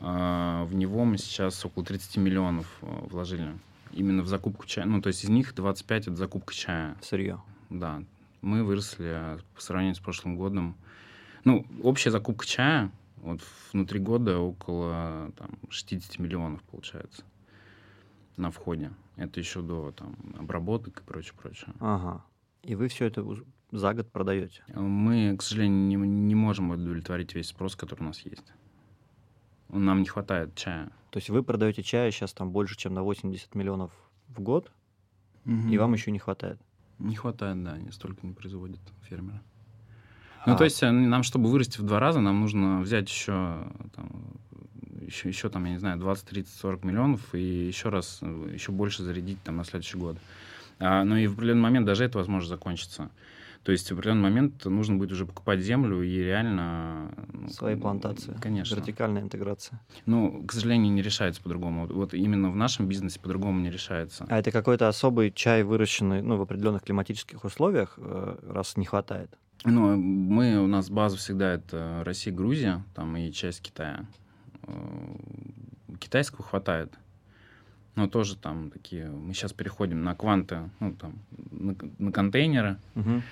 а, 0.00 0.64
в 0.64 0.74
него 0.74 1.04
мы 1.04 1.18
сейчас 1.18 1.64
около 1.64 1.84
30 1.84 2.16
миллионов 2.16 2.66
э, 2.82 2.86
вложили. 3.10 3.52
Именно 3.92 4.22
в 4.22 4.28
закупку 4.28 4.66
чая. 4.66 4.86
Ну, 4.86 5.02
то 5.02 5.08
есть 5.08 5.24
из 5.24 5.28
них 5.28 5.54
25 5.54 6.08
это 6.08 6.16
закупка 6.16 6.54
чая. 6.54 6.96
Сырье. 7.02 7.40
Да. 7.68 8.02
Мы 8.40 8.64
выросли 8.64 9.10
э, 9.10 9.38
по 9.54 9.60
сравнению 9.60 9.94
с 9.94 10.00
прошлым 10.00 10.36
годом. 10.36 10.76
Ну, 11.44 11.66
общая 11.82 12.10
закупка 12.10 12.46
чая 12.46 12.90
вот 13.22 13.40
внутри 13.72 14.00
года 14.00 14.38
около 14.38 15.32
там, 15.36 15.50
60 15.68 16.18
миллионов 16.18 16.62
получается 16.62 17.22
на 18.36 18.50
входе. 18.50 18.92
Это 19.16 19.40
еще 19.40 19.62
до 19.62 19.92
там, 19.92 20.16
обработок 20.38 21.00
и 21.00 21.04
прочее, 21.04 21.34
прочее. 21.40 21.74
Ага. 21.80 22.24
И 22.62 22.74
вы 22.74 22.88
все 22.88 23.06
это 23.06 23.24
за 23.70 23.94
год 23.94 24.10
продаете? 24.10 24.62
Мы, 24.74 25.36
к 25.36 25.42
сожалению, 25.42 26.00
не, 26.00 26.08
не 26.08 26.34
можем 26.34 26.70
удовлетворить 26.70 27.34
весь 27.34 27.48
спрос, 27.48 27.76
который 27.76 28.02
у 28.02 28.06
нас 28.06 28.20
есть. 28.20 28.52
Нам 29.68 30.00
не 30.00 30.06
хватает 30.06 30.54
чая. 30.54 30.90
То 31.10 31.18
есть 31.18 31.30
вы 31.30 31.42
продаете 31.42 31.82
чая 31.82 32.10
сейчас 32.10 32.32
там 32.32 32.50
больше, 32.50 32.76
чем 32.76 32.94
на 32.94 33.02
80 33.02 33.54
миллионов 33.54 33.92
в 34.28 34.40
год, 34.40 34.70
угу. 35.44 35.68
и 35.68 35.78
вам 35.78 35.92
еще 35.92 36.10
не 36.10 36.18
хватает? 36.18 36.60
Не 36.98 37.16
хватает, 37.16 37.62
да, 37.62 37.78
не 37.78 37.90
столько 37.90 38.26
не 38.26 38.32
производят 38.32 38.80
фермеры. 39.02 39.40
Ну, 40.46 40.54
а. 40.54 40.56
то 40.56 40.64
есть 40.64 40.82
э, 40.82 40.90
нам, 40.90 41.22
чтобы 41.22 41.50
вырасти 41.50 41.78
в 41.78 41.82
два 41.82 42.00
раза, 42.00 42.20
нам 42.20 42.40
нужно 42.40 42.80
взять 42.80 43.08
еще, 43.08 43.70
там, 43.94 44.34
еще, 45.00 45.28
еще 45.28 45.48
там, 45.48 45.64
я 45.64 45.72
не 45.72 45.78
знаю, 45.78 45.98
20, 45.98 46.26
30, 46.26 46.54
40 46.54 46.84
миллионов 46.84 47.34
и 47.34 47.66
еще 47.66 47.88
раз, 47.88 48.18
э, 48.22 48.50
еще 48.52 48.72
больше 48.72 49.02
зарядить 49.02 49.42
там 49.42 49.56
на 49.56 49.64
следующий 49.64 49.98
год. 49.98 50.16
А, 50.78 51.04
но 51.04 51.16
и 51.18 51.26
в 51.26 51.34
определенный 51.34 51.62
момент 51.62 51.86
даже 51.86 52.04
это 52.04 52.18
возможно 52.18 52.48
закончиться. 52.48 53.10
То 53.62 53.72
есть 53.72 53.90
в 53.90 53.92
определенный 53.92 54.22
момент 54.22 54.64
нужно 54.64 54.96
будет 54.96 55.12
уже 55.12 55.26
покупать 55.26 55.60
землю 55.60 56.02
и 56.02 56.16
реально... 56.16 57.12
Ну, 57.32 57.48
Свои 57.48 57.76
плантации. 57.76 58.34
Конечно. 58.40 58.74
Вертикальная 58.74 59.20
интеграция. 59.20 59.78
Ну, 60.06 60.42
к 60.46 60.52
сожалению, 60.52 60.90
не 60.92 61.02
решается 61.02 61.42
по-другому. 61.42 61.82
Вот, 61.82 61.92
вот 61.92 62.14
именно 62.14 62.50
в 62.50 62.56
нашем 62.56 62.88
бизнесе 62.88 63.20
по-другому 63.20 63.60
не 63.60 63.70
решается. 63.70 64.24
А 64.30 64.38
это 64.38 64.50
какой-то 64.50 64.88
особый 64.88 65.30
чай, 65.30 65.62
выращенный 65.62 66.22
ну, 66.22 66.38
в 66.38 66.42
определенных 66.42 66.84
климатических 66.84 67.44
условиях, 67.44 67.94
э, 67.98 68.36
раз 68.48 68.78
не 68.78 68.86
хватает? 68.86 69.30
Ну, 69.64 69.94
мы, 69.94 70.58
у 70.58 70.66
нас 70.66 70.88
база 70.88 71.18
всегда 71.18 71.52
это 71.52 72.02
Россия, 72.06 72.32
Грузия, 72.32 72.82
там 72.94 73.14
и 73.18 73.30
часть 73.30 73.60
Китая. 73.60 74.06
Э, 74.62 75.14
китайского 75.98 76.42
хватает. 76.42 76.92
Но 77.94 78.08
тоже 78.08 78.36
там 78.36 78.70
такие... 78.70 79.10
Мы 79.10 79.34
сейчас 79.34 79.52
переходим 79.52 80.02
на 80.02 80.14
кванты, 80.14 80.70
ну, 80.78 80.94
там, 80.94 81.18
на, 81.50 81.76
на 81.98 82.12
контейнеры 82.12 82.78
угу. 82.94 83.22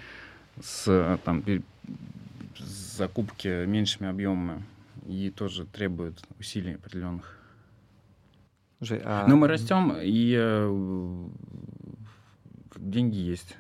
с, 0.60 1.18
там, 1.24 1.44
с 2.56 2.96
закупки 2.96 3.66
меньшими 3.66 4.08
объемами. 4.08 4.62
И 5.06 5.30
тоже 5.30 5.64
требует 5.64 6.22
усилий 6.38 6.74
определенных. 6.74 7.38
Слушай, 8.78 9.00
а... 9.04 9.26
Но 9.26 9.36
мы 9.36 9.48
растем, 9.48 9.96
и 10.00 10.34
э, 10.38 11.28
деньги 12.76 13.16
есть. 13.16 13.56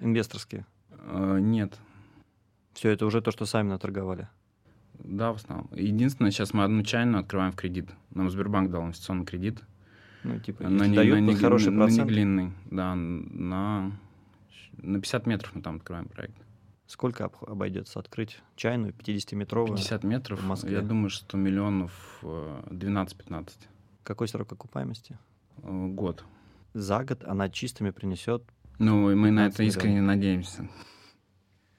Инвесторские? 0.00 0.66
Э, 0.90 1.38
нет. 1.40 1.78
Все 2.74 2.90
это 2.90 3.06
уже 3.06 3.22
то, 3.22 3.30
что 3.30 3.46
сами 3.46 3.68
наторговали? 3.68 4.28
Да, 5.04 5.32
в 5.32 5.36
основном. 5.36 5.68
Единственное, 5.72 6.30
сейчас 6.30 6.52
мы 6.52 6.64
одну 6.64 6.82
чайную 6.82 7.20
открываем 7.20 7.52
в 7.52 7.56
кредит. 7.56 7.90
Нам 8.10 8.30
Сбербанк 8.30 8.70
дал 8.70 8.84
инвестиционный 8.84 9.24
кредит. 9.24 9.62
Ну, 10.24 10.40
типа, 10.40 10.64
на, 10.68 10.86
не, 10.86 10.96
дают 10.96 11.20
на, 11.20 11.20
не, 11.20 11.34
хороший 11.36 11.70
на, 11.70 11.84
процент? 11.84 11.98
На 11.98 12.10
неглинный, 12.10 12.52
да. 12.70 12.94
На, 12.94 13.92
на 14.78 15.00
50 15.00 15.26
метров 15.26 15.54
мы 15.54 15.62
там 15.62 15.76
открываем 15.76 16.08
проект. 16.08 16.34
Сколько 16.86 17.30
обойдется 17.40 17.98
открыть 17.98 18.40
чайную 18.54 18.92
50-метровую 18.92 19.76
50 19.76 20.04
метров, 20.04 20.40
в 20.40 20.46
Москве? 20.46 20.74
я 20.74 20.82
думаю, 20.82 21.10
что 21.10 21.36
миллионов 21.36 22.20
12-15. 22.22 23.48
Э, 23.48 23.50
Какой 24.04 24.28
срок 24.28 24.52
окупаемости? 24.52 25.18
Э, 25.62 25.86
год. 25.88 26.24
За 26.74 27.02
год 27.04 27.24
она 27.24 27.48
чистыми 27.48 27.90
принесет 27.90 28.44
Ну, 28.78 29.14
мы 29.16 29.30
на 29.30 29.46
это 29.46 29.62
искренне 29.64 30.00
надеемся. 30.00 30.68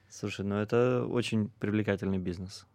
Слушай, 0.10 0.46
ну 0.46 0.56
это 0.56 1.06
очень 1.06 1.50
привлекательный 1.60 2.18
бизнес. 2.18 2.66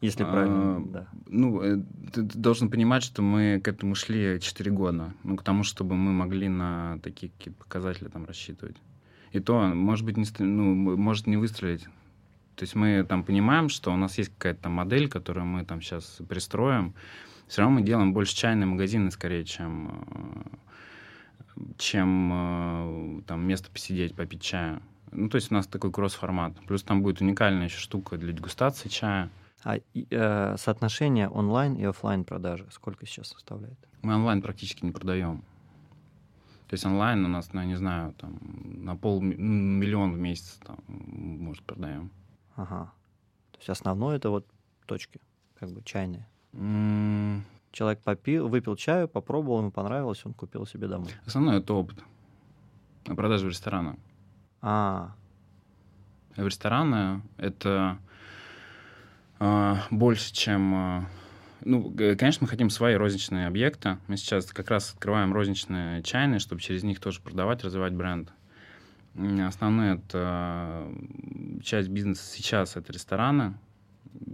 Если 0.00 0.24
правильно, 0.24 0.76
а, 0.76 0.82
да. 0.86 1.08
Ну, 1.26 1.60
э, 1.60 1.82
ты 2.12 2.22
должен 2.22 2.70
понимать, 2.70 3.02
что 3.02 3.20
мы 3.20 3.60
к 3.62 3.68
этому 3.68 3.94
шли 3.94 4.40
4 4.40 4.70
года. 4.70 5.12
Ну, 5.24 5.36
к 5.36 5.42
тому, 5.42 5.62
чтобы 5.62 5.94
мы 5.94 6.12
могли 6.12 6.48
на 6.48 6.98
такие 7.02 7.30
какие 7.36 7.52
показатели 7.52 8.08
там 8.08 8.24
рассчитывать. 8.24 8.76
И 9.32 9.40
то, 9.40 9.60
может 9.74 10.06
быть, 10.06 10.16
не, 10.16 10.24
ну, 10.38 10.96
может 10.96 11.26
не 11.26 11.36
выстрелить. 11.36 11.84
То 12.56 12.64
есть 12.64 12.74
мы 12.74 13.04
там 13.04 13.24
понимаем, 13.24 13.68
что 13.68 13.92
у 13.92 13.96
нас 13.96 14.16
есть 14.16 14.30
какая-то 14.30 14.64
там 14.64 14.72
модель, 14.72 15.08
которую 15.08 15.44
мы 15.44 15.64
там 15.64 15.82
сейчас 15.82 16.18
пристроим. 16.28 16.94
Все 17.46 17.62
равно 17.62 17.80
мы 17.80 17.86
делаем 17.86 18.12
больше 18.12 18.34
чайные 18.34 18.66
магазины 18.66 19.10
скорее, 19.10 19.44
чем, 19.44 20.04
э, 21.56 21.62
чем 21.76 22.30
э, 22.32 23.22
там 23.26 23.46
место 23.46 23.70
посидеть, 23.70 24.14
попить 24.14 24.42
чая. 24.42 24.80
Ну, 25.12 25.28
то 25.28 25.36
есть 25.36 25.50
у 25.50 25.54
нас 25.54 25.66
такой 25.66 25.92
кросс-формат. 25.92 26.54
Плюс 26.66 26.82
там 26.82 27.02
будет 27.02 27.20
уникальная 27.20 27.64
еще 27.66 27.78
штука 27.78 28.16
для 28.16 28.32
дегустации 28.32 28.88
чая. 28.88 29.30
А 29.62 29.76
э, 29.76 30.56
соотношение 30.56 31.28
онлайн 31.28 31.74
и 31.74 31.84
офлайн 31.84 32.24
продажи 32.24 32.66
сколько 32.70 33.06
сейчас 33.06 33.28
составляет? 33.28 33.78
Мы 34.02 34.14
онлайн 34.14 34.40
практически 34.40 34.84
не 34.84 34.92
продаем. 34.92 35.44
То 36.68 36.74
есть 36.74 36.86
онлайн 36.86 37.24
у 37.24 37.28
нас, 37.28 37.52
ну, 37.52 37.60
я 37.60 37.66
не 37.66 37.74
знаю, 37.74 38.14
там, 38.14 38.38
на 38.84 38.96
полмиллиона 38.96 40.12
в 40.14 40.18
месяц, 40.18 40.58
там, 40.64 40.78
может, 40.86 41.64
продаем. 41.64 42.10
Ага. 42.54 42.92
То 43.50 43.58
есть 43.58 43.68
основное 43.68 44.16
это 44.16 44.30
вот 44.30 44.46
точки, 44.86 45.20
как 45.58 45.70
бы 45.70 45.82
чайные. 45.82 46.26
Mm. 46.52 47.40
Человек 47.72 48.00
попил, 48.02 48.48
выпил 48.48 48.76
чаю, 48.76 49.08
попробовал, 49.08 49.60
ему 49.60 49.70
понравилось, 49.70 50.24
он 50.24 50.32
купил 50.32 50.66
себе 50.66 50.88
домой. 50.88 51.10
Основное 51.26 51.58
это 51.58 51.74
опыт. 51.74 51.98
А 53.06 53.14
продажи 53.14 53.46
в 53.46 53.48
ресторанах. 53.48 53.96
А. 54.62 55.14
В 56.36 56.46
рестораны 56.46 57.22
это 57.36 57.98
больше, 59.90 60.32
чем... 60.32 60.74
Э, 60.74 61.02
ну, 61.64 61.90
конечно, 61.92 62.44
мы 62.44 62.48
хотим 62.48 62.70
свои 62.70 62.94
розничные 62.94 63.46
объекты. 63.46 63.98
Мы 64.06 64.16
сейчас 64.16 64.46
как 64.46 64.70
раз 64.70 64.92
открываем 64.92 65.32
розничные 65.32 66.02
чайные, 66.02 66.40
чтобы 66.40 66.60
через 66.60 66.82
них 66.82 67.00
тоже 67.00 67.20
продавать, 67.20 67.64
развивать 67.64 67.94
бренд. 67.94 68.32
Основная 69.46 69.96
это 69.96 70.86
часть 71.62 71.88
бизнеса 71.88 72.22
сейчас 72.24 72.76
это 72.76 72.92
рестораны, 72.92 73.54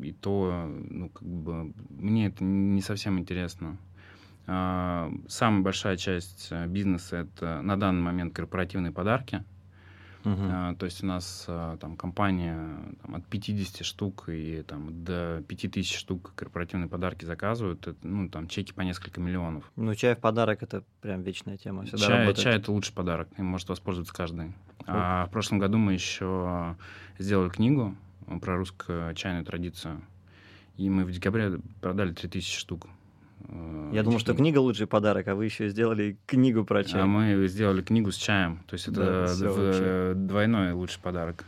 и 0.03 0.13
то, 0.13 0.69
ну, 0.69 1.09
как 1.09 1.27
бы, 1.27 1.73
мне 1.89 2.27
это 2.27 2.45
не 2.45 2.83
совсем 2.83 3.19
интересно. 3.19 3.79
Самая 4.45 5.63
большая 5.63 5.97
часть 5.97 6.53
бизнеса 6.69 7.17
это 7.17 7.63
на 7.63 7.77
данный 7.79 8.03
момент 8.03 8.35
корпоративные 8.35 8.93
подарки– 8.93 9.43
Uh-huh. 10.27 10.77
То 10.77 10.87
есть 10.87 11.05
у 11.05 11.07
нас 11.07 11.45
а, 11.47 11.77
там 11.77 11.97
компания 11.97 12.69
там, 13.01 13.15
от 13.15 13.27
50 13.27 13.87
штук 13.87 14.29
и 14.29 14.63
там, 14.63 15.05
до 15.05 15.45
5000 15.47 15.97
штук 15.97 16.33
корпоративные 16.35 16.89
подарки 16.89 17.25
заказывают. 17.25 17.87
Это, 17.87 17.97
ну, 18.03 18.29
там 18.29 18.49
чеки 18.49 18.73
по 18.73 18.81
несколько 18.81 19.21
миллионов. 19.21 19.71
Ну, 19.77 19.95
чай 19.95 20.17
в 20.17 20.19
подарок 20.19 20.65
это 20.65 20.83
прям 21.01 21.23
вечная 21.23 21.57
тема. 21.57 21.87
чай, 21.87 22.35
чай 22.35 22.57
это 22.57 22.73
лучший 22.73 22.93
подарок, 22.93 23.29
им 23.39 23.47
может 23.47 23.69
воспользоваться 23.69 24.13
каждый. 24.13 24.53
А 24.87 25.27
в 25.27 25.31
прошлом 25.31 25.61
году 25.61 25.79
мы 25.79 25.93
еще 25.93 26.77
сделали 27.19 27.49
книгу 27.49 27.95
про 28.41 28.57
русскую 28.57 29.15
чайную 29.15 29.45
традицию. 29.45 30.03
И 30.77 30.91
мы 30.91 31.05
в 31.05 31.13
декабре 31.13 31.61
продали 31.81 32.13
3000 32.13 32.59
штук. 32.59 32.89
Э, 33.49 33.91
Я 33.93 34.03
думал, 34.03 34.19
что 34.19 34.35
книга 34.35 34.59
лучший 34.59 34.87
подарок, 34.87 35.29
а 35.29 35.35
вы 35.35 35.45
еще 35.47 35.69
сделали 35.69 36.19
книгу 36.27 36.65
про 36.65 36.85
чай. 36.85 37.03
А 37.03 37.07
мы 37.07 37.47
сделали 37.49 37.83
книгу 37.83 38.11
с 38.11 38.17
чаем. 38.17 38.63
То 38.67 38.75
есть 38.75 38.89
это 38.89 39.27
да, 39.27 40.15
двойной 40.15 40.73
лучший 40.73 41.01
подарок. 41.01 41.45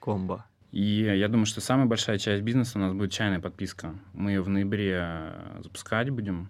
Комбо. 0.00 0.44
И 0.70 0.82
я 0.82 1.28
думаю, 1.28 1.46
что 1.46 1.60
самая 1.60 1.86
большая 1.86 2.18
часть 2.18 2.42
бизнеса 2.42 2.78
у 2.78 2.82
нас 2.82 2.92
будет 2.92 3.10
чайная 3.10 3.40
подписка. 3.40 3.94
Мы 4.12 4.32
ее 4.32 4.42
в 4.42 4.48
ноябре 4.48 5.32
запускать 5.62 6.10
будем. 6.10 6.48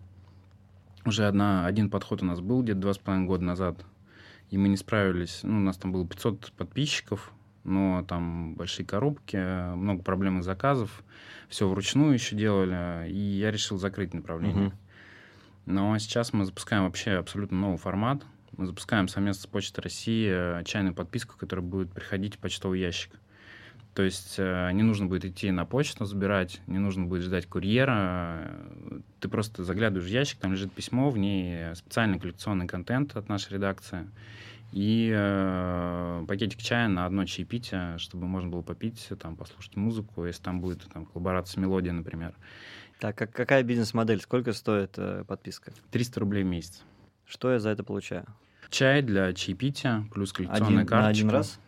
Уже 1.04 1.26
одна, 1.26 1.64
один 1.66 1.88
подход 1.88 2.22
у 2.22 2.26
нас 2.26 2.40
был 2.40 2.62
где-то 2.62 2.80
два 2.80 2.92
с 2.92 2.98
половиной 2.98 3.26
года 3.28 3.44
назад. 3.44 3.84
и 4.50 4.58
мы 4.58 4.68
не 4.68 4.76
справились. 4.76 5.40
Ну, 5.42 5.58
у 5.58 5.60
нас 5.60 5.76
там 5.76 5.92
было 5.92 6.06
500 6.06 6.52
подписчиков, 6.52 7.32
но 7.68 8.04
там 8.08 8.54
большие 8.54 8.86
коробки, 8.86 9.36
много 9.74 10.02
проблемных 10.02 10.44
заказов, 10.44 11.04
все 11.48 11.68
вручную 11.68 12.14
еще 12.14 12.36
делали, 12.36 13.10
и 13.10 13.16
я 13.16 13.50
решил 13.50 13.78
закрыть 13.78 14.14
направление. 14.14 14.68
Мгм. 14.68 14.78
Но 15.66 15.98
сейчас 15.98 16.32
мы 16.32 16.44
запускаем 16.44 16.84
вообще 16.84 17.12
абсолютно 17.12 17.58
новый 17.58 17.76
формат. 17.76 18.22
Мы 18.56 18.66
запускаем 18.66 19.06
совместно 19.06 19.42
с 19.42 19.46
Почтой 19.46 19.82
России 19.84 20.30
э, 20.30 20.64
чайную 20.64 20.94
подписку, 20.94 21.36
которая 21.38 21.64
будет 21.64 21.92
приходить 21.92 22.36
в 22.36 22.38
почтовый 22.38 22.80
ящик. 22.80 23.12
То 23.94 24.02
есть 24.02 24.36
э, 24.38 24.70
не 24.72 24.82
нужно 24.82 25.06
будет 25.06 25.24
идти 25.26 25.50
на 25.50 25.66
почту 25.66 26.04
забирать, 26.06 26.60
не 26.66 26.78
нужно 26.78 27.04
будет 27.04 27.22
ждать 27.22 27.46
курьера. 27.46 28.48
э, 28.90 29.00
Ты 29.20 29.28
просто 29.28 29.62
заглядываешь 29.62 30.08
в 30.08 30.12
ящик, 30.12 30.38
там 30.38 30.52
лежит 30.52 30.72
письмо, 30.72 31.10
в 31.10 31.18
ней 31.18 31.74
специальный 31.74 32.18
коллекционный 32.18 32.66
контент 32.66 33.16
от 33.16 33.28
нашей 33.28 33.52
редакции 33.54 34.08
и 34.72 35.12
э, 35.14 36.24
пакетик 36.28 36.60
чая 36.60 36.88
на 36.88 37.06
одно 37.06 37.24
чаепитие, 37.24 37.98
чтобы 37.98 38.26
можно 38.26 38.48
было 38.50 38.62
попить, 38.62 39.08
там, 39.20 39.36
послушать 39.36 39.76
музыку, 39.76 40.24
если 40.26 40.42
там 40.42 40.60
будет 40.60 40.82
там, 40.92 41.06
коллаборация 41.06 41.54
с 41.54 41.56
мелодией, 41.56 41.92
например. 41.94 42.34
Так, 43.00 43.16
как- 43.16 43.32
какая 43.32 43.62
бизнес-модель? 43.62 44.20
Сколько 44.20 44.52
стоит 44.52 44.94
э, 44.98 45.24
подписка? 45.26 45.72
300 45.90 46.20
рублей 46.20 46.42
в 46.42 46.46
месяц. 46.46 46.82
Что 47.26 47.52
я 47.52 47.58
за 47.58 47.70
это 47.70 47.84
получаю? 47.84 48.26
Чай 48.70 49.02
для 49.02 49.32
чаепития, 49.32 50.04
плюс 50.12 50.32
коллекционная 50.32 50.66
Один, 50.66 50.76
на 50.98 51.06
один 51.08 51.28
карточка. 51.28 51.30
раз? 51.30 51.60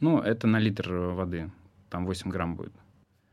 Ну, 0.00 0.20
это 0.20 0.46
на 0.46 0.58
литр 0.58 0.92
воды. 0.92 1.50
Там 1.90 2.06
8 2.06 2.30
грамм 2.30 2.56
будет. 2.56 2.72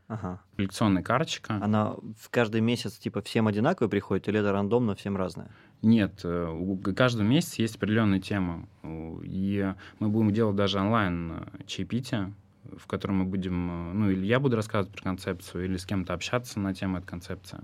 Ага. 0.08 0.40
Коллекционная 0.56 1.02
карточка. 1.02 1.54
Она 1.62 1.94
в 2.20 2.28
каждый 2.30 2.60
месяц 2.60 2.98
типа 2.98 3.22
всем 3.22 3.46
одинаково 3.46 3.88
приходит 3.88 4.28
или 4.28 4.38
это 4.40 4.52
рандомно 4.52 4.94
всем 4.94 5.16
разное? 5.16 5.50
Нет, 5.84 6.22
э, 6.24 6.48
у 6.50 6.76
каждого 6.94 7.26
месяца 7.26 7.60
есть 7.60 7.76
определенная 7.76 8.18
тема. 8.18 8.66
У- 8.82 9.20
И 9.22 9.74
мы 9.98 10.08
будем 10.08 10.32
делать 10.32 10.56
даже 10.56 10.80
онлайн 10.80 11.32
э, 11.32 11.46
чаепитие, 11.66 12.32
в 12.76 12.86
котором 12.86 13.16
мы 13.18 13.24
будем, 13.26 13.70
э, 13.70 13.92
ну, 13.92 14.10
или 14.10 14.24
я 14.24 14.40
буду 14.40 14.56
рассказывать 14.56 14.94
про 14.94 15.02
концепцию, 15.02 15.66
или 15.66 15.76
с 15.76 15.84
кем-то 15.84 16.14
общаться 16.14 16.58
на 16.58 16.72
тему 16.74 16.96
этой 16.98 17.06
концепции. 17.06 17.60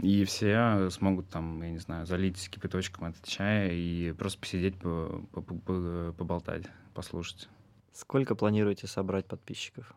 И 0.00 0.24
все 0.24 0.88
смогут 0.90 1.28
там, 1.28 1.60
я 1.62 1.70
не 1.70 1.78
знаю, 1.78 2.06
залить 2.06 2.48
кипяточком 2.50 3.06
этот 3.08 3.24
чай 3.24 3.74
и 3.74 4.14
просто 4.16 4.38
посидеть, 4.38 4.76
по- 4.76 5.24
по- 5.32 5.42
по- 5.42 6.12
поболтать, 6.16 6.66
послушать. 6.94 7.48
Сколько 7.92 8.36
планируете 8.36 8.86
собрать 8.86 9.26
подписчиков? 9.26 9.92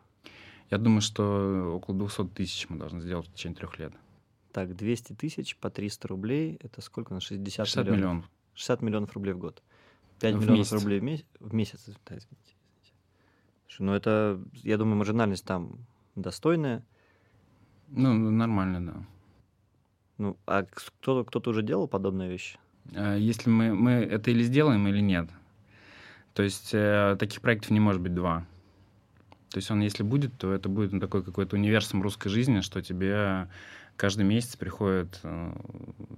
Я 0.70 0.78
думаю, 0.78 1.02
что 1.02 1.72
около 1.76 1.96
200 1.96 2.28
тысяч 2.34 2.66
мы 2.68 2.78
должны 2.78 3.00
сделать 3.00 3.28
в 3.28 3.32
течение 3.34 3.56
трех 3.56 3.78
лет. 3.78 3.92
Так, 4.52 4.74
200 4.76 5.12
тысяч 5.14 5.56
по 5.56 5.70
300 5.70 6.08
рублей, 6.08 6.58
это 6.60 6.80
сколько 6.80 7.14
на 7.14 7.20
60, 7.20 7.66
60 7.66 7.84
миллионов? 7.84 7.98
миллионов. 8.00 8.30
60 8.54 8.82
миллионов 8.82 9.12
рублей 9.12 9.32
в 9.34 9.38
год. 9.38 9.62
5 10.20 10.34
В 10.34 10.38
миллионов 10.38 10.58
месяц. 10.58 10.72
рублей 10.72 11.00
в, 11.00 11.02
месяц, 11.04 11.26
в 11.38 11.54
месяц. 11.54 11.84
да, 11.86 12.16
извините, 12.18 12.54
ну 13.78 13.94
это, 13.94 14.40
я 14.52 14.76
думаю, 14.76 14.96
маржинальность 14.96 15.44
там 15.44 15.86
достойная. 16.16 16.84
Ну, 17.88 18.12
нормально, 18.14 18.86
да. 18.86 19.06
Ну, 20.18 20.36
а 20.46 20.64
кто-то, 20.64 21.24
кто-то 21.24 21.50
уже 21.50 21.62
делал 21.62 21.88
подобные 21.88 22.28
вещи? 22.28 22.58
Э, 22.92 23.16
Если 23.18 23.48
мы, 23.48 23.74
мы 23.74 23.92
это 23.92 24.30
или 24.30 24.42
сделаем, 24.42 24.86
или 24.88 25.00
нет. 25.00 25.30
То 26.34 26.42
есть 26.42 26.70
э, 26.74 27.16
таких 27.18 27.40
проектов 27.40 27.70
не 27.70 27.80
может 27.80 28.02
быть 28.02 28.14
два. 28.14 28.46
То 29.50 29.58
есть 29.58 29.70
он, 29.70 29.80
если 29.80 30.02
будет, 30.02 30.36
то 30.36 30.52
это 30.52 30.68
будет 30.68 30.92
ну, 30.92 31.00
такой 31.00 31.24
какой-то 31.24 31.56
универсум 31.56 32.02
русской 32.02 32.28
жизни, 32.28 32.60
что 32.60 32.82
тебе 32.82 33.48
каждый 34.00 34.24
месяц 34.24 34.56
приходит 34.56 35.20
э, 35.24 35.52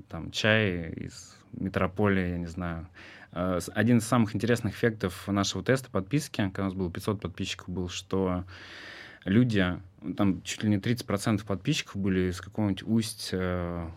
там 0.08 0.30
чай 0.30 0.92
из 0.92 1.36
метрополии, 1.52 2.30
я 2.30 2.38
не 2.38 2.46
знаю. 2.46 2.86
Э, 3.32 3.58
Один 3.74 3.98
из 3.98 4.04
самых 4.04 4.36
интересных 4.36 4.74
эффектов 4.74 5.26
нашего 5.26 5.64
теста 5.64 5.90
подписки, 5.90 6.36
когда 6.42 6.62
у 6.62 6.64
нас 6.66 6.74
было 6.74 6.92
500 6.92 7.20
подписчиков, 7.20 7.68
был, 7.68 7.88
что 7.88 8.44
люди, 9.24 9.80
там 10.16 10.42
чуть 10.42 10.62
ли 10.62 10.70
не 10.70 10.76
30% 10.76 11.44
подписчиков 11.44 11.96
были 11.96 12.30
из 12.30 12.40
какого-нибудь 12.40 12.84
усть, 12.84 13.30
э, 13.32 13.88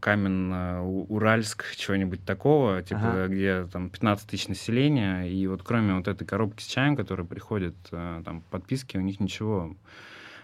Каменно-Уральск, 0.00 1.62
чего-нибудь 1.76 2.24
такого, 2.24 2.82
типа, 2.82 3.00
Ага. 3.24 3.28
где 3.28 3.66
там 3.72 3.90
15 3.90 4.28
тысяч 4.28 4.48
населения, 4.48 5.22
и 5.22 5.46
вот 5.46 5.62
кроме 5.62 5.94
вот 5.94 6.08
этой 6.08 6.26
коробки 6.26 6.62
с 6.62 6.66
чаем, 6.66 6.96
которая 6.96 7.26
приходит, 7.26 7.76
там, 7.90 8.42
подписки, 8.50 8.96
у 8.96 9.00
них 9.00 9.20
ничего. 9.20 9.76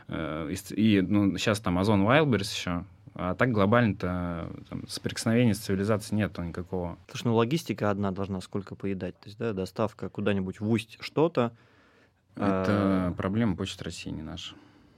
Э, 0.09 0.53
И, 0.71 1.01
ну, 1.01 1.37
сейчас 1.37 1.61
там 1.61 1.79
Озон 1.79 2.03
Wildberries 2.07 2.53
еще, 2.55 2.85
а 3.15 3.35
так 3.35 3.51
глобально-то 3.53 4.53
там, 4.69 4.87
соприкосновения 4.89 5.55
с 5.55 5.59
цивилизацией 5.59 6.19
нету 6.19 6.43
никакого. 6.43 6.99
Слушай, 7.09 7.27
ну 7.29 7.35
логистика 7.35 7.91
одна 7.91 8.11
должна 8.13 8.41
сколько 8.41 8.75
поедать. 8.75 9.19
То 9.21 9.27
есть, 9.27 9.39
да, 9.39 9.53
доставка 9.53 10.09
куда-нибудь 10.09 10.61
в 10.61 10.69
усть 10.71 10.99
что-то, 11.01 11.53
Это 12.35 13.09
А. 13.09 13.15
проблема 13.17 13.57
Почты 13.57 13.85
России, 13.85 14.11
не 14.11 14.21
наша. 14.23 14.55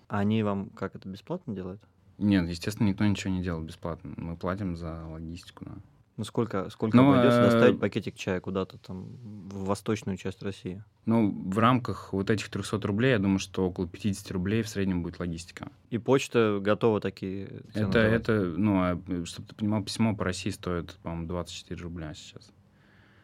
а 0.08 0.18
они 0.18 0.42
вам 0.42 0.70
как 0.70 0.96
это 0.96 1.08
бесплатно 1.08 1.54
делают? 1.54 1.80
Нет, 2.18 2.48
естественно, 2.48 2.88
никто 2.88 3.04
ничего 3.04 3.32
не 3.32 3.42
делает 3.42 3.64
бесплатно. 3.66 4.12
Мы 4.16 4.36
платим 4.36 4.74
за 4.76 5.04
логистику, 5.06 5.64
да. 5.66 5.72
Ну 6.18 6.24
сколько, 6.24 6.68
сколько 6.68 6.96
Ну, 6.96 7.12
обойдется 7.12 7.40
э, 7.40 7.44
доставить 7.44 7.78
пакетик 7.78 8.16
чая 8.16 8.40
куда-то 8.40 8.76
там 8.78 9.06
в 9.06 9.66
восточную 9.66 10.18
часть 10.18 10.42
России? 10.42 10.82
Ну, 11.06 11.30
в 11.30 11.56
рамках 11.60 12.12
вот 12.12 12.28
этих 12.28 12.48
300 12.48 12.80
рублей, 12.88 13.12
я 13.12 13.20
думаю, 13.20 13.38
что 13.38 13.64
около 13.64 13.86
50 13.86 14.28
рублей 14.32 14.62
в 14.62 14.68
среднем 14.68 15.04
будет 15.04 15.20
логистика. 15.20 15.70
И 15.90 15.98
почта 15.98 16.58
готова 16.60 17.00
такие 17.00 17.62
Это, 17.72 17.86
давать? 17.86 18.12
это, 18.12 18.42
ну, 18.42 18.80
а, 18.80 19.00
чтобы 19.26 19.46
ты 19.46 19.54
понимал, 19.54 19.84
письмо 19.84 20.16
по 20.16 20.24
России 20.24 20.50
стоит, 20.50 20.98
по-моему, 21.04 21.28
24 21.28 21.80
рубля 21.82 22.12
сейчас. 22.14 22.50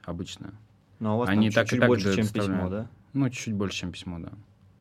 Обычное. 0.05 0.55
Ну, 1.01 1.11
а 1.11 1.15
у 1.15 1.19
вас 1.19 1.29
они 1.29 1.51
там 1.51 1.65
так 1.65 1.65
и 1.65 1.67
чуть-чуть 1.71 1.81
так 1.81 1.89
больше, 1.89 2.15
чем 2.15 2.29
письмо, 2.29 2.69
да? 2.69 2.91
Ну, 3.13 3.29
чуть-чуть 3.29 3.55
больше, 3.55 3.79
чем 3.81 3.91
письмо, 3.91 4.21
да. 4.21 4.33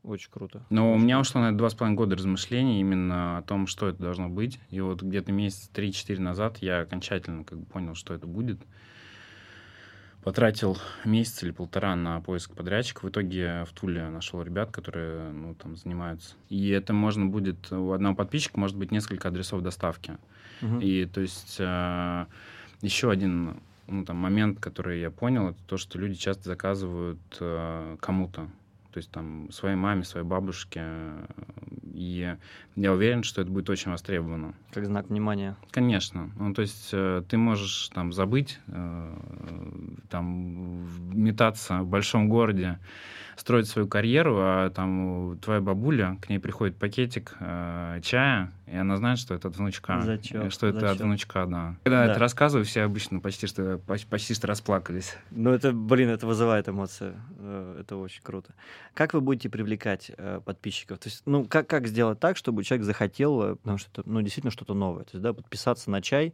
Очень 0.04 0.32
круто. 0.32 0.66
Но 0.70 0.94
у 0.94 0.98
меня 0.98 1.20
ушло 1.20 1.40
на 1.40 1.48
это 1.48 1.58
два 1.58 1.70
с 1.70 1.76
половиной 1.76 1.96
года 1.96 2.16
размышлений 2.18 2.82
именно 2.82 3.38
о 3.38 3.42
том, 3.42 3.68
что 3.68 3.88
это 3.88 4.02
должно 4.02 4.28
быть. 4.28 4.60
И 4.70 4.82
вот 4.82 5.02
где-то 5.02 5.32
месяц 5.32 5.70
3-4 5.74 6.20
назад 6.20 6.58
я 6.58 6.82
окончательно 6.82 7.46
как 7.46 7.60
бы 7.60 7.66
понял, 7.66 7.96
что 7.96 8.14
это 8.14 8.28
будет. 8.28 8.60
Потратил 10.22 10.78
месяц 11.06 11.44
или 11.44 11.52
полтора 11.52 11.96
на 11.96 12.20
поиск 12.20 12.54
подрядчика. 12.54 13.06
В 13.06 13.10
итоге 13.10 13.66
в 13.66 13.74
Туле 13.74 14.10
нашел 14.10 14.42
ребят, 14.42 14.72
которые 14.72 15.32
ну, 15.32 15.56
там 15.56 15.78
занимаются. 15.78 16.36
И 16.50 16.70
это 16.70 16.94
можно 16.94 17.26
будет... 17.26 17.72
У 17.72 17.92
одного 17.92 18.16
подписчика 18.16 18.60
может 18.60 18.78
быть 18.78 18.92
несколько 18.92 19.30
адресов 19.30 19.62
доставки. 19.62 20.18
Мгм. 20.62 20.80
И 20.80 21.06
то 21.06 21.22
есть 21.22 21.58
э, 21.60 22.26
еще 22.82 23.10
один 23.10 23.62
ну, 23.88 24.04
там, 24.06 24.18
момент, 24.18 24.60
который 24.60 25.00
я 25.00 25.12
понял, 25.12 25.50
это 25.50 25.60
то, 25.66 25.78
что 25.78 25.98
люди 25.98 26.16
часто 26.16 26.44
заказывают 26.44 27.20
э, 27.40 27.98
кому-то. 28.00 28.50
То 28.94 29.00
есть 29.00 29.10
там 29.10 29.52
своей 29.52 29.76
маме, 29.76 30.04
своей 30.04 30.26
бабушке. 30.26 30.86
И 31.96 32.36
я 32.76 32.94
уверен, 32.94 33.24
что 33.24 33.42
это 33.42 33.50
будет 33.50 33.70
очень 33.72 33.90
востребовано. 33.90 34.54
Как 34.72 34.86
знак 34.86 35.10
внимания. 35.10 35.56
Конечно. 35.72 36.30
Ну, 36.38 36.54
то 36.54 36.62
есть 36.62 36.90
э, 36.92 37.24
ты 37.28 37.38
можешь 37.38 37.90
там 37.90 38.14
забыть, 38.14 38.60
э, 38.68 39.16
там 40.10 40.88
метаться 41.12 41.82
в 41.82 41.88
большом 41.88 42.30
городе, 42.30 42.78
строить 43.36 43.68
свою 43.68 43.88
карьеру, 43.88 44.36
а 44.40 44.70
там 44.70 45.38
твоя 45.40 45.62
бабуля, 45.62 46.18
к 46.22 46.30
ней 46.30 46.40
приходит 46.40 46.78
пакетик 46.78 47.36
э, 47.40 48.00
чая, 48.04 48.52
и 48.68 48.76
она 48.76 48.98
знает, 48.98 49.20
что 49.20 49.34
это 49.36 49.48
от 49.50 49.58
внучка. 49.58 50.02
Зачет, 50.02 50.46
И 50.46 50.50
Что 50.50 50.68
это 50.68 50.78
от 50.78 50.84
зачет. 50.84 51.02
внучка, 51.02 51.46
да. 51.46 51.76
Когда 51.84 52.06
Да. 52.06 52.12
это 52.12 52.20
рассказываю, 52.20 52.66
все 52.66 52.84
обычно 52.84 53.20
почти 53.20 53.48
что, 53.48 53.78
почти, 53.86 54.08
почти 54.08 54.34
что 54.34 54.48
расплакались. 54.48 55.16
Ну, 55.32 55.52
это, 55.52 55.72
блин, 55.74 56.10
это 56.10 56.26
вызывает 56.28 56.68
эмоции. 56.70 57.14
Э, 57.40 57.78
Это 57.80 57.98
очень 57.98 58.22
круто. 58.24 58.54
Как 58.94 59.14
вы 59.14 59.22
будете 59.22 59.50
привлекать 59.50 60.12
э, 60.18 60.40
подписчиков? 60.46 61.00
То 61.00 61.10
есть, 61.10 61.24
ну, 61.26 61.46
как, 61.46 61.68
как 61.68 61.88
сделать 61.88 62.20
так, 62.20 62.38
чтобы 62.38 62.64
человек 62.64 62.86
захотел, 62.86 63.42
э, 63.44 63.56
потому 63.56 63.78
что 63.78 63.90
это, 64.02 64.10
ну, 64.10 64.22
действительно 64.22 64.52
что-то 64.52 64.74
новое. 64.74 65.04
То 65.04 65.12
есть, 65.14 65.22
да, 65.24 65.34
подписаться 65.34 65.90
на 65.92 66.02
чай. 66.02 66.34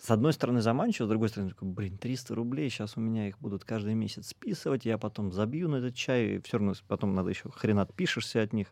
С 0.00 0.10
одной 0.10 0.32
стороны 0.32 0.60
заманчиво, 0.60 1.06
с 1.06 1.08
другой 1.08 1.28
стороны, 1.28 1.50
такой, 1.50 1.68
блин, 1.68 1.98
300 1.98 2.34
рублей, 2.34 2.68
сейчас 2.68 2.96
у 2.96 3.00
меня 3.00 3.28
их 3.28 3.38
будут 3.38 3.64
каждый 3.64 3.94
месяц 3.94 4.28
списывать, 4.28 4.84
я 4.84 4.98
потом 4.98 5.32
забью 5.32 5.68
на 5.68 5.76
этот 5.76 5.94
чай, 5.94 6.36
и 6.36 6.42
все 6.42 6.58
равно 6.58 6.74
потом 6.86 7.14
надо 7.14 7.30
еще 7.30 7.50
хрен 7.50 7.78
отпишешься 7.78 8.42
от 8.42 8.52
них. 8.52 8.68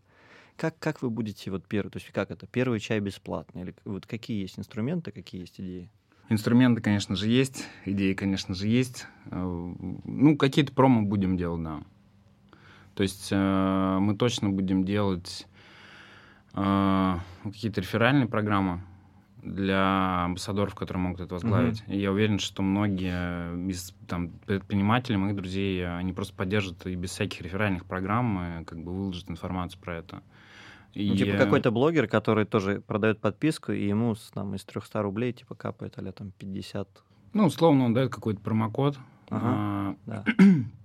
Как, 0.56 0.78
как 0.78 1.02
вы 1.02 1.10
будете 1.10 1.50
вот 1.50 1.66
первый, 1.66 1.90
то 1.90 1.98
есть 1.98 2.10
как 2.12 2.30
это, 2.30 2.46
первый 2.46 2.78
чай 2.78 3.00
бесплатный? 3.00 3.62
Или 3.62 3.74
вот 3.84 4.06
какие 4.06 4.42
есть 4.42 4.58
инструменты, 4.58 5.10
какие 5.10 5.40
есть 5.40 5.58
идеи? 5.60 5.90
Инструменты, 6.28 6.80
конечно 6.80 7.16
же, 7.16 7.28
есть, 7.28 7.64
идеи, 7.84 8.14
конечно 8.14 8.54
же, 8.54 8.68
есть. 8.68 9.06
Э, 9.26 9.74
Ну, 10.04 10.36
какие-то 10.36 10.72
промо 10.72 11.02
будем 11.02 11.36
делать, 11.36 11.62
да. 11.62 11.82
То 12.94 13.02
есть 13.02 13.28
э, 13.30 13.98
мы 14.00 14.16
точно 14.16 14.50
будем 14.50 14.84
делать 14.84 15.46
э, 16.54 17.16
какие-то 17.42 17.80
реферальные 17.80 18.28
программы 18.28 18.82
для 19.44 20.24
амбассадоров, 20.24 20.74
которые 20.74 21.02
могут 21.02 21.20
это 21.20 21.34
возглавить. 21.34 21.84
И 21.86 21.98
я 21.98 22.10
уверен, 22.10 22.38
что 22.38 22.62
многие 22.62 23.68
из 23.68 23.94
там, 24.08 24.30
предпринимателей, 24.46 25.18
моих 25.18 25.36
друзей, 25.36 25.86
они 25.86 26.12
просто 26.12 26.34
поддержат 26.34 26.86
и 26.86 26.94
без 26.94 27.10
всяких 27.10 27.42
реферальных 27.42 27.84
программ, 27.84 28.38
э, 28.38 28.64
как 28.64 28.82
бы 28.82 28.92
выложат 28.92 29.30
информацию 29.30 29.80
про 29.80 29.96
это. 29.96 30.22
И, 30.94 31.10
Ну, 31.10 31.16
типа 31.16 31.36
какой-то 31.36 31.70
блогер, 31.70 32.06
который 32.06 32.46
тоже 32.46 32.80
продает 32.80 33.20
подписку, 33.20 33.72
и 33.72 33.86
ему 33.86 34.14
там, 34.32 34.54
из 34.54 34.64
300 34.64 35.02
рублей 35.02 35.32
типа 35.32 35.54
капает, 35.54 35.94
а 35.98 36.12
там 36.12 36.30
50. 36.38 36.88
Ну, 37.32 37.46
условно, 37.46 37.84
он 37.84 37.94
дает 37.94 38.10
какой-то 38.10 38.40
промокод, 38.40 38.96
Ага, 39.30 39.96
да. 40.06 40.24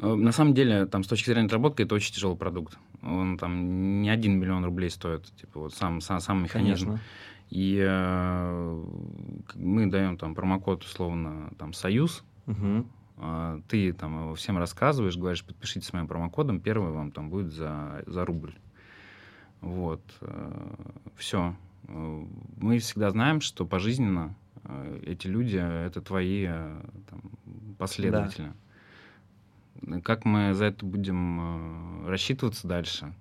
На 0.00 0.32
самом 0.32 0.54
деле, 0.54 0.86
там, 0.86 1.04
с 1.04 1.06
точки 1.06 1.28
зрения 1.28 1.46
отработки, 1.46 1.82
это 1.82 1.94
очень 1.94 2.14
тяжелый 2.14 2.36
продукт. 2.36 2.78
Он 3.02 3.36
там 3.36 4.00
не 4.00 4.08
один 4.08 4.38
миллион 4.38 4.64
рублей 4.64 4.88
стоит, 4.88 5.26
типа 5.36 5.60
вот 5.60 5.74
сам, 5.74 6.00
сам, 6.00 6.20
сам 6.20 6.42
механизм. 6.42 6.86
Конечно. 6.86 7.04
И 7.50 7.84
э, 7.84 8.84
мы 9.56 9.86
даем 9.86 10.16
там 10.16 10.34
промокод, 10.34 10.84
условно, 10.84 11.52
там, 11.58 11.72
«Союз», 11.72 12.24
угу. 12.46 12.86
э, 13.18 13.60
ты 13.68 13.92
там 13.92 14.22
его 14.22 14.34
всем 14.36 14.56
рассказываешь, 14.56 15.16
говоришь, 15.16 15.44
подпишитесь 15.44 15.88
с 15.88 15.92
моим 15.92 16.06
промокодом, 16.06 16.60
первый 16.60 16.92
вам 16.92 17.10
там 17.10 17.28
будет 17.28 17.52
за, 17.52 18.04
за 18.06 18.24
рубль. 18.24 18.54
Вот. 19.60 20.00
Э, 20.20 20.74
все. 21.16 21.56
Э, 21.88 22.24
мы 22.56 22.78
всегда 22.78 23.10
знаем, 23.10 23.40
что 23.40 23.66
пожизненно 23.66 24.36
э, 24.64 25.00
эти 25.02 25.26
люди— 25.26 25.56
это 25.86 26.00
твои 26.00 26.46
э, 26.48 26.80
там, 27.10 27.20
последователи. 27.78 28.46
Да. 28.46 28.54
Как 30.02 30.24
мы 30.24 30.54
за 30.54 30.66
это 30.66 30.84
будем 30.84 32.04
э, 32.04 32.08
рассчитываться 32.08 32.68
дальше? 32.68 33.14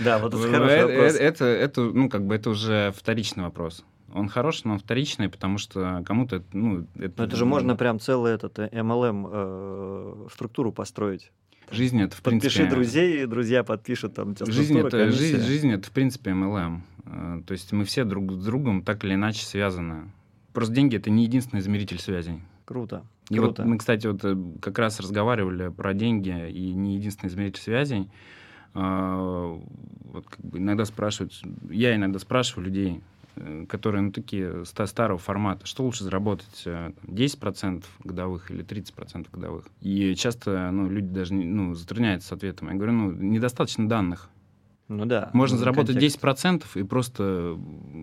Да, 0.00 0.18
вот 0.18 0.34
это 0.34 0.50
хороший 0.50 0.76
э, 0.76 0.86
вопрос. 0.86 1.14
Это, 1.14 1.44
это, 1.44 1.80
ну, 1.82 2.08
как 2.08 2.26
бы 2.26 2.34
это 2.34 2.50
уже 2.50 2.92
вторичный 2.96 3.44
вопрос. 3.44 3.84
Он 4.12 4.28
хороший, 4.28 4.66
но 4.66 4.74
он 4.74 4.78
вторичный, 4.78 5.28
потому 5.28 5.58
что 5.58 6.02
кому-то, 6.06 6.42
ну... 6.52 6.86
Это, 6.96 7.14
но 7.16 7.24
это 7.24 7.36
же 7.36 7.44
можно 7.44 7.76
прям 7.76 8.00
целую 8.00 8.34
этот 8.34 8.58
MLM 8.58 9.28
э, 9.32 10.28
структуру 10.32 10.72
построить. 10.72 11.32
Жизнь 11.70 12.00
это, 12.00 12.16
в 12.16 12.22
принципе... 12.22 12.48
Подпиши 12.48 12.70
друзей, 12.70 13.26
друзья 13.26 13.64
подпишут 13.64 14.14
там 14.14 14.36
жизнь 14.46 14.78
это, 14.78 15.10
жизнь, 15.10 15.40
жизнь 15.40 15.72
это, 15.72 15.88
в 15.88 15.92
принципе, 15.92 16.30
MLM. 16.30 16.80
То 17.46 17.52
есть 17.52 17.72
мы 17.72 17.84
все 17.84 18.04
друг 18.04 18.32
с 18.32 18.44
другом 18.44 18.82
так 18.82 19.04
или 19.04 19.14
иначе 19.14 19.44
связаны. 19.44 20.10
Просто 20.52 20.74
деньги— 20.74 20.96
это 20.96 21.10
не 21.10 21.24
единственный 21.24 21.60
измеритель 21.60 21.98
связей. 21.98 22.40
Круто. 22.64 23.04
И 23.30 23.36
Круто. 23.36 23.62
вот 23.62 23.68
мы, 23.68 23.78
кстати, 23.78 24.06
вот 24.06 24.24
э, 24.24 24.36
как 24.60 24.78
раз 24.78 25.00
разговаривали 25.00 25.68
про 25.68 25.94
деньги 25.94 26.50
и 26.50 26.74
не 26.74 26.96
единственный 26.96 27.30
измеритель 27.30 27.62
связей. 27.62 28.10
А, 28.74 29.58
вот 30.04 30.26
как 30.26 30.44
бы 30.44 30.58
иногда 30.58 30.84
спрашивают, 30.84 31.32
я 31.70 31.94
иногда 31.94 32.18
спрашиваю 32.18 32.66
людей, 32.66 33.00
э, 33.36 33.64
которые 33.66 34.02
ну, 34.02 34.12
такие 34.12 34.64
старого 34.64 35.18
формата, 35.18 35.66
что 35.66 35.84
лучше 35.84 36.04
заработать, 36.04 36.66
10% 36.66 37.78
э, 37.78 37.82
годовых 38.04 38.50
или 38.50 38.62
30% 38.62 39.28
годовых. 39.32 39.66
И 39.80 40.14
часто 40.16 40.70
ну, 40.70 40.90
люди 40.90 41.08
даже 41.08 41.32
ну, 41.34 41.74
затрудняются 41.74 42.28
с 42.28 42.32
ответом. 42.32 42.68
Я 42.68 42.74
говорю, 42.74 42.92
ну, 42.92 43.12
недостаточно 43.12 43.88
данных. 43.88 44.28
Ну 44.88 45.06
да. 45.06 45.30
Можно 45.32 45.56
заработать 45.56 45.94
контекст. 45.94 46.22
10% 46.22 46.64
и 46.74 46.82
просто 46.82 47.58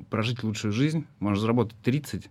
прожить 0.09 0.41
лучшую 0.41 0.71
жизнь. 0.71 1.05
Можно 1.19 1.41
заработать 1.41 1.75
30% 1.83 2.27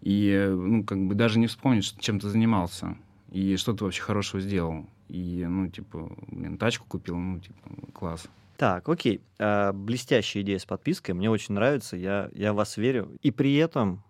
и, 0.00 0.48
ну, 0.50 0.84
как 0.84 0.98
бы 1.06 1.14
даже 1.14 1.38
не 1.38 1.46
вспомнить, 1.46 1.96
чем 1.98 2.20
ты 2.20 2.28
занимался, 2.28 2.96
и 3.30 3.56
что 3.56 3.72
ты 3.72 3.84
вообще 3.84 4.02
хорошего 4.02 4.40
сделал. 4.40 4.86
И, 5.08 5.44
ну, 5.48 5.68
типа, 5.68 6.10
блин, 6.28 6.58
тачку 6.58 6.86
купил, 6.88 7.16
ну, 7.16 7.38
типа, 7.38 7.92
класс. 7.92 8.28
Так, 8.56 8.88
окей. 8.88 9.20
А, 9.38 9.72
блестящая 9.72 10.42
идея 10.42 10.58
с 10.58 10.64
подпиской. 10.64 11.14
Мне 11.14 11.30
очень 11.30 11.54
нравится. 11.54 11.96
Я, 11.96 12.30
я 12.32 12.52
вас 12.52 12.76
верю. 12.76 13.10
И 13.22 13.30
при 13.30 13.54
этом 13.56 14.02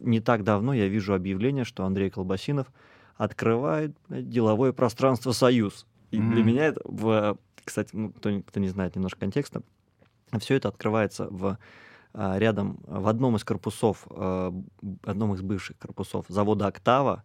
не 0.00 0.20
так 0.20 0.42
давно 0.42 0.72
я 0.72 0.88
вижу 0.88 1.14
объявление, 1.14 1.64
что 1.64 1.84
Андрей 1.84 2.10
Колбасинов 2.10 2.72
открывает 3.16 3.96
деловое 4.08 4.72
пространство 4.72 5.32
«Союз». 5.32 5.86
И 6.10 6.18
mm-hmm. 6.18 6.30
для 6.32 6.44
меня 6.44 6.64
это, 6.66 6.80
в, 6.84 7.38
кстати, 7.64 7.90
ну, 7.94 8.10
кто, 8.10 8.40
кто 8.40 8.60
не 8.60 8.68
знает 8.68 8.96
немножко 8.96 9.20
контекста, 9.20 9.62
все 10.40 10.54
это 10.54 10.68
открывается 10.68 11.28
в 11.30 11.58
рядом 12.14 12.78
в 12.86 13.08
одном 13.08 13.36
из 13.36 13.44
корпусов, 13.44 14.06
а, 14.10 14.52
одном 15.04 15.34
из 15.34 15.42
бывших 15.42 15.78
корпусов 15.78 16.26
завода 16.28 16.66
«Октава». 16.66 17.22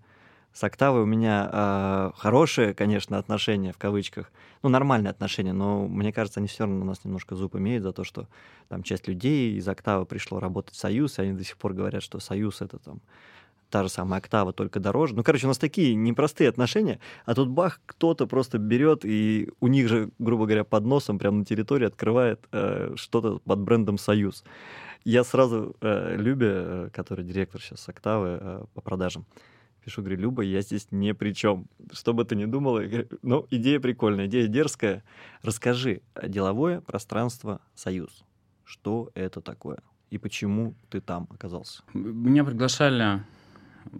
С 0.53 0.63
«Октавой» 0.63 1.01
у 1.01 1.05
меня 1.07 1.49
э, 1.51 2.11
хорошие, 2.15 2.75
конечно, 2.75 3.17
отношения, 3.17 3.73
в 3.73 3.79
кавычках. 3.79 4.31
Ну, 4.61 4.69
нормальные 4.69 5.09
отношения, 5.09 5.51
но 5.51 5.87
мне 5.87 6.13
кажется, 6.13 6.39
они 6.39 6.47
все 6.47 6.65
равно 6.65 6.81
у 6.81 6.85
нас 6.85 7.03
немножко 7.03 7.33
зуб 7.35 7.55
имеют 7.55 7.81
за 7.81 7.91
то, 7.91 8.03
что 8.03 8.27
там 8.69 8.83
часть 8.83 9.07
людей 9.07 9.55
из 9.57 9.67
«Октавы» 9.67 10.05
пришло 10.05 10.39
работать 10.39 10.75
в 10.75 10.77
«Союз», 10.77 11.17
и 11.17 11.23
они 11.23 11.33
до 11.33 11.43
сих 11.43 11.57
пор 11.57 11.73
говорят, 11.73 12.03
что 12.03 12.19
«Союз»— 12.19 12.61
это 12.61 12.77
там 12.77 13.01
та 13.73 13.81
же 13.81 13.89
самая 13.89 14.19
октава, 14.19 14.53
только 14.53 14.79
дороже. 14.79 15.15
Ну, 15.15 15.23
короче, 15.23 15.47
у 15.47 15.49
нас 15.49 15.57
такие 15.57 15.95
непростые 15.95 16.47
отношения, 16.47 16.99
а 17.25 17.33
тут 17.33 17.49
бах, 17.49 17.81
кто-то 17.87 18.27
просто 18.27 18.59
берет 18.59 19.03
и 19.03 19.49
у 19.59 19.67
них 19.67 19.87
же, 19.87 20.11
грубо 20.19 20.45
говоря, 20.45 20.63
под 20.63 20.85
носом 20.85 21.17
прямо 21.17 21.37
на 21.37 21.45
территории 21.45 21.87
открывает 21.87 22.39
э, 22.51 22.93
что-то 22.95 23.39
под 23.43 23.59
брендом 23.61 23.97
«Союз». 23.97 24.43
Я 25.05 25.23
сразу 25.23 25.75
э, 25.81 26.15
Любе, 26.17 26.51
э, 26.51 26.89
который 26.93 27.25
директор 27.25 27.59
сейчас 27.59 27.89
Октавы 27.89 28.37
э, 28.39 28.65
по 28.75 28.81
продажам, 28.81 29.25
пишу, 29.83 30.01
говорю, 30.01 30.21
Люба, 30.21 30.43
я 30.43 30.61
здесь 30.61 30.87
ни 30.91 31.11
при 31.13 31.33
чем. 31.33 31.65
Что 31.91 32.13
бы 32.13 32.25
ты 32.25 32.35
ни 32.35 32.45
думала, 32.45 32.83
ну, 33.23 33.47
идея 33.49 33.79
прикольная, 33.79 34.27
идея 34.27 34.47
дерзкая. 34.47 35.03
Расскажи, 35.41 36.01
деловое 36.21 36.81
пространство 36.81 37.59
«Союз». 37.73 38.23
Что 38.65 39.09
это 39.15 39.41
такое? 39.41 39.79
И 40.11 40.19
почему 40.19 40.75
ты 40.91 41.01
там 41.01 41.27
оказался? 41.31 41.81
Меня 41.95 42.43
приглашали 42.43 43.23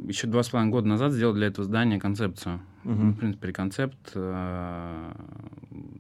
еще 0.07 0.27
два 0.27 0.43
с 0.43 0.49
половиной 0.49 0.71
года 0.71 0.87
назад 0.87 1.11
сделал 1.11 1.33
для 1.33 1.47
этого 1.47 1.65
здания 1.65 1.99
концепцию. 1.99 2.61
Угу. 2.83 2.93
Ну, 2.93 3.11
в 3.11 3.17
принципе, 3.17 3.53
концепт. 3.53 4.11
Э, 4.15 5.13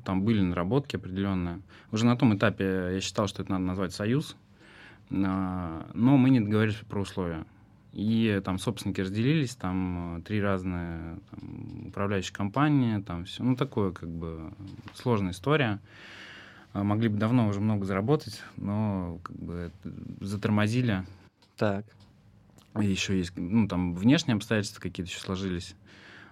там 0.03 0.23
были 0.23 0.41
наработки 0.41 0.95
определенные. 0.95 1.61
Уже 1.91 2.05
на 2.05 2.17
том 2.17 2.35
этапе 2.35 2.91
я 2.93 3.01
считал, 3.01 3.27
что 3.27 3.43
это 3.43 3.51
надо 3.51 3.63
назвать 3.63 3.93
«Союз», 3.93 4.35
э, 5.09 5.15
но 5.15 6.17
мы 6.17 6.29
не 6.29 6.39
договорились 6.39 6.75
про 6.89 7.01
условия. 7.01 7.45
И 7.93 8.41
там 8.43 8.57
собственники 8.57 9.01
разделились, 9.01 9.55
там 9.55 10.17
э, 10.17 10.21
три 10.23 10.41
разные 10.41 11.19
там, 11.29 11.87
управляющие 11.87 12.33
компании, 12.33 13.01
там 13.01 13.25
все. 13.25 13.43
Ну, 13.43 13.55
такое 13.55 13.91
как 13.91 14.09
бы 14.09 14.51
сложная 14.93 15.31
история. 15.31 15.79
Могли 16.73 17.07
бы 17.07 17.17
давно 17.17 17.47
уже 17.47 17.59
много 17.59 17.85
заработать, 17.85 18.41
но 18.57 19.19
как 19.21 19.35
бы 19.35 19.71
затормозили. 20.21 21.03
Так. 21.55 21.85
Еще 22.79 23.17
есть, 23.17 23.33
ну, 23.35 23.67
там 23.67 23.95
внешние 23.95 24.35
обстоятельства 24.35 24.81
какие-то 24.81 25.11
еще 25.11 25.19
сложились. 25.19 25.75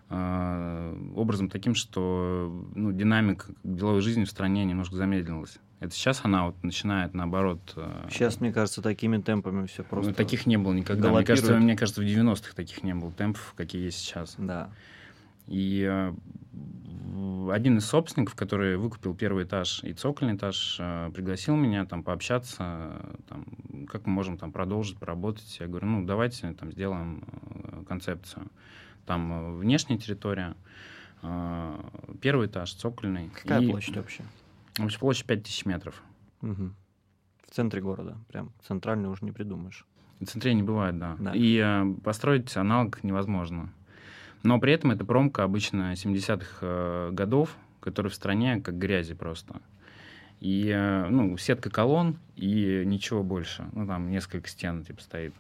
Э, 0.09 0.93
образом 1.15 1.49
таким, 1.49 1.73
что 1.73 2.67
ну, 2.75 2.91
динамика 2.91 3.45
деловой 3.63 4.01
жизни 4.01 4.25
в 4.25 4.29
стране 4.29 4.65
немножко 4.65 4.95
замедлилась. 4.95 5.57
Это 5.79 5.93
сейчас 5.93 6.21
она 6.23 6.45
вот 6.47 6.61
начинает 6.63 7.13
наоборот. 7.13 7.73
Э, 7.77 8.07
сейчас, 8.11 8.41
мне 8.41 8.51
кажется, 8.51 8.81
такими 8.81 9.19
темпами 9.19 9.65
все 9.67 9.83
просто. 9.83 10.09
Ну, 10.09 10.15
таких 10.15 10.45
не 10.45 10.57
было 10.57 10.73
никогда. 10.73 11.11
Мне 11.11 11.23
кажется, 11.23 11.55
мне 11.55 11.77
кажется, 11.77 12.01
в 12.01 12.05
90-х 12.05 12.53
таких 12.55 12.83
не 12.83 12.93
было 12.93 13.11
темпов, 13.11 13.53
какие 13.55 13.85
есть 13.85 13.99
сейчас. 13.99 14.35
Да. 14.37 14.69
И 15.47 15.87
э, 15.89 16.13
один 17.51 17.77
из 17.77 17.85
собственников, 17.85 18.35
который 18.35 18.77
выкупил 18.77 19.15
первый 19.15 19.45
этаж 19.45 19.83
и 19.83 19.93
цокольный 19.93 20.35
этаж, 20.35 20.77
э, 20.79 21.11
пригласил 21.13 21.55
меня 21.55 21.85
там 21.85 22.03
пообщаться, 22.03 23.15
там, 23.27 23.45
как 23.87 24.05
мы 24.05 24.13
можем 24.13 24.37
там 24.37 24.51
продолжить 24.51 24.97
поработать. 24.97 25.57
Я 25.59 25.67
говорю, 25.67 25.87
ну 25.87 26.05
давайте 26.05 26.51
там 26.53 26.71
сделаем 26.71 27.23
э, 27.23 27.83
концепцию. 27.87 28.47
Там 29.05 29.57
внешняя 29.57 29.97
территория, 29.97 30.55
первый 32.21 32.47
этаж, 32.47 32.71
цокольный. 32.71 33.29
Какая 33.33 33.61
и... 33.61 33.69
площадь 33.69 33.97
вообще? 33.97 34.23
Вообще 34.77 34.99
площадь 34.99 35.25
5000 35.25 35.65
метров. 35.65 36.03
Угу. 36.41 36.71
В 37.47 37.51
центре 37.53 37.81
города, 37.81 38.17
прям 38.29 38.51
центральный 38.65 39.09
уже 39.09 39.25
не 39.25 39.31
придумаешь. 39.31 39.85
В 40.21 40.25
центре 40.25 40.53
не 40.53 40.63
бывает, 40.63 40.97
да. 40.99 41.17
да. 41.19 41.31
И 41.33 41.57
э, 41.57 41.93
построить 42.03 42.55
аналог 42.55 43.03
невозможно. 43.03 43.73
Но 44.43 44.59
при 44.59 44.73
этом 44.73 44.91
это 44.91 45.05
промка 45.05 45.43
обычно 45.43 45.93
70-х 45.93 46.57
э, 46.61 47.09
годов, 47.11 47.55
которая 47.79 48.11
в 48.11 48.15
стране 48.15 48.59
как 48.61 48.77
грязи 48.77 49.13
просто. 49.13 49.61
И, 50.39 50.67
э, 50.67 51.07
ну, 51.09 51.37
сетка 51.37 51.69
колонн 51.69 52.17
и 52.35 52.83
ничего 52.85 53.23
больше. 53.23 53.67
Ну, 53.73 53.85
там 53.85 54.09
несколько 54.09 54.49
стен, 54.49 54.83
типа, 54.83 55.01
стоит. 55.01 55.33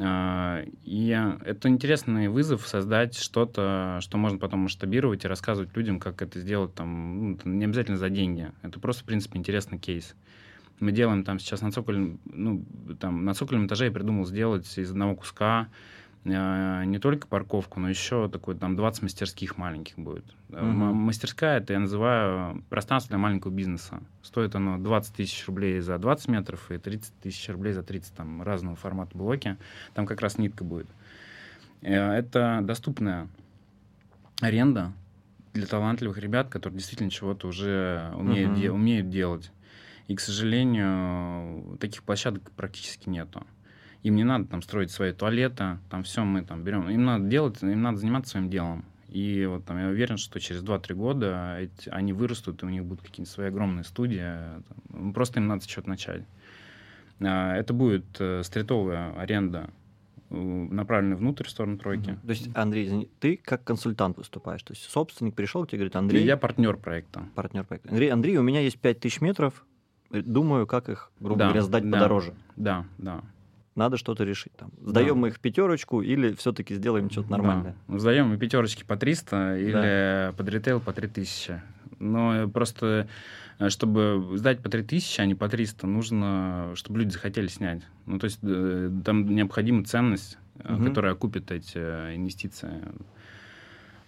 А, 0.00 0.64
и 0.84 1.08
это 1.44 1.68
интересный 1.68 2.28
вызов 2.28 2.66
создать 2.68 3.18
что-то, 3.18 3.98
что 4.00 4.16
можно 4.16 4.38
потом 4.38 4.60
масштабировать 4.60 5.24
и 5.24 5.28
рассказывать 5.28 5.76
людям, 5.76 5.98
как 5.98 6.22
это 6.22 6.38
сделать 6.38 6.74
там, 6.74 7.30
ну, 7.32 7.38
не 7.44 7.64
обязательно 7.64 7.96
за 7.96 8.08
деньги. 8.08 8.52
Это 8.62 8.78
просто, 8.78 9.02
в 9.02 9.06
принципе, 9.06 9.38
интересный 9.38 9.78
кейс. 9.78 10.14
Мы 10.78 10.92
делаем 10.92 11.24
там 11.24 11.40
сейчас 11.40 11.62
на 11.62 11.72
цокольном, 11.72 12.20
ну, 12.24 12.64
там, 13.00 13.24
на 13.24 13.34
цокольном 13.34 13.66
этаже 13.66 13.86
я 13.86 13.90
придумал 13.90 14.24
сделать 14.24 14.78
из 14.78 14.90
одного 14.90 15.16
куска 15.16 15.66
не 16.24 16.98
только 16.98 17.26
парковку, 17.26 17.80
но 17.80 17.88
еще 17.88 18.28
такой 18.28 18.54
там 18.54 18.76
20 18.76 19.02
мастерских 19.02 19.56
маленьких 19.56 19.98
будет. 19.98 20.24
Угу. 20.50 20.60
Мастерская 20.60 21.58
это 21.58 21.72
я 21.72 21.78
называю 21.78 22.62
пространство 22.68 23.10
для 23.10 23.18
маленького 23.18 23.50
бизнеса. 23.50 24.00
Стоит 24.22 24.54
оно 24.54 24.78
20 24.78 25.14
тысяч 25.14 25.46
рублей 25.46 25.80
за 25.80 25.98
20 25.98 26.28
метров 26.28 26.70
и 26.70 26.78
30 26.78 27.14
тысяч 27.20 27.48
рублей 27.48 27.72
за 27.72 27.82
30 27.82 28.14
там 28.14 28.42
разного 28.42 28.76
формата 28.76 29.16
блоки. 29.16 29.56
Там 29.94 30.06
как 30.06 30.20
раз 30.20 30.38
нитка 30.38 30.64
будет. 30.64 30.88
Э, 31.82 32.12
это 32.12 32.60
доступная 32.62 33.28
аренда 34.40 34.92
для 35.54 35.66
талантливых 35.66 36.18
ребят, 36.18 36.48
которые 36.48 36.78
действительно 36.78 37.10
чего-то 37.10 37.48
уже 37.48 38.12
умеют, 38.16 38.52
угу. 38.52 38.60
де- 38.60 38.70
умеют 38.70 39.08
делать. 39.08 39.50
И, 40.08 40.14
к 40.14 40.20
сожалению, 40.20 41.76
таких 41.78 42.02
площадок 42.02 42.50
практически 42.52 43.08
нету. 43.08 43.46
Им 44.02 44.16
не 44.16 44.24
надо 44.24 44.46
там 44.46 44.62
строить 44.62 44.90
свои 44.90 45.12
туалеты, 45.12 45.78
там 45.90 46.02
все 46.02 46.24
мы 46.24 46.42
там 46.42 46.62
берем. 46.62 46.88
Им 46.88 47.04
надо 47.04 47.26
делать, 47.26 47.62
им 47.62 47.82
надо 47.82 47.98
заниматься 47.98 48.32
своим 48.32 48.48
делом. 48.48 48.84
И 49.08 49.46
вот 49.46 49.64
там 49.64 49.78
я 49.78 49.88
уверен, 49.88 50.18
что 50.18 50.38
через 50.38 50.62
2-3 50.62 50.94
года 50.94 51.56
эти, 51.58 51.88
они 51.88 52.12
вырастут, 52.12 52.62
и 52.62 52.66
у 52.66 52.68
них 52.68 52.84
будут 52.84 53.02
какие-то 53.02 53.30
свои 53.30 53.48
огромные 53.48 53.84
студии. 53.84 54.20
Там, 54.90 55.12
просто 55.14 55.40
им 55.40 55.46
надо 55.46 55.66
что-то 55.68 55.88
начать. 55.88 56.22
А, 57.20 57.56
это 57.56 57.72
будет 57.72 58.04
э, 58.18 58.42
стритовая 58.44 59.18
аренда, 59.18 59.70
э, 60.30 60.34
направленная 60.34 61.16
внутрь, 61.16 61.46
в 61.46 61.50
сторону 61.50 61.78
тройки. 61.78 62.18
То 62.22 62.30
есть, 62.30 62.50
Андрей, 62.54 63.10
ты 63.18 63.38
как 63.38 63.64
консультант 63.64 64.18
выступаешь? 64.18 64.62
То 64.62 64.74
есть 64.74 64.84
собственник 64.84 65.34
пришел 65.34 65.64
к 65.64 65.70
тебе 65.70 65.78
говорит, 65.78 65.96
Андрей... 65.96 66.24
Я 66.24 66.36
партнер 66.36 66.76
проекта. 66.76 67.24
Партнер 67.34 67.64
проекта. 67.64 67.88
Андрей, 67.88 68.10
Андрей, 68.10 68.36
у 68.36 68.42
меня 68.42 68.60
есть 68.60 68.78
5000 68.78 69.22
метров, 69.22 69.64
э, 70.10 70.20
думаю, 70.20 70.66
как 70.66 70.90
их, 70.90 71.10
грубо 71.18 71.38
Да, 71.38 71.44
говоря, 71.46 71.62
сдать 71.62 71.84
да. 71.84 71.96
подороже. 71.96 72.34
Да, 72.56 72.84
да. 72.98 73.22
Надо 73.78 73.96
что-то 73.96 74.24
решить. 74.24 74.52
Там. 74.56 74.70
Сдаем 74.84 75.14
Да. 75.14 75.14
мы 75.14 75.28
их 75.28 75.38
пятерочку 75.38 76.02
или 76.02 76.34
все-таки 76.34 76.74
сделаем 76.74 77.10
что-то 77.10 77.30
нормальное? 77.30 77.76
Да. 77.86 77.98
Сдаем 77.98 78.28
мы 78.28 78.36
пятерочки 78.36 78.82
по 78.84 78.96
300 78.96 79.56
или 79.58 80.34
под 80.36 80.48
ритейл 80.48 80.80
по 80.80 80.92
3000. 80.92 81.62
Но 82.00 82.34
э, 82.34 82.48
просто, 82.48 83.08
э, 83.60 83.68
чтобы 83.68 84.32
сдать 84.36 84.60
по 84.62 84.68
3000, 84.68 85.20
а 85.20 85.26
не 85.26 85.34
по 85.36 85.48
300, 85.48 85.86
нужно, 85.86 86.72
чтобы 86.74 86.98
люди 86.98 87.10
захотели 87.10 87.46
снять. 87.46 87.82
Ну, 88.06 88.18
то 88.18 88.24
есть 88.24 88.40
э, 88.42 88.90
там 89.04 89.26
необходима 89.26 89.84
ценность, 89.84 90.38
Мгм. 90.64 90.86
которая 90.86 91.12
окупит 91.12 91.52
эти 91.52 91.78
инвестиции. 92.16 92.82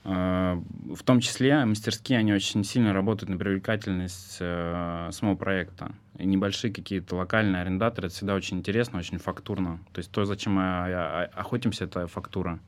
В 0.02 1.02
том 1.04 1.20
числе 1.20 1.64
мастерские, 1.64 2.18
они 2.18 2.32
очень 2.32 2.64
сильно 2.64 2.92
работают 2.92 3.28
на 3.28 3.36
привлекательность 3.36 4.38
э, 4.40 5.10
самого 5.12 5.36
проекта. 5.36 5.92
И 6.18 6.26
небольшие 6.26 6.72
какие-то 6.72 7.16
локальные 7.16 7.60
арендаторы, 7.62 8.06
это 8.08 8.16
всегда 8.16 8.34
очень 8.34 8.58
интересно, 8.58 8.98
очень 8.98 9.18
фактурно. 9.18 9.78
То 9.92 9.98
есть 9.98 10.10
то, 10.10 10.24
зачем 10.24 10.54
мы 10.54 10.92
охотимся, 11.34 11.84
это 11.84 12.06
фактура. 12.06 12.60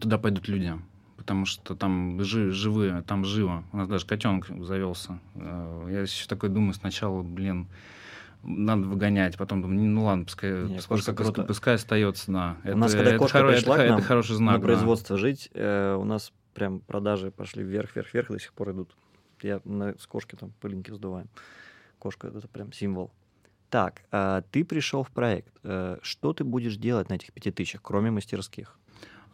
Туда 0.00 0.16
пойдут 0.18 0.48
люди, 0.48 0.72
потому 1.18 1.44
что 1.44 1.74
там 1.74 2.22
жи- 2.22 2.50
живые, 2.50 3.02
там 3.02 3.24
живо. 3.24 3.62
У 3.72 3.76
нас 3.76 3.88
даже 3.88 4.06
котенок 4.06 4.46
завелся. 4.64 5.18
Э, 5.34 5.88
Я 5.90 6.00
еще 6.02 6.26
такой 6.28 6.48
думаю 6.48 6.72
сначала, 6.72 7.22
блин, 7.22 7.66
надо 8.42 8.82
выгонять, 8.86 9.36
потом 9.36 9.60
думаю, 9.60 9.80
ну 9.82 10.04
ладно, 10.04 10.24
пускай, 10.24 10.50
Не, 10.64 10.76
пускай, 10.76 11.14
пускай- 11.14 11.44
пускай 11.44 11.74
остается, 11.74 12.32
да. 12.32 12.56
У 12.64 12.76
нас, 12.76 12.94
когда 12.94 13.18
кошка 13.18 13.38
хоро- 13.40 13.52
пришла 13.52 13.76
к 13.76 13.80
это 13.80 13.90
нам 13.92 14.02
хороший 14.02 14.36
знак. 14.36 14.54
на 14.54 14.58
да. 14.60 14.64
производство 14.66 15.18
жить, 15.18 15.50
э, 15.52 15.94
у 15.94 16.04
нас 16.04 16.32
прям 16.54 16.80
продажи 16.80 17.30
пошли 17.30 17.62
вверх, 17.62 17.94
вверх, 17.96 18.12
вверх, 18.14 18.30
и 18.30 18.32
до 18.34 18.38
сих 18.38 18.52
пор 18.52 18.72
идут. 18.72 18.94
Я 19.42 19.60
на, 19.64 19.94
с 19.98 20.06
кошки 20.06 20.34
там 20.36 20.52
пылинки 20.60 20.90
сдуваю. 20.90 21.26
Кошка 21.98 22.28
это 22.28 22.46
прям 22.48 22.72
символ. 22.72 23.10
Так, 23.70 24.02
а 24.10 24.42
ты 24.50 24.64
пришел 24.64 25.02
в 25.04 25.10
проект. 25.10 25.52
Э, 25.62 25.98
Что 26.02 26.32
ты 26.32 26.44
будешь 26.44 26.76
делать 26.76 27.08
на 27.08 27.14
этих 27.14 27.32
пяти 27.32 27.50
тысячах, 27.50 27.80
кроме 27.82 28.10
мастерских? 28.10 28.76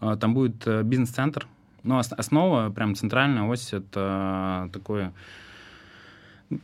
А, 0.01 0.17
Там 0.17 0.35
будет 0.35 0.67
э, 0.67 0.83
бизнес-центр. 0.83 1.47
Ну, 1.83 1.97
ос- 1.99 2.13
основа, 2.13 2.71
прям 2.71 2.95
центральная 2.95 3.45
ось, 3.45 3.73
это 3.73 4.69
такое... 4.73 5.13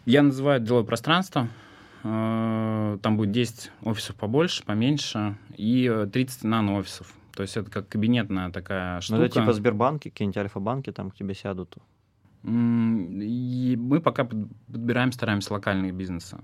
Я 0.07 0.22
называю 0.22 0.61
деловое 0.61 0.86
пространство. 0.86 1.48
Э, 2.05 2.98
Там 3.03 3.16
будет 3.16 3.32
10 3.32 3.72
офисов 3.82 4.16
побольше, 4.16 4.64
поменьше, 4.64 5.36
и 5.57 5.88
э, 5.90 6.07
30 6.07 6.44
нано-офисов. 6.44 7.14
То 7.34 7.42
есть 7.42 7.56
это 7.56 7.70
как 7.70 7.88
кабинетная 7.88 8.50
такая 8.50 9.00
штука. 9.00 9.18
Ну, 9.20 9.24
это 9.24 9.40
типа 9.40 9.52
Сбербанки, 9.52 10.10
какие-нибудь 10.10 10.36
Альфа-банки 10.36 10.92
там 10.92 11.10
к 11.10 11.14
тебе 11.14 11.34
сядут. 11.34 11.76
И 12.44 13.76
мы 13.80 14.00
пока 14.00 14.24
под- 14.24 14.48
подбираем, 14.70 15.12
стараемся 15.12 15.52
локальные 15.52 15.92
бизнесы. 15.92 16.38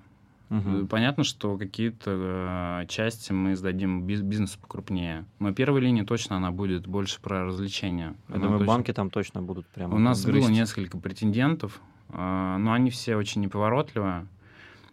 Э, 0.50 0.86
Понятно, 0.88 1.24
что 1.24 1.58
какие-то 1.58 2.80
э, 2.82 2.86
части 2.86 3.32
мы 3.32 3.54
сдадим 3.56 4.06
биз- 4.06 4.22
бизнесу 4.22 4.58
покрупнее. 4.60 5.26
Но 5.40 5.52
первая 5.52 5.82
линия 5.82 6.04
точно 6.04 6.36
она 6.36 6.50
будет 6.52 6.86
больше 6.86 7.20
про 7.20 7.44
развлечения. 7.44 8.14
Я 8.28 8.34
Она 8.36 8.44
думаю, 8.44 8.58
точно- 8.60 8.66
банки 8.74 8.92
там 8.92 9.10
точно 9.10 9.42
будут 9.42 9.66
прямо 9.66 9.94
У 9.96 9.98
нас 9.98 10.24
грызть. 10.24 10.46
было 10.46 10.50
несколько 10.54 10.96
претендентов, 10.98 11.80
э, 12.10 12.56
но 12.58 12.72
они 12.72 12.88
все 12.90 13.16
очень 13.16 13.42
неповоротливые. 13.42 14.26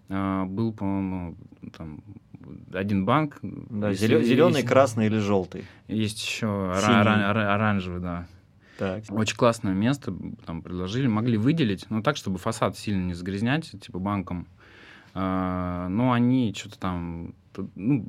Был, 0.07 0.71
по-моему, 0.71 1.35
там 1.75 2.03
один 2.73 3.05
банк. 3.05 3.39
Да, 3.41 3.89
Если- 3.89 4.21
зеленый, 4.23 4.57
есть- 4.57 4.67
красный 4.67 5.07
или 5.07 5.17
желтый. 5.19 5.65
Есть 5.87 6.23
еще 6.25 6.47
ора- 6.47 6.81
Синий. 6.81 6.95
ора- 7.01 7.29
ора- 7.29 7.53
оранжевый, 7.55 8.01
да. 8.01 8.27
Так. 8.77 9.03
Очень 9.09 9.37
классное 9.37 9.73
место 9.73 10.13
там 10.45 10.61
предложили, 10.61 11.07
могли 11.07 11.37
выделить, 11.37 11.85
но 11.89 12.01
так, 12.01 12.17
чтобы 12.17 12.37
фасад 12.39 12.77
сильно 12.77 13.05
не 13.05 13.13
загрязнять, 13.13 13.71
типа 13.79 13.99
банком. 13.99 14.47
А, 15.13 15.87
Но 15.87 16.11
они 16.11 16.53
что-то 16.53 16.77
там, 16.77 17.33
ну, 17.75 18.05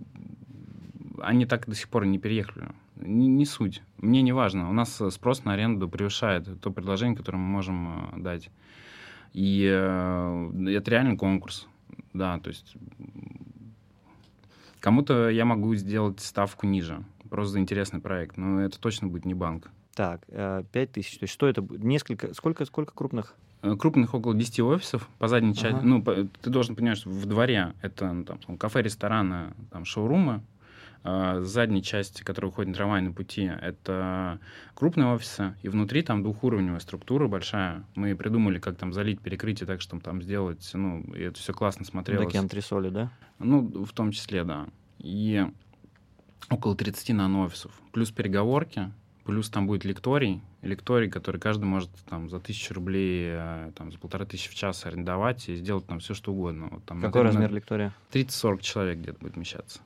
они 1.22 1.46
так 1.46 1.66
до 1.68 1.74
сих 1.76 1.88
пор 1.88 2.04
не 2.04 2.18
переехали. 2.18 2.66
Не, 2.96 3.28
не 3.28 3.46
суть. 3.46 3.82
Мне 3.98 4.22
не 4.22 4.32
важно. 4.32 4.68
У 4.68 4.72
нас 4.72 5.00
спрос 5.10 5.44
на 5.44 5.52
аренду 5.52 5.88
превышает 5.88 6.48
то 6.60 6.70
предложение, 6.72 7.16
которое 7.16 7.38
мы 7.38 7.46
можем 7.46 8.10
э, 8.14 8.20
дать. 8.20 8.50
И 9.34 9.68
э, 9.70 10.50
это 10.68 10.90
реально 10.90 11.16
конкурс. 11.16 11.68
Да, 12.12 12.38
то 12.40 12.48
есть 12.48 12.74
кому-то 14.86 15.28
я 15.30 15.44
могу 15.44 15.74
сделать 15.74 16.20
ставку 16.20 16.64
ниже. 16.64 17.02
Просто 17.28 17.54
за 17.54 17.58
интересный 17.58 17.98
проект. 18.00 18.36
Но 18.36 18.60
это 18.60 18.78
точно 18.78 19.08
будет 19.08 19.24
не 19.24 19.34
банк. 19.34 19.68
Так, 19.96 20.20
э, 20.28 20.62
пять 20.70 20.92
тысяч. 20.92 21.18
То 21.18 21.24
есть 21.24 21.34
что 21.34 21.48
это? 21.48 21.60
Несколько, 21.70 22.32
сколько, 22.34 22.64
сколько 22.66 22.94
крупных? 22.94 23.34
Э, 23.62 23.74
Крупных 23.74 24.14
около 24.14 24.32
10 24.36 24.60
офисов 24.60 25.08
по 25.18 25.26
задней 25.26 25.54
части. 25.56 25.78
Ага. 25.78 25.80
Ну, 25.82 26.02
по- 26.04 26.14
ты 26.14 26.50
должен 26.50 26.76
понимать, 26.76 26.98
что 26.98 27.10
в 27.10 27.26
дворе 27.26 27.72
это 27.82 28.12
ну, 28.12 28.22
там, 28.24 28.38
кафе, 28.58 28.82
рестораны, 28.82 29.54
там, 29.72 29.84
шоурумы. 29.84 30.40
С 31.06 31.46
задней 31.46 31.82
части, 31.82 32.22
которая 32.22 32.50
уходит 32.50 32.70
на 32.70 32.74
трамвайные 32.74 33.12
пути, 33.12 33.44
это 33.44 34.40
крупные 34.74 35.08
офисы. 35.08 35.54
И 35.62 35.68
внутри 35.68 36.02
там 36.02 36.22
двухуровневая 36.22 36.80
структура 36.80 37.28
большая. 37.28 37.84
Мы 37.94 38.14
придумали, 38.16 38.58
как 38.58 38.76
там 38.76 38.92
залить 38.92 39.20
перекрытие 39.20 39.66
так, 39.66 39.80
чтобы 39.80 40.02
там 40.02 40.22
сделать, 40.22 40.68
ну, 40.74 41.02
и 41.14 41.22
это 41.22 41.38
все 41.38 41.52
классно 41.52 41.84
смотрелось. 41.84 42.26
Такие 42.26 42.40
антресоли, 42.40 42.88
да? 42.88 43.10
Ну, 43.38 43.84
в 43.84 43.92
том 43.92 44.10
числе, 44.12 44.44
да. 44.44 44.66
И 44.98 45.46
около 46.50 46.76
30 46.76 47.10
нано-офисов. 47.10 47.72
Плюс 47.92 48.10
переговорки, 48.10 48.90
плюс 49.24 49.50
там 49.50 49.66
будет 49.66 49.84
лекторий. 49.84 50.42
Лекторий, 50.62 51.10
который 51.10 51.40
каждый 51.40 51.64
может 51.64 51.90
там 52.08 52.28
за 52.28 52.40
тысячу 52.40 52.74
рублей, 52.74 53.26
э, 53.28 53.72
там 53.76 53.92
за 53.92 53.98
полторы 53.98 54.26
тысячи 54.26 54.50
в 54.50 54.54
час 54.54 54.84
арендовать 54.86 55.48
и 55.48 55.56
сделать 55.56 55.86
там 55.86 56.00
все, 56.00 56.14
что 56.14 56.32
угодно. 56.32 56.68
Вот, 56.70 56.84
там, 56.84 57.00
Какой 57.00 57.22
размер 57.22 57.52
лектория? 57.52 57.92
30-40 58.12 58.60
человек 58.62 58.98
где-то 58.98 59.18
будет 59.20 59.36
вмещаться. 59.36 59.80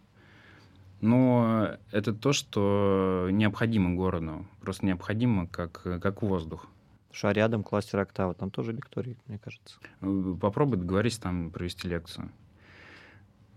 Но 1.01 1.76
это 1.92 2.12
то, 2.12 2.32
что 2.32 3.28
необходимо 3.30 3.94
городу. 3.94 4.46
Просто 4.61 4.86
необходимо, 4.86 5.46
как, 5.46 5.82
как 5.82 6.22
воздух. 6.22 6.66
Что, 7.12 7.28
а 7.30 7.32
рядом 7.32 7.64
кластер 7.64 8.01
Октава, 8.01 8.34
там 8.34 8.51
тоже 8.51 8.72
лекторий, 8.72 9.16
мне 9.26 9.38
кажется. 9.38 9.78
Э, 10.01 10.34
Попробуй 10.40 10.78
договорись 10.78 11.18
там 11.18 11.51
провести 11.51 11.88
лекцию. 11.88 12.30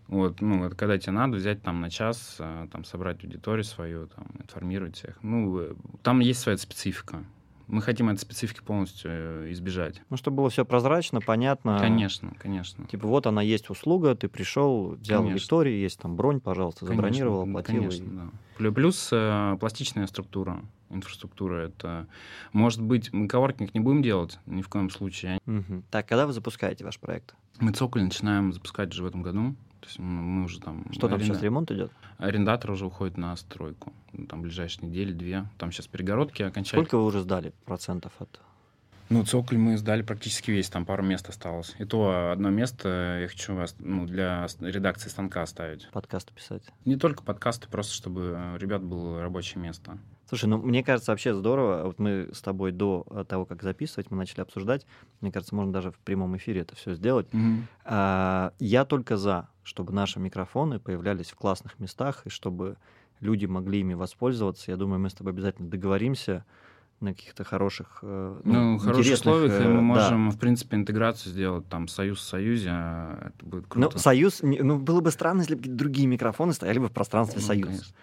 Вот, 0.07 0.41
ну, 0.41 0.65
это 0.65 0.75
когда 0.75 0.97
тебе 0.97 1.13
надо 1.13 1.37
взять 1.37 1.61
там 1.61 1.79
на 1.79 1.89
час, 1.89 2.37
а, 2.39 2.67
там 2.67 2.83
собрать 2.83 3.23
аудиторию 3.23 3.63
свою, 3.63 4.07
там, 4.07 4.25
информировать 4.39 4.95
всех. 4.95 5.17
Ну, 5.21 5.59
э, 5.59 5.73
там 6.01 6.19
есть 6.19 6.39
своя 6.39 6.57
специфика. 6.57 7.23
Мы 7.67 7.81
хотим 7.81 8.09
этой 8.09 8.19
специфики 8.19 8.61
полностью 8.61 9.09
э, 9.11 9.51
избежать. 9.53 10.01
Ну, 10.09 10.17
чтобы 10.17 10.37
было 10.37 10.49
все 10.49 10.65
прозрачно, 10.65 11.21
понятно. 11.21 11.79
Конечно, 11.79 12.33
конечно. 12.37 12.85
Типа 12.87 13.07
вот 13.07 13.25
она 13.25 13.41
есть 13.41 13.69
услуга, 13.69 14.15
ты 14.15 14.27
пришел, 14.27 14.91
взял 14.99 15.21
Конечно. 15.21 15.37
лекторий, 15.39 15.81
есть 15.81 15.99
там 15.99 16.15
бронь, 16.15 16.39
пожалуйста, 16.41 16.85
забронировал, 16.85 17.41
Конечно, 17.45 17.59
оплатил. 17.59 17.81
и- 17.81 17.85
Конечно, 17.85 18.23
да. 18.25 18.29
Плю- 18.57 18.73
Плюс 18.73 19.09
э, 19.11 19.57
пластичная 19.59 20.07
структура, 20.07 20.61
инфраструктура. 20.89 21.67
Это, 21.67 22.07
может 22.51 22.81
быть, 22.81 23.11
мы 23.13 23.27
коворкинг 23.27 23.73
не 23.73 23.79
будем 23.79 24.01
делать 24.03 24.39
ни 24.45 24.61
в 24.61 24.67
коем 24.69 24.89
случае. 24.89 25.39
Мгм. 25.45 25.83
Так, 25.89 26.07
когда 26.07 26.27
вы 26.27 26.33
запускаете 26.33 26.83
ваш 26.83 26.99
проект? 26.99 27.33
Мы 27.59 27.71
цоколь 27.71 28.03
начинаем 28.03 28.51
запускать 28.51 28.91
уже 28.91 29.03
в 29.03 29.05
этом 29.07 29.21
году. 29.23 29.55
То 29.83 29.87
есть 29.89 29.99
мы 29.99 30.43
уже 30.45 30.59
там... 30.61 30.85
Что 30.91 31.07
там 31.07 31.19
аренда- 31.19 31.25
сейчас 31.33 31.41
ремонт 31.43 31.69
идет? 31.71 31.91
Арендатор 32.17 32.71
уже 32.71 32.85
уходит 32.85 33.17
на 33.17 33.35
стройку. 33.35 33.91
Там 34.29 34.41
ближайшие 34.41 34.87
недели, 34.87 35.11
две. 35.11 35.45
Там 35.57 35.71
сейчас 35.71 35.87
перегородки 35.87 36.41
окончательно. 36.41 36.83
Сколько 36.83 36.97
вы 36.97 37.05
уже 37.05 37.21
сдали 37.21 37.53
процентов 37.65 38.13
от? 38.19 38.39
Ну, 39.09 39.25
цоколь 39.25 39.57
мы 39.57 39.77
сдали 39.77 40.01
практически 40.01 40.49
весь, 40.49 40.69
там 40.69 40.85
пару 40.85 41.03
мест 41.03 41.27
осталось. 41.29 41.75
И 41.77 41.85
то 41.85 42.31
одно 42.31 42.49
место 42.49 43.19
я 43.21 43.27
хочу 43.27 43.55
ос- 43.59 43.75
ну, 43.79 44.05
для 44.05 44.47
редакции 44.61 45.09
станка 45.09 45.41
оставить. 45.43 45.87
подкаста 45.91 46.33
писать. 46.33 46.63
Не 46.85 46.95
только 46.95 47.21
подкасты, 47.23 47.67
просто 47.67 47.93
чтобы 47.93 48.21
э, 48.35 48.55
у 48.55 48.57
ребят 48.57 48.81
было 48.81 49.21
рабочее 49.21 49.61
место. 49.61 49.97
Слушай, 50.33 50.45
ну 50.45 50.57
мне 50.57 50.83
кажется 50.83 51.11
вообще 51.11 51.35
здорово. 51.35 51.83
Вот 51.85 51.99
мы 51.99 52.27
с 52.33 52.41
тобой 52.41 52.71
до 52.71 53.05
э, 53.11 53.23
того, 53.23 53.45
как 53.45 53.61
записывать, 53.61 54.09
мы 54.09 54.17
начали 54.17 54.41
обсуждать. 54.41 54.87
Мне 55.21 55.31
кажется, 55.31 55.53
можно 55.53 55.71
даже 55.71 55.91
в 55.91 55.99
прямом 55.99 56.35
эфире 56.37 56.61
это 56.61 56.75
все 56.75 56.95
сделать. 56.95 57.27
А, 57.85 58.51
Я 58.57 58.83
только 58.85 59.15
за, 59.15 59.47
чтобы 59.61 59.93
наши 59.93 60.19
микрофоны 60.19 60.79
появлялись 60.79 61.29
в 61.29 61.35
классных 61.35 61.79
местах 61.79 62.23
и 62.25 62.29
чтобы 62.29 62.77
люди 63.19 63.45
могли 63.45 63.81
ими 63.81 63.93
воспользоваться. 63.93 64.71
Я 64.71 64.77
думаю, 64.77 64.99
мы 64.99 65.11
с 65.11 65.13
тобой 65.13 65.33
обязательно 65.33 65.69
договоримся. 65.69 66.45
на 66.99 67.13
каких-то 67.13 67.43
хороших, 67.43 67.99
э, 68.01 68.41
ну, 68.43 68.53
ну 68.53 68.77
хороших 68.79 69.13
условиях, 69.13 69.61
и 69.61 69.67
мы 69.67 69.81
можем, 69.81 70.29
да. 70.29 70.35
в 70.35 70.39
принципе, 70.39 70.77
интеграцию 70.77 71.31
сделать, 71.31 71.67
там, 71.67 71.87
союз 71.87 72.19
в 72.19 72.23
союзе, 72.23 72.69
это 72.69 73.45
будет 73.45 73.67
круто. 73.67 73.89
Ну, 73.93 73.99
союз, 73.99 74.39
ну, 74.41 74.79
было 74.79 75.01
бы 75.01 75.11
странно, 75.11 75.41
если 75.41 75.55
бы 75.55 75.67
другие 75.67 76.07
микрофоны 76.07 76.53
стояли 76.53 76.79
бы 76.79 76.87
в 76.87 76.91
пространстве 76.91 77.39
ну, 77.41 77.45
союз. 77.45 77.67
Конечно. 77.67 77.95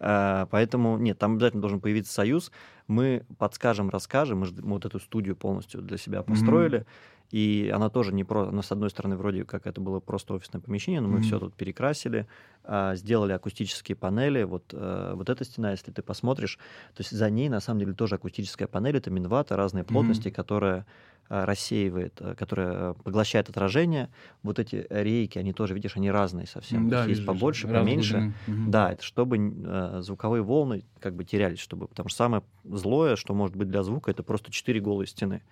А, 0.00 0.46
поэтому 0.46 0.98
нет, 0.98 1.18
там 1.18 1.34
обязательно 1.34 1.60
должен 1.60 1.80
появиться 1.80 2.12
союз. 2.12 2.52
Мы 2.86 3.24
подскажем, 3.38 3.90
расскажем. 3.90 4.40
Мы, 4.40 4.46
мы 4.62 4.74
вот 4.74 4.84
эту 4.84 4.98
студию 5.00 5.36
полностью 5.36 5.82
для 5.82 5.98
себя 5.98 6.22
построили. 6.22 6.80
Mm-hmm. 6.80 6.86
И 7.30 7.70
она 7.74 7.90
тоже 7.90 8.14
не 8.14 8.24
про... 8.24 8.48
Она, 8.48 8.62
с 8.62 8.72
одной 8.72 8.90
стороны, 8.90 9.16
вроде 9.16 9.44
как 9.44 9.66
это 9.66 9.80
было 9.80 10.00
просто 10.00 10.34
офисное 10.34 10.60
помещение, 10.60 11.00
но 11.00 11.08
мы 11.08 11.18
mm-hmm. 11.18 11.22
все 11.22 11.38
тут 11.38 11.54
перекрасили, 11.54 12.26
а, 12.64 12.94
сделали 12.94 13.32
акустические 13.32 13.96
панели. 13.96 14.44
Вот, 14.44 14.72
а, 14.72 15.14
вот 15.14 15.28
эта 15.28 15.44
стена, 15.44 15.72
если 15.72 15.90
ты 15.90 16.02
посмотришь, 16.02 16.58
то 16.94 17.00
есть 17.00 17.10
за 17.10 17.28
ней, 17.28 17.48
на 17.48 17.60
самом 17.60 17.80
деле, 17.80 17.92
тоже 17.92 18.14
акустическая 18.14 18.66
панель. 18.66 18.96
Это 18.96 19.10
минвата 19.10 19.56
разной 19.56 19.84
плотности, 19.84 20.28
mm-hmm. 20.28 20.32
которая 20.32 20.86
рассеивает, 21.28 22.14
а, 22.20 22.34
которая 22.34 22.94
поглощает 22.94 23.50
отражение. 23.50 24.08
Вот 24.42 24.58
эти 24.58 24.86
рейки, 24.88 25.38
они 25.38 25.52
тоже, 25.52 25.74
видишь, 25.74 25.96
они 25.96 26.10
разные 26.10 26.46
совсем. 26.46 26.88
Да, 26.88 27.04
есть, 27.04 27.18
есть 27.18 27.26
побольше, 27.26 27.66
вижу. 27.66 27.78
поменьше. 27.78 28.34
Угу. 28.46 28.70
Да, 28.70 28.92
это 28.92 29.02
чтобы 29.02 29.36
э, 29.36 30.00
звуковые 30.00 30.42
волны 30.42 30.84
как 31.00 31.14
бы 31.14 31.24
терялись, 31.24 31.58
чтобы, 31.58 31.88
потому 31.88 32.08
что 32.08 32.16
самое 32.16 32.42
злое, 32.64 33.16
что 33.16 33.34
может 33.34 33.56
быть 33.56 33.68
для 33.68 33.82
звука, 33.82 34.10
это 34.10 34.22
просто 34.22 34.50
четыре 34.50 34.80
голые 34.80 35.06
стены 35.06 35.42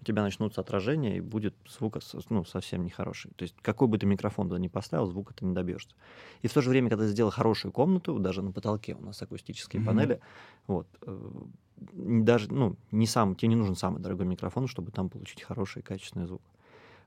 у 0.00 0.04
тебя 0.04 0.22
начнутся 0.22 0.60
отражения, 0.60 1.16
и 1.16 1.20
будет 1.20 1.54
звук 1.68 1.98
ну, 2.30 2.44
совсем 2.44 2.84
нехороший. 2.84 3.32
То 3.36 3.42
есть 3.42 3.54
какой 3.62 3.88
бы 3.88 3.98
ты 3.98 4.06
микрофон 4.06 4.48
туда 4.48 4.60
ни 4.60 4.68
поставил, 4.68 5.06
звука 5.06 5.34
ты 5.34 5.44
не 5.44 5.54
добьешься. 5.54 5.94
И 6.42 6.48
в 6.48 6.52
то 6.52 6.60
же 6.60 6.70
время, 6.70 6.90
когда 6.90 7.04
ты 7.04 7.10
сделал 7.10 7.30
хорошую 7.30 7.72
комнату, 7.72 8.18
даже 8.18 8.42
на 8.42 8.52
потолке 8.52 8.94
у 8.94 9.02
нас 9.02 9.20
акустические 9.22 9.82
mm-hmm. 9.82 9.86
панели, 9.86 10.20
вот, 10.66 10.86
э, 11.02 11.30
даже, 11.76 12.52
ну, 12.52 12.76
не 12.90 13.06
сам, 13.06 13.34
тебе 13.34 13.48
не 13.48 13.56
нужен 13.56 13.74
самый 13.74 14.00
дорогой 14.00 14.26
микрофон, 14.26 14.66
чтобы 14.66 14.90
там 14.92 15.08
получить 15.08 15.42
хороший 15.42 15.82
качественный 15.82 16.26
звук. 16.26 16.42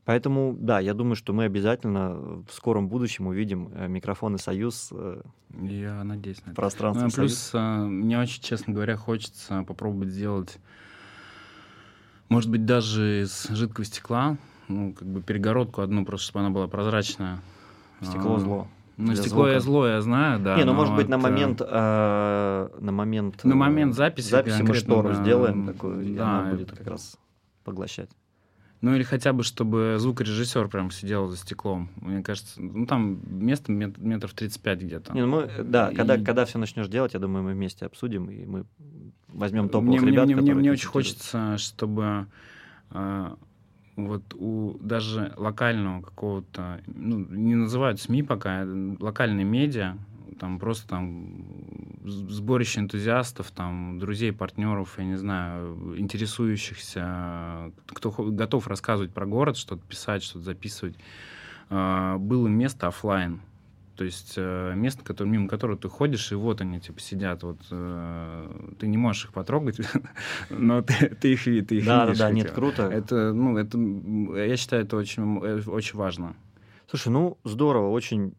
Поэтому, 0.05 0.55
да, 0.57 0.79
я 0.79 0.93
думаю, 0.93 1.15
что 1.15 1.33
мы 1.33 1.43
обязательно 1.43 2.15
в 2.15 2.51
скором 2.51 2.87
будущем 2.87 3.27
увидим 3.27 3.69
э, 3.73 3.87
микрофоны 3.87 4.37
«Союз». 4.37 4.89
Э, 4.91 5.21
я 5.61 6.03
надеюсь 6.03 6.43
на 6.45 6.51
это. 6.51 6.55
Пространство 6.55 7.05
ну, 7.05 7.11
Плюс, 7.11 7.51
мне 7.53 8.19
очень, 8.19 8.41
честно 8.41 8.73
говоря, 8.73 8.97
хочется 8.97 9.63
попробовать 9.63 10.09
сделать 10.09 10.57
может 12.30 12.49
быть, 12.49 12.65
даже 12.65 13.23
из 13.23 13.47
жидкого 13.49 13.86
стекла, 13.86 14.38
ну, 14.67 14.93
как 14.93 15.07
бы 15.07 15.21
перегородку 15.21 15.82
одну, 15.82 16.05
просто 16.05 16.27
чтобы 16.27 16.39
она 16.41 16.49
была 16.49 16.67
прозрачная. 16.67 17.41
Стекло 18.01 18.36
а, 18.36 18.39
зло. 18.39 18.67
Ну, 18.97 19.15
стекло 19.15 19.43
звука. 19.43 19.51
я 19.51 19.59
зло, 19.59 19.88
я 19.88 20.01
знаю, 20.01 20.39
да. 20.39 20.55
Не, 20.57 20.63
ну, 20.63 20.73
может 20.73 20.95
быть, 20.95 21.07
на 21.07 21.17
момент, 21.17 21.61
э, 21.61 22.69
на 22.80 22.91
момент... 22.91 23.43
На 23.43 23.55
момент 23.55 23.95
записи. 23.95 24.30
Записи 24.30 24.61
мы 24.61 24.73
штору 24.75 25.13
сделаем 25.13 25.67
такую, 25.67 26.03
да, 26.03 26.09
и 26.11 26.17
она 26.17 26.51
будет 26.51 26.71
как 26.71 26.88
раз 26.88 27.17
поглощать. 27.63 28.09
Ну 28.82 28.95
или 28.95 29.03
хотя 29.03 29.34
бы, 29.34 29.43
чтобы 29.43 29.97
звукорежиссер 29.99 30.69
прям 30.69 30.89
сидел 30.89 31.27
за 31.27 31.36
стеклом. 31.36 31.89
Мне 31.97 32.23
кажется, 32.23 32.61
ну 32.61 32.86
там 32.86 33.19
место 33.25 33.73
метров 33.73 34.34
35 34.34 34.82
где-то. 34.82 35.13
Не, 35.13 35.25
ну 35.25 35.41
мы, 35.41 35.63
да, 35.63 35.89
и... 35.89 35.95
когда, 35.95 36.17
когда 36.17 36.45
все 36.45 36.59
начнешь 36.59 36.88
делать, 36.88 37.13
я 37.13 37.19
думаю, 37.19 37.43
мы 37.43 37.51
вместе 37.51 37.86
обсудим, 37.86 38.30
и 38.30 38.45
мы 38.45 38.65
возьмем 39.34 39.69
топовых 39.69 40.01
мне, 40.01 40.11
ребят, 40.11 40.25
Мне, 40.25 40.36
мне, 40.36 40.53
мне 40.53 40.71
очень 40.71 40.88
хочется, 40.88 41.57
чтобы 41.57 42.27
э, 42.91 43.36
вот 43.95 44.34
у 44.36 44.77
даже 44.80 45.34
локального 45.38 46.01
какого-то, 46.01 46.82
ну, 46.88 47.19
не 47.19 47.55
называют 47.55 47.99
СМИ 47.99 48.23
пока, 48.23 48.61
а 48.61 48.95
локальные 48.99 49.45
медиа, 49.45 49.97
там 50.39 50.57
просто 50.59 50.88
там 50.88 51.45
сборище 52.05 52.80
энтузиастов, 52.80 53.51
там, 53.51 53.99
друзей, 53.99 54.32
партнеров, 54.32 54.95
я 54.97 55.03
не 55.03 55.17
знаю, 55.17 55.99
интересующихся, 55.99 57.71
кто 57.88 58.11
готов 58.11 58.67
рассказывать 58.67 59.11
про 59.11 59.25
город, 59.25 59.57
что-то 59.57 59.84
писать, 59.86 60.23
что-то 60.23 60.45
записывать. 60.45 60.95
А, 61.69 62.17
было 62.17 62.47
место 62.47 62.88
офлайн. 62.88 63.41
То 64.00 64.06
есть 64.06 64.36
э, 64.38 64.74
место, 64.78 65.04
которое, 65.04 65.30
мимо 65.30 65.50
которого 65.50 65.78
ты 65.78 65.89
ходишь, 65.89 66.32
и 66.32 66.36
вот 66.36 66.62
они 66.62 66.80
типа 66.80 67.02
сидят. 67.02 67.43
Вот, 67.43 67.58
э, 67.70 68.74
ты 68.80 68.88
не 68.88 68.95
можешь 68.95 69.26
их 69.26 69.34
потрогать, 69.34 69.78
но 70.50 70.82
ты, 70.82 71.10
ты 71.20 71.34
их, 71.34 71.43
ты 71.43 71.60
их 71.60 71.86
да, 71.86 72.06
видишь. 72.06 72.18
Да, 72.18 72.28
да, 72.28 72.32
нет, 72.32 72.52
круто. 72.52 72.84
Это, 72.84 73.34
ну, 73.34 73.58
это, 73.58 73.78
я 74.39 74.56
считаю, 74.56 74.86
это 74.86 74.95
очень, 74.95 75.43
э, 75.43 75.64
очень 75.68 75.97
важно. 75.97 76.38
Слушай, 76.88 77.10
ну, 77.10 77.38
здорово, 77.43 77.89
очень 77.89 78.36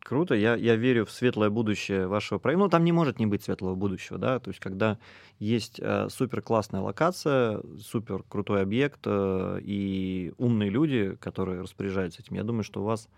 Круто, 0.00 0.34
я, 0.36 0.54
я 0.54 0.76
верю 0.76 1.04
в 1.04 1.10
светлое 1.10 1.50
будущее 1.50 2.06
вашего 2.06 2.38
проекта. 2.38 2.62
Ну, 2.62 2.68
там 2.68 2.84
не 2.84 2.92
может 2.92 3.18
не 3.18 3.26
быть 3.26 3.42
светлого 3.42 3.74
будущего, 3.74 4.18
да, 4.18 4.38
то 4.38 4.50
есть 4.50 4.60
когда 4.60 4.98
есть 5.40 5.80
э, 5.80 6.08
супер 6.10 6.42
классная 6.42 6.80
локация, 6.80 7.60
супер 7.80 8.22
крутой 8.28 8.62
объект 8.62 9.00
э, 9.04 9.58
и 9.62 10.32
умные 10.38 10.70
люди, 10.70 11.16
которые 11.20 11.60
распоряжаются 11.60 12.22
этим, 12.22 12.36
я 12.36 12.44
думаю, 12.44 12.62
что 12.62 12.82
у 12.82 12.84
вас 12.84 13.08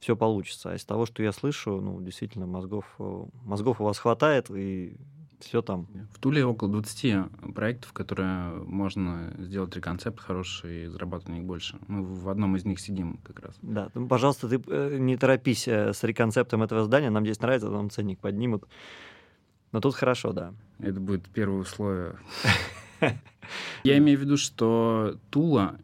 все 0.00 0.16
получится. 0.16 0.72
А 0.72 0.74
из 0.74 0.84
того, 0.84 1.06
что 1.06 1.22
я 1.22 1.32
слышу, 1.32 1.80
ну, 1.80 2.00
действительно, 2.00 2.46
мозгов, 2.46 2.84
э, 2.98 3.24
мозгов 3.44 3.80
у 3.80 3.84
вас 3.84 3.98
хватает, 3.98 4.50
и 4.50 4.96
все 5.40 5.62
там. 5.62 5.86
В 6.12 6.18
Туле 6.18 6.44
около 6.44 6.70
20 6.70 7.54
проектов, 7.54 7.92
которые 7.92 8.52
можно 8.64 9.32
сделать 9.38 9.74
реконцепт 9.74 10.20
хороший 10.20 10.84
и 10.84 10.86
зарабатывать 10.86 11.28
на 11.28 11.34
них 11.34 11.44
больше. 11.44 11.78
Мы 11.86 12.02
в 12.04 12.28
одном 12.28 12.56
из 12.56 12.64
них 12.64 12.80
сидим 12.80 13.18
как 13.22 13.40
раз. 13.40 13.58
Да, 13.62 13.90
ну, 13.94 14.06
пожалуйста, 14.06 14.48
ты 14.48 14.62
э, 14.66 14.98
не 14.98 15.16
торопись 15.16 15.68
э, 15.68 15.92
с 15.92 16.02
реконцептом 16.02 16.62
этого 16.62 16.84
здания. 16.84 17.10
Нам 17.10 17.24
здесь 17.24 17.40
нравится, 17.40 17.70
нам 17.70 17.90
ценник 17.90 18.18
поднимут. 18.18 18.64
Но 19.72 19.80
тут 19.80 19.94
хорошо, 19.94 20.32
да. 20.32 20.52
Это 20.78 20.98
будет 21.00 21.28
первое 21.28 21.60
условие. 21.60 22.16
Я 23.84 23.98
имею 23.98 24.18
в 24.18 24.22
виду, 24.22 24.36
что 24.36 25.16
Тула 25.30 25.78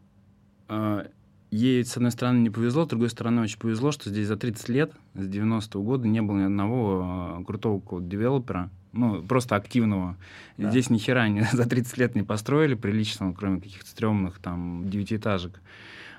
ей, 1.51 1.83
с 1.83 1.95
одной 1.97 2.11
стороны, 2.11 2.39
не 2.39 2.49
повезло, 2.49 2.85
с 2.85 2.89
другой 2.89 3.09
стороны, 3.09 3.41
очень 3.41 3.59
повезло, 3.59 3.91
что 3.91 4.09
здесь 4.09 4.27
за 4.27 4.37
30 4.37 4.69
лет, 4.69 4.91
с 5.13 5.27
90-го 5.27 5.81
года, 5.81 6.07
не 6.07 6.21
было 6.21 6.37
ни 6.37 6.43
одного 6.43 7.43
крутого 7.45 8.01
девелопера, 8.01 8.69
ну, 8.93 9.21
просто 9.23 9.55
активного. 9.55 10.17
Да. 10.57 10.69
Здесь 10.69 10.89
ни 10.89 10.97
хера 10.97 11.27
не, 11.29 11.41
за 11.51 11.67
30 11.67 11.97
лет 11.97 12.15
не 12.15 12.23
построили 12.23 12.73
приличного, 12.73 13.33
кроме 13.33 13.61
каких-то 13.61 13.89
стрёмных 13.89 14.39
там 14.39 14.89
девятиэтажек. 14.89 15.61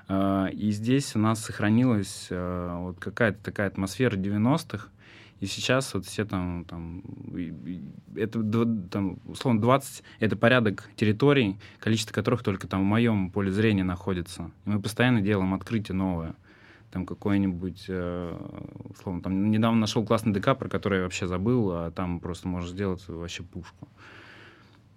А, 0.07 0.47
и 0.47 0.71
здесь 0.71 1.15
у 1.15 1.19
нас 1.19 1.43
сохранилась 1.43 2.27
а, 2.31 2.79
вот 2.79 2.99
какая-то 2.99 3.43
такая 3.43 3.67
атмосфера 3.67 4.15
90-х, 4.15 4.87
и 5.39 5.45
сейчас 5.45 5.93
вот 5.93 6.05
все 6.05 6.25
там, 6.25 6.65
там 6.65 7.03
это 8.15 8.43
там, 8.89 9.19
условно 9.25 9.61
20, 9.61 10.03
это 10.19 10.35
порядок 10.35 10.89
территорий, 10.95 11.57
количество 11.79 12.13
которых 12.13 12.43
только 12.43 12.67
там 12.67 12.81
в 12.81 12.85
моем 12.85 13.31
поле 13.31 13.51
зрения 13.51 13.83
находится. 13.83 14.51
И 14.65 14.69
мы 14.69 14.81
постоянно 14.81 15.21
делаем 15.21 15.53
открытие 15.53 15.95
новое 15.95 16.35
там 16.91 17.05
какой-нибудь, 17.05 17.85
э, 17.87 18.37
условно, 18.89 19.21
там 19.21 19.51
недавно 19.51 19.79
нашел 19.79 20.03
классный 20.05 20.33
ДК, 20.33 20.57
про 20.57 20.67
который 20.67 20.97
я 20.97 21.03
вообще 21.03 21.27
забыл, 21.27 21.71
а 21.71 21.91
там 21.91 22.19
просто 22.19 22.47
можешь 22.47 22.71
сделать 22.71 23.07
вообще 23.07 23.43
пушку. 23.43 23.87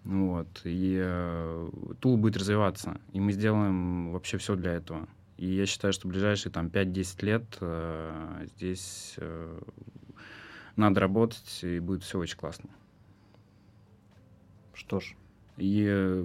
Вот. 0.04 0.62
И 0.64 0.98
э, 1.00 1.70
тул 2.00 2.16
будет 2.16 2.36
развиваться, 2.36 3.00
и 3.12 3.20
мы 3.20 3.32
сделаем 3.32 4.10
вообще 4.10 4.38
все 4.38 4.56
для 4.56 4.72
этого. 4.72 5.06
И 5.36 5.46
я 5.46 5.66
считаю, 5.66 5.92
что 5.92 6.08
ближайшие 6.08 6.52
там 6.52 6.68
5-10 6.68 7.24
лет 7.24 7.44
э, 7.60 8.46
здесь 8.56 9.14
э, 9.18 9.60
надо 10.76 11.00
работать, 11.00 11.60
и 11.62 11.78
будет 11.78 12.02
все 12.02 12.18
очень 12.18 12.36
классно. 12.36 12.70
Что 14.74 15.00
ж. 15.00 15.14
И 15.56 15.86
э, 15.86 16.24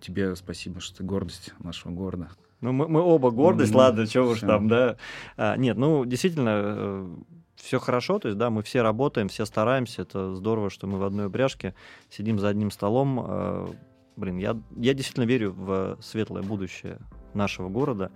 тебе 0.00 0.36
спасибо, 0.36 0.80
что 0.80 0.98
ты 0.98 1.04
гордость 1.04 1.54
нашего 1.58 1.92
города. 1.92 2.30
Ну, 2.60 2.72
мы, 2.72 2.86
мы 2.86 3.00
оба 3.00 3.30
гордость, 3.30 3.72
mm-hmm. 3.72 3.76
ладно, 3.76 4.06
чего 4.06 4.30
уж 4.30 4.40
там, 4.40 4.68
да. 4.68 4.96
А, 5.36 5.56
нет, 5.56 5.76
ну, 5.76 6.04
действительно, 6.04 6.50
э, 6.62 7.16
все 7.56 7.78
хорошо, 7.80 8.18
то 8.18 8.28
есть, 8.28 8.38
да, 8.38 8.50
мы 8.50 8.62
все 8.62 8.82
работаем, 8.82 9.28
все 9.28 9.46
стараемся, 9.46 10.02
это 10.02 10.34
здорово, 10.34 10.70
что 10.70 10.86
мы 10.86 10.98
в 10.98 11.04
одной 11.04 11.26
упряжке 11.26 11.74
сидим 12.10 12.38
за 12.38 12.48
одним 12.48 12.70
столом. 12.70 13.24
Э, 13.26 13.68
блин, 14.16 14.36
я, 14.36 14.56
я 14.76 14.94
действительно 14.94 15.24
верю 15.24 15.52
в 15.52 15.98
светлое 16.00 16.42
будущее 16.42 16.98
нашего 17.34 17.68
города, 17.68 18.12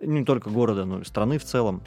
не 0.00 0.24
только 0.24 0.48
города, 0.48 0.84
но 0.84 1.00
и 1.00 1.04
страны 1.04 1.38
в 1.38 1.44
целом. 1.44 1.82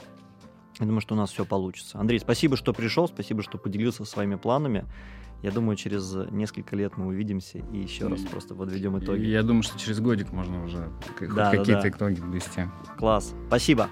Я 0.80 0.86
думаю, 0.86 1.02
что 1.02 1.16
у 1.16 1.18
нас 1.18 1.32
все 1.32 1.46
получится. 1.46 1.98
Андрей, 2.00 2.20
спасибо, 2.20 2.58
что 2.58 2.74
пришел, 2.74 3.08
спасибо, 3.08 3.44
что 3.44 3.58
поделился 3.58 4.04
своими 4.06 4.36
планами. 4.36 4.86
Я 5.42 5.52
думаю, 5.52 5.76
через 5.76 6.14
несколько 6.32 6.76
лет 6.76 6.98
мы 6.98 7.08
увидимся 7.08 7.60
и 7.60 7.78
еще 7.78 8.08
раз 8.08 8.22
просто 8.22 8.56
подведем 8.56 8.98
итоги. 8.98 9.26
Я 9.26 9.44
думаю, 9.44 9.64
что 9.64 9.78
через 9.78 10.00
годик 10.00 10.32
можно 10.32 10.64
уже 10.64 10.90
да, 11.36 11.52
какие-то 11.52 11.66
да, 11.66 11.82
да. 11.82 11.90
итоги 11.90 12.20
довести. 12.20 12.62
Класс. 12.98 13.36
Спасибо. 13.48 13.90